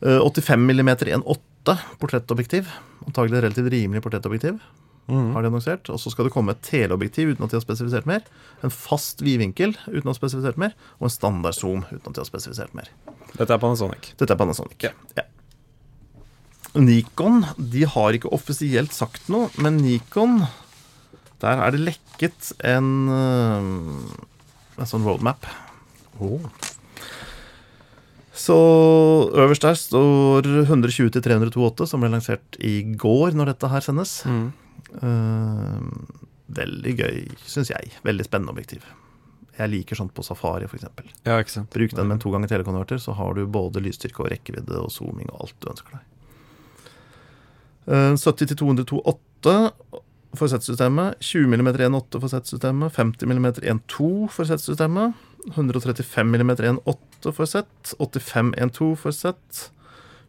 85 0.00 0.62
mm 0.64 0.92
1.8 0.96 1.76
portrettobjektiv. 2.00 2.70
Antagelig 3.06 3.42
relativt 3.42 3.72
rimelig 3.72 4.02
portrettobjektiv. 4.04 4.60
Mm. 5.10 5.32
har 5.34 5.42
de 5.42 5.50
annonsert. 5.50 5.88
Og 5.90 5.98
så 6.00 6.12
skal 6.12 6.28
det 6.28 6.34
komme 6.34 6.54
et 6.54 6.62
teleobjektiv 6.66 7.32
uten 7.32 7.44
at 7.44 7.52
de 7.52 7.58
har 7.58 7.64
spesifisert 7.64 8.06
mer. 8.06 8.22
En 8.62 8.72
fast 8.72 9.24
vidvinkel 9.26 9.74
uten 9.88 10.06
å 10.06 10.12
ha 10.12 10.18
spesifisert 10.18 10.60
mer. 10.60 10.76
Og 11.00 11.08
en 11.08 11.14
standard 11.14 11.58
zoom 11.58 11.84
uten 11.90 12.06
at 12.12 12.14
de 12.14 12.22
har 12.22 12.28
spesifisert 12.28 12.76
mer. 12.78 12.90
Dette 13.34 13.50
er 13.50 13.62
Panasonic. 13.62 14.12
Dette 14.20 14.36
er 14.36 14.40
Panasonic, 14.40 14.78
ja. 14.86 14.94
ja. 15.18 15.26
Nikon 16.78 17.42
de 17.58 17.82
har 17.90 18.14
ikke 18.14 18.30
offisielt 18.30 18.94
sagt 18.94 19.26
noe, 19.32 19.48
men 19.58 19.80
Nikon 19.82 20.44
Der 21.42 21.58
er 21.64 21.72
det 21.74 21.80
lekket 21.82 22.52
en, 22.68 23.08
eh, 23.10 24.76
en 24.76 24.88
sånn 24.90 25.06
roadmap. 25.08 25.48
Oh. 26.20 26.44
Så 28.40 28.56
øverst 29.36 29.64
der 29.66 29.76
står 29.76 30.46
120 30.64 31.10
til 31.12 31.24
328, 31.24 31.88
som 31.90 32.00
ble 32.00 32.10
lansert 32.12 32.56
i 32.64 32.80
går 32.96 33.36
når 33.36 33.52
dette 33.52 33.68
her 33.68 33.84
sendes. 33.84 34.14
Mm. 34.24 34.46
Uh, 35.02 36.16
veldig 36.56 36.94
gøy, 37.02 37.18
syns 37.44 37.72
jeg. 37.72 37.92
Veldig 38.06 38.26
spennende 38.26 38.54
objektiv. 38.54 38.86
Jeg 39.58 39.72
liker 39.74 39.98
sånt 39.98 40.14
på 40.16 40.24
safari, 40.24 40.68
f.eks. 40.70 40.86
Ja, 41.26 41.36
ikke 41.36 41.52
sant. 41.52 41.68
Bruk 41.74 41.92
den 41.92 42.08
med 42.08 42.16
en 42.16 42.22
to 42.22 42.32
ganger 42.32 42.48
telekonverter, 42.48 43.02
så 43.02 43.12
har 43.18 43.36
du 43.36 43.42
både 43.44 43.82
lysstyrke 43.84 44.24
og 44.24 44.30
rekkevidde 44.32 44.78
og 44.80 44.88
zooming 44.94 45.28
og 45.34 45.44
alt 45.44 45.58
du 45.60 45.68
ønsker 45.74 45.98
deg. 45.98 46.06
Uh, 47.90 48.14
70 48.16 48.54
til 48.54 48.60
202,8 48.62 49.56
for 50.38 50.48
Z-systemet. 50.48 51.20
20 51.20 51.50
mm 51.50 51.72
1.8 51.74 52.22
for 52.22 52.30
Z-systemet. 52.32 52.96
50 52.96 53.28
mm 53.28 53.52
1.2 53.60 54.10
for 54.32 54.48
Z-systemet. 54.48 55.26
135 55.50 56.36
mm 56.40 56.56
1.8 56.56 57.09
for 57.28 57.46
Z. 57.46 57.94
8512 57.98 58.96
for 58.98 59.12
Z. 59.12 59.70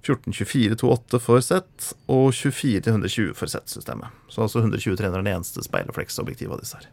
1424-28 0.02 1.20
for 1.22 1.42
Z 1.46 1.62
og 2.10 2.32
24-120 2.34 3.36
for 3.38 3.52
Z-systemet. 3.52 4.10
Så 4.28 4.42
altså 4.46 4.64
120-300 4.64 5.06
er 5.06 5.20
den 5.20 5.30
eneste 5.36 5.64
speilrefleksobjektivet 5.66 6.56
av 6.56 6.64
disse 6.64 6.80
her. 6.80 6.90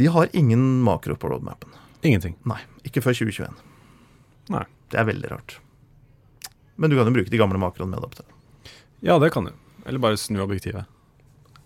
De 0.00 0.08
har 0.08 0.32
ingen 0.32 0.80
makro 0.82 1.16
på 1.16 1.28
roadmapen. 1.28 1.74
Ingenting? 2.02 2.38
Nei, 2.48 2.58
ikke 2.88 3.04
før 3.04 3.18
2021. 3.20 3.60
Nei. 4.52 4.64
Det 4.92 5.00
er 5.00 5.06
veldig 5.08 5.28
rart. 5.30 5.54
Men 6.76 6.90
du 6.90 6.98
kan 6.98 7.08
jo 7.08 7.14
bruke 7.14 7.32
de 7.32 7.38
gamle 7.40 7.60
makroene 7.60 7.94
med 7.94 8.02
adapter. 8.02 8.26
Ja, 9.00 9.18
det 9.22 9.30
kan 9.32 9.46
du. 9.48 9.52
Eller 9.86 10.02
bare 10.02 10.18
snu 10.20 10.42
objektivet. 10.44 10.84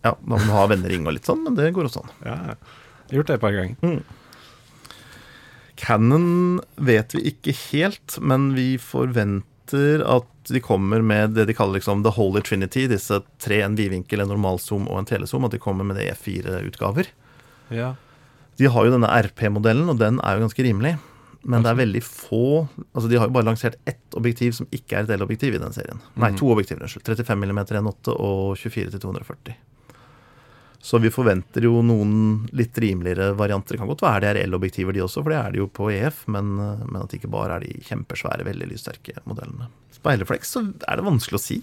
Ja, 0.05 0.13
da 0.13 0.19
må 0.23 0.39
du 0.39 0.53
ha 0.55 0.67
vennering 0.71 1.07
og 1.09 1.17
litt 1.17 1.27
sånn, 1.27 1.43
men 1.43 1.57
det 1.59 1.73
går 1.75 1.89
også 1.89 2.05
an. 2.05 2.13
Ja, 2.23 2.37
jeg 2.37 2.55
har 3.11 3.19
gjort 3.19 3.31
det 3.31 3.39
et 3.39 3.43
par 3.43 3.57
ganger. 3.57 3.75
Mm. 3.83 4.26
Cannon 5.77 6.61
vet 6.77 7.15
vi 7.15 7.27
ikke 7.33 7.55
helt, 7.71 8.17
men 8.25 8.51
vi 8.57 8.75
forventer 8.81 10.03
at 10.07 10.33
de 10.49 10.63
kommer 10.63 11.03
med 11.03 11.35
det 11.37 11.49
de 11.49 11.57
kaller 11.57 11.81
liksom 11.81 12.05
the 12.07 12.13
holy 12.15 12.41
trinity, 12.45 12.87
disse 12.91 13.19
tre, 13.43 13.61
en 13.67 13.77
vidvinkel, 13.79 14.23
en 14.23 14.31
normalzoom 14.31 14.87
og 14.89 15.03
en 15.03 15.09
telezoom, 15.09 15.49
at 15.49 15.57
de 15.57 15.61
kommer 15.63 15.87
med 15.87 15.99
det 15.99 16.09
E4-utgaver. 16.15 17.11
Ja. 17.75 17.95
De 18.57 18.71
har 18.73 18.87
jo 18.87 18.95
denne 18.95 19.11
RP-modellen, 19.11 19.91
og 19.93 20.01
den 20.01 20.21
er 20.23 20.37
jo 20.37 20.47
ganske 20.47 20.65
rimelig. 20.65 20.97
Men 21.47 21.63
det 21.63 21.71
er 21.71 21.79
veldig 21.79 22.01
få 22.03 22.67
altså 22.91 23.07
De 23.07 23.19
har 23.21 23.29
jo 23.29 23.35
bare 23.37 23.47
lansert 23.47 23.77
ett 23.87 24.17
objektiv 24.19 24.57
som 24.57 24.67
ikke 24.75 24.97
er 24.97 25.05
et 25.05 25.13
delobjektiv 25.13 25.55
i 25.55 25.61
den 25.63 25.75
serien. 25.75 26.01
Nei, 26.17 26.33
mhm. 26.33 26.39
to 26.41 26.51
objektiver. 26.51 26.83
unnskyld. 26.83 27.07
35 27.07 27.45
mm 27.45 27.61
1.8 27.63 28.17
og 28.17 28.57
24 28.59 28.95
til 28.95 29.03
240. 29.05 29.55
Så 30.87 31.01
vi 31.03 31.11
forventer 31.11 31.65
jo 31.67 31.81
noen 31.83 32.45
litt 32.55 32.77
rimeligere 32.79 33.33
varianter. 33.35 33.75
Det 33.75 33.81
kan 33.81 33.89
godt 33.91 34.05
være 34.05 34.21
det 34.23 34.29
er 34.31 34.47
L-objektiver, 34.47 34.95
de 34.95 35.03
også, 35.03 35.25
for 35.25 35.35
det 35.35 35.41
er 35.41 35.55
det 35.55 35.59
jo 35.59 35.67
på 35.75 35.89
EF. 35.91 36.21
Men, 36.31 36.53
men, 36.61 37.01
at 37.01 37.11
det 37.11 37.19
ikke 37.19 37.33
bare 37.33 37.57
er 37.57 37.65
de 37.65 37.73
kjempesvære, 37.89 38.47
veldig 38.47 38.69
lyssterke 38.71 39.17
modellene. 39.27 39.67
Speilrefleks 39.97 40.55
så 40.55 40.63
er 40.87 41.01
det 41.01 41.07
vanskelig 41.09 41.41
å 41.41 41.43
si 41.43 41.59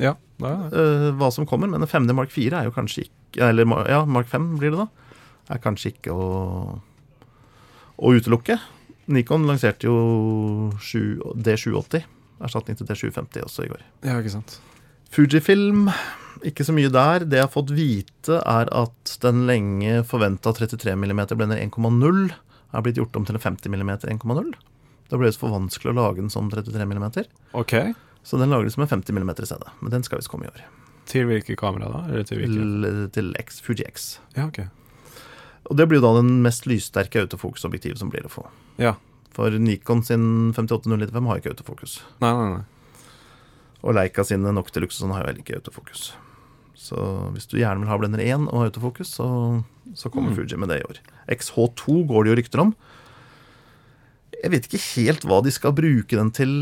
ja, 0.00 0.14
det 0.40 0.48
er 0.48 0.62
det. 0.72 0.84
Uh, 0.86 1.08
hva 1.20 1.28
som 1.34 1.44
kommer. 1.48 1.68
Men 1.68 1.84
en 1.84 1.90
5D 1.90 2.16
Mark 2.16 2.32
4 2.32 2.62
er 2.62 2.68
jo 2.70 2.72
kanskje 2.72 3.04
ikke 3.04 3.50
Eller 3.50 3.68
ja, 3.88 4.02
Mark 4.08 4.30
5 4.32 4.48
blir 4.60 4.72
det 4.72 4.80
da. 4.80 4.88
Er 5.52 5.60
kanskje 5.60 5.92
ikke 5.92 6.16
å, 6.16 6.30
å 8.00 8.14
utelukke. 8.16 8.56
Nikon 9.12 9.44
lanserte 9.48 9.88
jo 9.88 10.72
D780, 10.80 12.04
erstatning 12.44 12.78
til 12.78 12.88
D750 12.88 13.44
også 13.44 13.66
i 13.66 13.72
går. 13.72 13.84
Ja, 14.06 14.16
ikke 14.20 14.36
sant. 14.38 14.60
Fujifilm 15.12 15.90
ikke 16.48 16.66
så 16.66 16.74
mye 16.74 16.90
der. 16.92 17.26
Det 17.26 17.38
jeg 17.38 17.46
har 17.46 17.52
fått 17.52 17.72
vite, 17.74 18.38
er 18.40 18.70
at 18.74 19.16
den 19.22 19.44
lenge 19.48 20.02
forventa 20.08 20.54
33 20.56 20.94
mm 20.98 21.22
blender 21.36 21.60
1,0 21.60 22.22
er 22.72 22.84
blitt 22.84 23.00
gjort 23.00 23.16
om 23.18 23.26
til 23.28 23.36
en 23.36 23.44
50 23.44 23.72
mm 23.72 23.90
1,0. 24.16 24.52
Da 25.12 25.18
ble 25.20 25.28
det 25.28 25.36
for 25.40 25.52
vanskelig 25.52 25.92
å 25.92 25.98
lage 25.98 26.22
den 26.22 26.32
som 26.32 26.48
33 26.50 26.86
mm. 26.88 27.08
Okay. 27.58 27.92
Så 28.24 28.38
den 28.40 28.52
lages 28.54 28.78
med 28.80 28.88
50 28.88 29.12
mm 29.12 29.32
i 29.34 29.48
stedet. 29.48 29.74
Men 29.80 29.92
den 29.92 30.06
skal 30.06 30.22
visst 30.22 30.32
komme 30.32 30.48
i 30.48 30.52
år. 30.52 30.62
Til 31.10 31.26
hvilke 31.28 31.56
kamera 31.58 31.90
da? 31.90 32.04
Eller 32.08 32.24
til, 32.24 33.08
til 33.12 33.32
X, 33.40 33.60
Fuji 33.60 33.84
X. 33.84 34.14
Ja, 34.36 34.46
ok. 34.46 34.62
Og 35.70 35.78
det 35.78 35.86
blir 35.88 36.00
jo 36.00 36.06
da 36.06 36.16
den 36.20 36.40
mest 36.44 36.66
lyssterke 36.66 37.26
autofokusobjektivet 37.26 38.00
som 38.00 38.10
blir 38.12 38.24
å 38.26 38.32
få. 38.32 38.46
Ja. 38.80 38.96
For 39.36 39.52
Nikon 39.52 40.02
sin 40.06 40.52
58095 40.56 41.28
har 41.28 41.40
ikke 41.40 41.52
autofokus. 41.54 42.00
Nei, 42.22 42.32
nei, 42.38 42.48
nei. 42.56 43.08
Og 43.82 43.96
Leica 43.96 44.24
sine 44.26 44.52
Noctilux 44.54 44.98
sånn 44.98 45.12
har 45.14 45.24
jo 45.24 45.30
heller 45.30 45.42
ikke 45.42 45.58
autofokus. 45.58 46.12
Så 46.82 46.98
hvis 47.34 47.46
du 47.50 47.60
gjerne 47.60 47.84
vil 47.84 47.92
ha 47.92 47.98
blender 48.00 48.22
1 48.24 48.48
og 48.50 48.66
autofokus, 48.66 49.14
så, 49.20 49.28
så 49.98 50.10
kommer 50.10 50.32
mm. 50.32 50.40
Fuji 50.40 50.58
med 50.58 50.72
det 50.72 50.80
i 50.82 50.88
år. 50.88 50.98
XH2 51.30 52.02
går 52.10 52.24
det 52.24 52.32
jo 52.32 52.38
rykter 52.40 52.64
om. 52.64 52.74
Jeg 54.42 54.50
vet 54.50 54.66
ikke 54.66 54.82
helt 54.96 55.24
hva 55.28 55.38
de 55.46 55.52
skal 55.54 55.74
bruke 55.76 56.18
den 56.18 56.32
til 56.34 56.52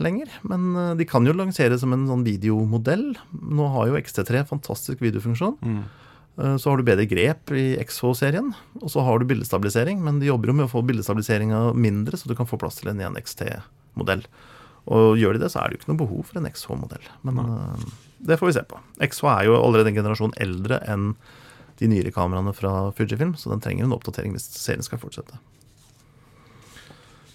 lenger. 0.00 0.32
Men 0.48 0.70
eh, 0.72 0.94
de 0.96 1.08
kan 1.08 1.26
jo 1.28 1.36
lansere 1.36 1.76
som 1.80 1.92
en 1.92 2.08
sånn 2.08 2.24
videomodell. 2.24 3.10
Nå 3.36 3.68
har 3.74 3.90
jo 3.90 4.00
XT3 4.00 4.46
fantastisk 4.48 5.04
videofunksjon. 5.04 5.58
Mm. 5.60 5.82
Eh, 6.40 6.56
så 6.56 6.72
har 6.72 6.80
du 6.80 6.86
bedre 6.88 7.08
grep 7.10 7.52
i 7.52 7.68
XH-serien, 7.84 8.52
og 8.80 8.92
så 8.92 9.04
har 9.04 9.20
du 9.20 9.28
bildestabilisering. 9.28 10.00
Men 10.04 10.22
de 10.22 10.30
jobber 10.30 10.52
jo 10.52 10.58
med 10.62 10.70
å 10.70 10.72
få 10.72 10.84
bildestabiliseringa 10.88 11.66
mindre, 11.76 12.16
så 12.16 12.32
du 12.32 12.36
kan 12.38 12.48
få 12.48 12.60
plass 12.60 12.80
til 12.80 12.94
en 12.94 13.04
1XT-modell. 13.12 14.24
Og 14.96 15.18
gjør 15.20 15.36
de 15.36 15.44
det, 15.44 15.52
så 15.52 15.60
er 15.60 15.68
det 15.68 15.76
jo 15.76 15.82
ikke 15.82 15.92
noe 15.92 16.04
behov 16.06 16.28
for 16.28 16.40
en 16.40 16.48
XH-modell. 16.48 17.08
Men 17.26 17.40
uh, 17.42 17.86
det 18.28 18.38
får 18.40 18.50
vi 18.50 18.56
se 18.58 18.64
på. 18.68 18.78
XH 19.02 19.26
er 19.32 19.48
jo 19.48 19.58
allerede 19.58 19.92
en 19.92 19.98
generasjon 20.00 20.36
eldre 20.42 20.80
enn 20.86 21.12
de 21.76 21.90
nyere 21.90 22.12
kameraene 22.14 22.54
fra 22.56 22.90
Fujifilm, 22.96 23.34
så 23.36 23.52
den 23.52 23.60
trenger 23.64 23.84
en 23.84 23.94
oppdatering 23.96 24.32
hvis 24.36 24.48
serien 24.56 24.84
skal 24.84 25.00
fortsette. 25.02 25.38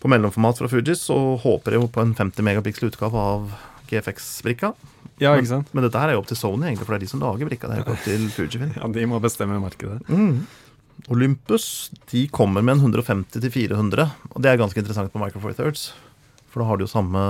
På 0.02 0.10
mellomformat 0.10 0.58
fra 0.58 0.70
Fuji 0.70 0.96
så 0.98 1.16
håper 1.44 1.76
jeg 1.76 1.84
jo 1.84 1.92
på 1.94 2.02
en 2.02 2.16
50 2.18 2.42
megapiksel 2.48 2.90
utgave 2.90 3.22
av 3.22 3.52
GFX-brikka. 3.92 4.72
Ja, 5.22 5.36
ikke 5.38 5.52
sant? 5.52 5.70
Men, 5.70 5.78
men, 5.78 5.86
dette 5.86 6.02
her 6.02 6.10
er 6.10 6.18
jo 6.18 6.24
opp 6.24 6.32
til 6.32 6.40
Sony, 6.40 6.66
egentlig, 6.66 6.88
for 6.88 6.96
det 6.96 7.04
er 7.04 7.06
de 7.06 7.12
som 7.12 7.22
lager 7.22 7.50
brikka. 7.52 7.70
Det 7.70 7.76
er 7.76 7.84
jo 7.84 7.94
opp 7.94 8.08
til 8.08 8.26
Fujifilm. 8.34 8.74
Ja, 8.80 8.90
De 8.90 9.06
må 9.12 9.20
bestemme 9.22 9.60
markedet. 9.62 10.00
Mm. 10.10 10.42
Olympus 11.14 11.66
de 12.10 12.26
kommer 12.34 12.66
med 12.66 12.80
en 12.80 12.88
150 12.90 13.46
400, 13.54 14.08
og 14.34 14.42
det 14.42 14.50
er 14.50 14.60
ganske 14.62 14.82
interessant 14.82 15.14
på 15.14 15.22
Micro 15.22 15.42
Four 15.44 15.54
Thirds. 15.58 15.92
For 16.50 16.64
da 16.64 16.72
har 16.72 16.82
du 16.82 16.88
jo 16.88 16.92
samme 16.92 17.22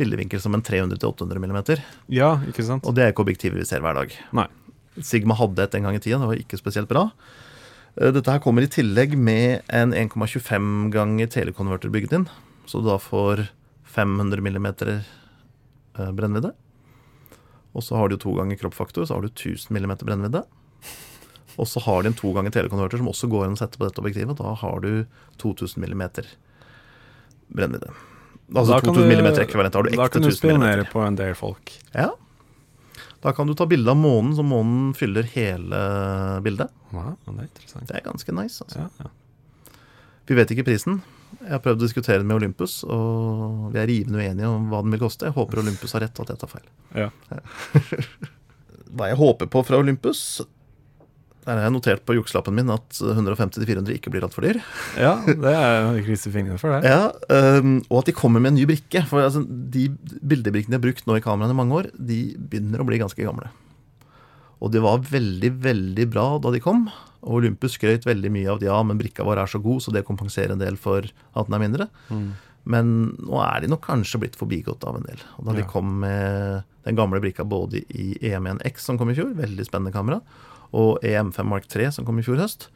bildevinkel 0.00 0.42
som 0.42 0.56
en 0.56 0.64
300-800 0.64 1.44
mm. 1.44 1.60
Ja, 2.16 2.34
ikke 2.48 2.64
sant? 2.66 2.88
Og 2.88 2.96
det 2.96 3.04
er 3.04 3.14
ikke 3.14 3.26
objektiver 3.26 3.60
vi 3.60 3.68
ser 3.68 3.84
hver 3.84 3.98
dag. 4.00 4.16
Nei. 4.36 4.48
Sigma 5.06 5.36
hadde 5.38 5.64
et 5.64 5.76
en 5.78 5.86
gang 5.86 5.96
i 5.96 6.02
tida, 6.02 6.18
det 6.18 6.28
var 6.32 6.40
ikke 6.40 6.58
spesielt 6.60 6.90
bra. 6.90 7.06
Eh, 7.96 8.10
dette 8.14 8.32
her 8.32 8.42
kommer 8.42 8.66
i 8.66 8.70
tillegg 8.70 9.16
med 9.18 9.62
en 9.68 9.94
1,25 9.96 10.90
ganger 10.94 11.30
telekonverter 11.30 11.92
bygget 11.92 12.16
inn. 12.18 12.26
Så 12.66 12.82
du 12.82 12.90
da 12.90 12.98
får 13.02 13.48
500 13.90 14.42
mm 14.42 14.68
brennvidde. 16.16 16.52
Og 17.74 17.84
så 17.86 17.96
har 17.98 18.10
du 18.10 18.18
to 18.18 18.34
ganger 18.34 18.58
kroppfaktor, 18.58 19.06
så 19.06 19.16
har 19.16 19.22
du 19.22 19.30
1000 19.30 19.76
mm 19.76 19.96
brennvidde. 20.02 20.44
Og 21.58 21.68
så 21.68 21.82
har 21.84 22.02
de 22.02 22.10
en 22.10 22.18
to 22.18 22.32
ganger 22.34 22.54
telekonverter 22.54 23.02
som 23.02 23.10
også 23.10 23.30
går 23.30 23.46
inn 23.46 23.56
og 23.58 23.60
setter 23.60 23.80
på 23.80 23.86
dette 23.86 24.02
objektivet. 24.02 24.38
Da 24.38 24.54
har 24.62 24.80
du 24.84 25.04
2000 25.42 25.84
mm 25.84 26.06
brennvidde. 27.50 27.92
Altså 28.50 28.80
2000 28.82 29.06
mm 29.06 29.28
ekvivalent. 29.44 29.72
Da 29.72 29.78
har 29.78 29.86
du 29.86 29.92
ekte 29.94 30.00
1000 30.00 30.00
mm. 30.00 30.02
Da 30.02 30.08
kan 30.16 30.26
du 30.26 30.36
spionere 30.36 30.88
på 30.90 31.04
en 31.04 31.16
del 31.18 31.36
folk. 31.38 31.72
Ja. 31.94 32.10
Da 33.20 33.32
kan 33.36 33.46
du 33.46 33.54
ta 33.54 33.66
bilde 33.68 33.92
av 33.92 33.98
månen, 34.00 34.32
så 34.36 34.42
månen 34.46 34.92
fyller 34.96 35.28
hele 35.34 35.80
bildet. 36.44 36.72
Wow, 36.90 37.14
det 37.36 37.46
er. 37.46 37.80
Det 37.86 37.96
er 37.98 38.04
ganske 38.06 38.34
nice. 38.34 38.64
altså. 38.64 38.86
Ja, 38.86 38.88
ja. 39.04 39.74
Vi 40.30 40.36
vet 40.38 40.52
ikke 40.54 40.64
prisen. 40.70 41.02
Jeg 41.40 41.52
har 41.52 41.62
prøvd 41.62 41.82
å 41.82 41.86
diskutere 41.86 42.22
den 42.22 42.28
med 42.30 42.40
Olympus, 42.40 42.80
og 42.84 43.70
vi 43.74 43.80
er 43.82 43.88
rivende 43.90 44.18
uenige 44.18 44.50
om 44.50 44.68
hva 44.70 44.80
den 44.84 44.94
vil 44.94 45.02
koste. 45.02 45.28
Jeg 45.28 45.36
håper 45.36 45.62
Olympus 45.62 45.94
har 45.94 46.04
rett, 46.06 46.18
og 46.18 46.26
at 46.26 46.34
jeg 46.34 46.42
tar 46.42 46.50
feil. 46.50 46.68
Ja. 46.96 47.10
Hva 48.90 49.06
jeg 49.06 49.20
håper 49.20 49.46
på 49.46 49.60
fra 49.62 49.78
Olympus 49.78 50.40
Der 51.46 51.56
har 51.56 51.64
jeg 51.64 51.72
notert 51.72 52.02
på 52.04 52.14
jukselappen 52.18 52.56
min 52.56 52.68
at 52.72 52.98
150-400 53.00 53.94
ikke 53.96 54.12
blir 54.12 54.26
altfor 54.26 54.44
dyr. 54.44 54.58
ja, 55.00 55.14
det 55.24 55.54
er 55.56 56.00
krysser 56.04 56.34
fingrene 56.34 56.60
for 56.60 56.74
det. 56.74 56.90
Ja, 56.90 57.08
um, 57.56 57.78
og 57.88 58.02
at 58.02 58.10
de 58.10 58.16
kommer 58.16 58.42
med 58.44 58.52
en 58.52 58.60
ny 58.60 58.66
brikke. 58.68 59.06
For 59.08 59.24
altså, 59.24 59.42
de 59.48 59.88
bildebrikkene 60.20 60.74
de 60.74 60.78
har 60.78 60.84
brukt 60.84 61.08
nå 61.08 61.16
i 61.16 61.24
kameraene 61.24 61.56
i 61.56 61.60
mange 61.62 61.78
år, 61.78 61.88
de 61.96 62.20
begynner 62.36 62.84
å 62.84 62.88
bli 62.88 63.00
ganske 63.00 63.24
gamle. 63.24 63.48
Og 64.60 64.74
det 64.74 64.82
var 64.84 65.00
veldig, 65.08 65.54
veldig 65.64 66.06
bra 66.12 66.26
da 66.44 66.52
de 66.52 66.60
kom. 66.60 66.84
Og 67.24 67.40
Olympus 67.40 67.78
skrøt 67.78 68.04
veldig 68.08 68.32
mye 68.32 68.48
av 68.48 68.60
at 68.60 68.68
ja, 68.68 68.76
men 68.84 69.00
brikka 69.00 69.24
vår 69.24 69.40
er 69.40 69.50
så 69.52 69.60
god, 69.64 69.80
så 69.84 69.96
det 69.96 70.04
kompenserer 70.08 70.52
en 70.54 70.60
del 70.60 70.76
for 70.80 71.08
at 71.08 71.48
den 71.48 71.56
er 71.56 71.64
mindre. 71.64 71.88
Men 72.68 72.92
nå 73.16 73.40
er 73.40 73.64
de 73.64 73.70
nok 73.72 73.86
kanskje 73.88 74.20
blitt 74.20 74.36
forbigått 74.36 74.84
av 74.84 74.98
en 74.98 75.08
del. 75.08 75.24
Og 75.40 75.48
da 75.48 75.56
de 75.56 75.64
kom 75.68 76.02
med 76.04 76.68
den 76.84 76.96
gamle 76.96 77.20
brikka 77.24 77.44
både 77.48 77.80
i 77.88 78.12
EM1X, 78.20 78.84
som 78.84 79.00
kom 79.00 79.12
i 79.12 79.16
fjor, 79.16 79.32
veldig 79.36 79.64
spennende 79.68 79.94
kamera, 79.96 80.20
og 80.76 81.00
EM5 81.06 81.48
Mark 81.50 81.66
3, 81.70 81.88
som 81.96 82.06
kom 82.06 82.20
i 82.20 82.24
fjor 82.26 82.40
høst, 82.40 82.68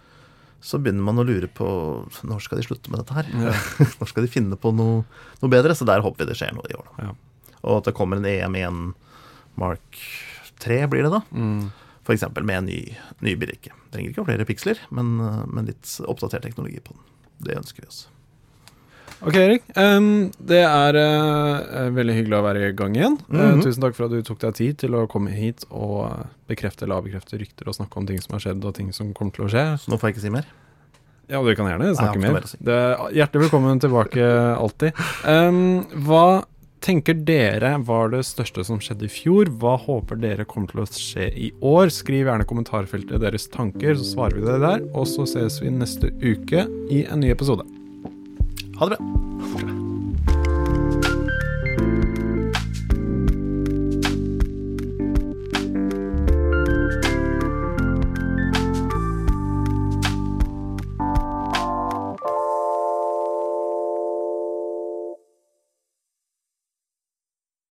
så 0.64 0.80
begynner 0.80 1.04
man 1.04 1.20
å 1.20 1.26
lure 1.28 1.48
på 1.52 1.66
når 2.24 2.40
skal 2.40 2.58
de 2.58 2.64
slutte 2.64 2.92
med 2.92 3.02
dette 3.02 3.16
her? 3.16 3.28
Ja. 3.36 3.52
når 4.00 4.10
skal 4.10 4.24
de 4.24 4.32
finne 4.32 4.56
på 4.60 4.72
noe, 4.72 5.02
noe 5.42 5.52
bedre? 5.52 5.76
Så 5.76 5.86
der 5.88 6.04
håper 6.04 6.24
vi 6.24 6.30
det 6.30 6.38
skjer 6.40 6.54
noe 6.56 6.70
i 6.70 6.76
år, 6.78 6.86
da. 6.94 7.08
Ja. 7.10 7.58
Og 7.64 7.80
at 7.80 7.88
det 7.88 7.96
kommer 7.96 8.20
en 8.20 8.28
EM1 8.28 8.80
Mark 9.60 10.00
3, 10.64 10.80
blir 10.90 11.06
det 11.06 11.12
da. 11.12 11.20
Mm. 11.36 11.68
F.eks. 12.04 12.24
med 12.40 12.56
en 12.56 12.68
ny, 12.68 12.80
ny 13.24 13.36
birikke. 13.40 13.72
Trenger 13.92 14.12
ikke 14.12 14.26
flere 14.28 14.48
piksler, 14.48 14.80
men, 14.92 15.16
men 15.48 15.70
litt 15.70 15.88
oppdatert 16.04 16.44
teknologi 16.44 16.80
på 16.84 16.96
den. 16.96 17.06
Det 17.44 17.60
ønsker 17.60 17.84
vi 17.84 17.92
oss. 17.92 18.02
Ok, 19.22 19.36
Erik. 19.38 19.62
Um, 19.78 20.32
det 20.38 20.62
er 20.64 20.98
uh, 20.98 21.90
veldig 21.94 22.16
hyggelig 22.18 22.38
å 22.38 22.44
være 22.44 22.68
i 22.68 22.72
gang 22.76 22.96
igjen. 22.96 23.18
Mm 23.28 23.40
-hmm. 23.40 23.58
uh, 23.58 23.62
tusen 23.62 23.82
takk 23.82 23.96
for 23.96 24.06
at 24.06 24.12
du 24.12 24.22
tok 24.22 24.40
deg 24.40 24.54
tid 24.54 24.78
til 24.78 24.94
å 24.94 25.06
komme 25.06 25.30
hit 25.30 25.64
og 25.70 26.26
bekrefte 26.48 26.84
eller 26.84 26.96
avbekrefte 27.00 27.38
rykter 27.38 27.68
og 27.68 27.74
snakke 27.74 27.98
om 27.98 28.06
ting 28.06 28.20
som 28.20 28.34
har 28.34 28.40
skjedd 28.40 28.64
og 28.64 28.74
ting 28.74 28.92
som 28.92 29.14
kommer 29.14 29.32
til 29.32 29.44
å 29.44 29.48
skje. 29.48 29.78
Så 29.78 29.90
nå 29.90 29.98
får 29.98 30.08
jeg 30.08 30.16
ikke 30.16 30.26
si 30.26 30.30
mer. 30.30 30.46
Ja, 31.28 31.42
du 31.42 31.54
kan 31.54 31.66
gjerne 31.66 31.94
snakke 31.94 32.18
mer. 32.18 32.46
si. 32.46 32.58
Det 32.60 32.72
er 32.72 32.96
hjertelig 33.12 33.46
velkommen 33.46 33.80
tilbake 33.80 34.24
alltid. 34.58 34.92
Um, 35.24 35.86
hva 36.04 36.44
tenker 36.84 37.14
dere 37.14 37.78
var 37.86 38.10
det 38.12 38.24
største 38.28 38.64
som 38.64 38.80
skjedde 38.82 39.06
i 39.08 39.12
fjor? 39.12 39.48
Hva 39.60 39.76
håper 39.80 40.20
dere 40.20 40.44
kommer 40.44 40.68
til 40.68 40.82
å 40.84 40.88
skje 40.90 41.30
i 41.32 41.52
år? 41.64 41.88
Skriv 41.88 42.28
gjerne 42.28 42.44
kommentarfeltet 42.44 43.22
deres 43.24 43.48
tanker, 43.48 43.96
så 43.96 44.04
svarer 44.04 44.36
vi 44.36 44.44
det 44.44 44.60
der. 44.60 44.84
Og 44.92 45.08
så 45.08 45.24
ses 45.24 45.62
vi 45.62 45.72
neste 45.72 46.12
uke 46.20 46.66
i 46.92 47.06
en 47.08 47.24
ny 47.24 47.32
episode. 47.32 47.64
Ha 48.78 48.88
det 48.88 48.96
bra. 48.98 49.83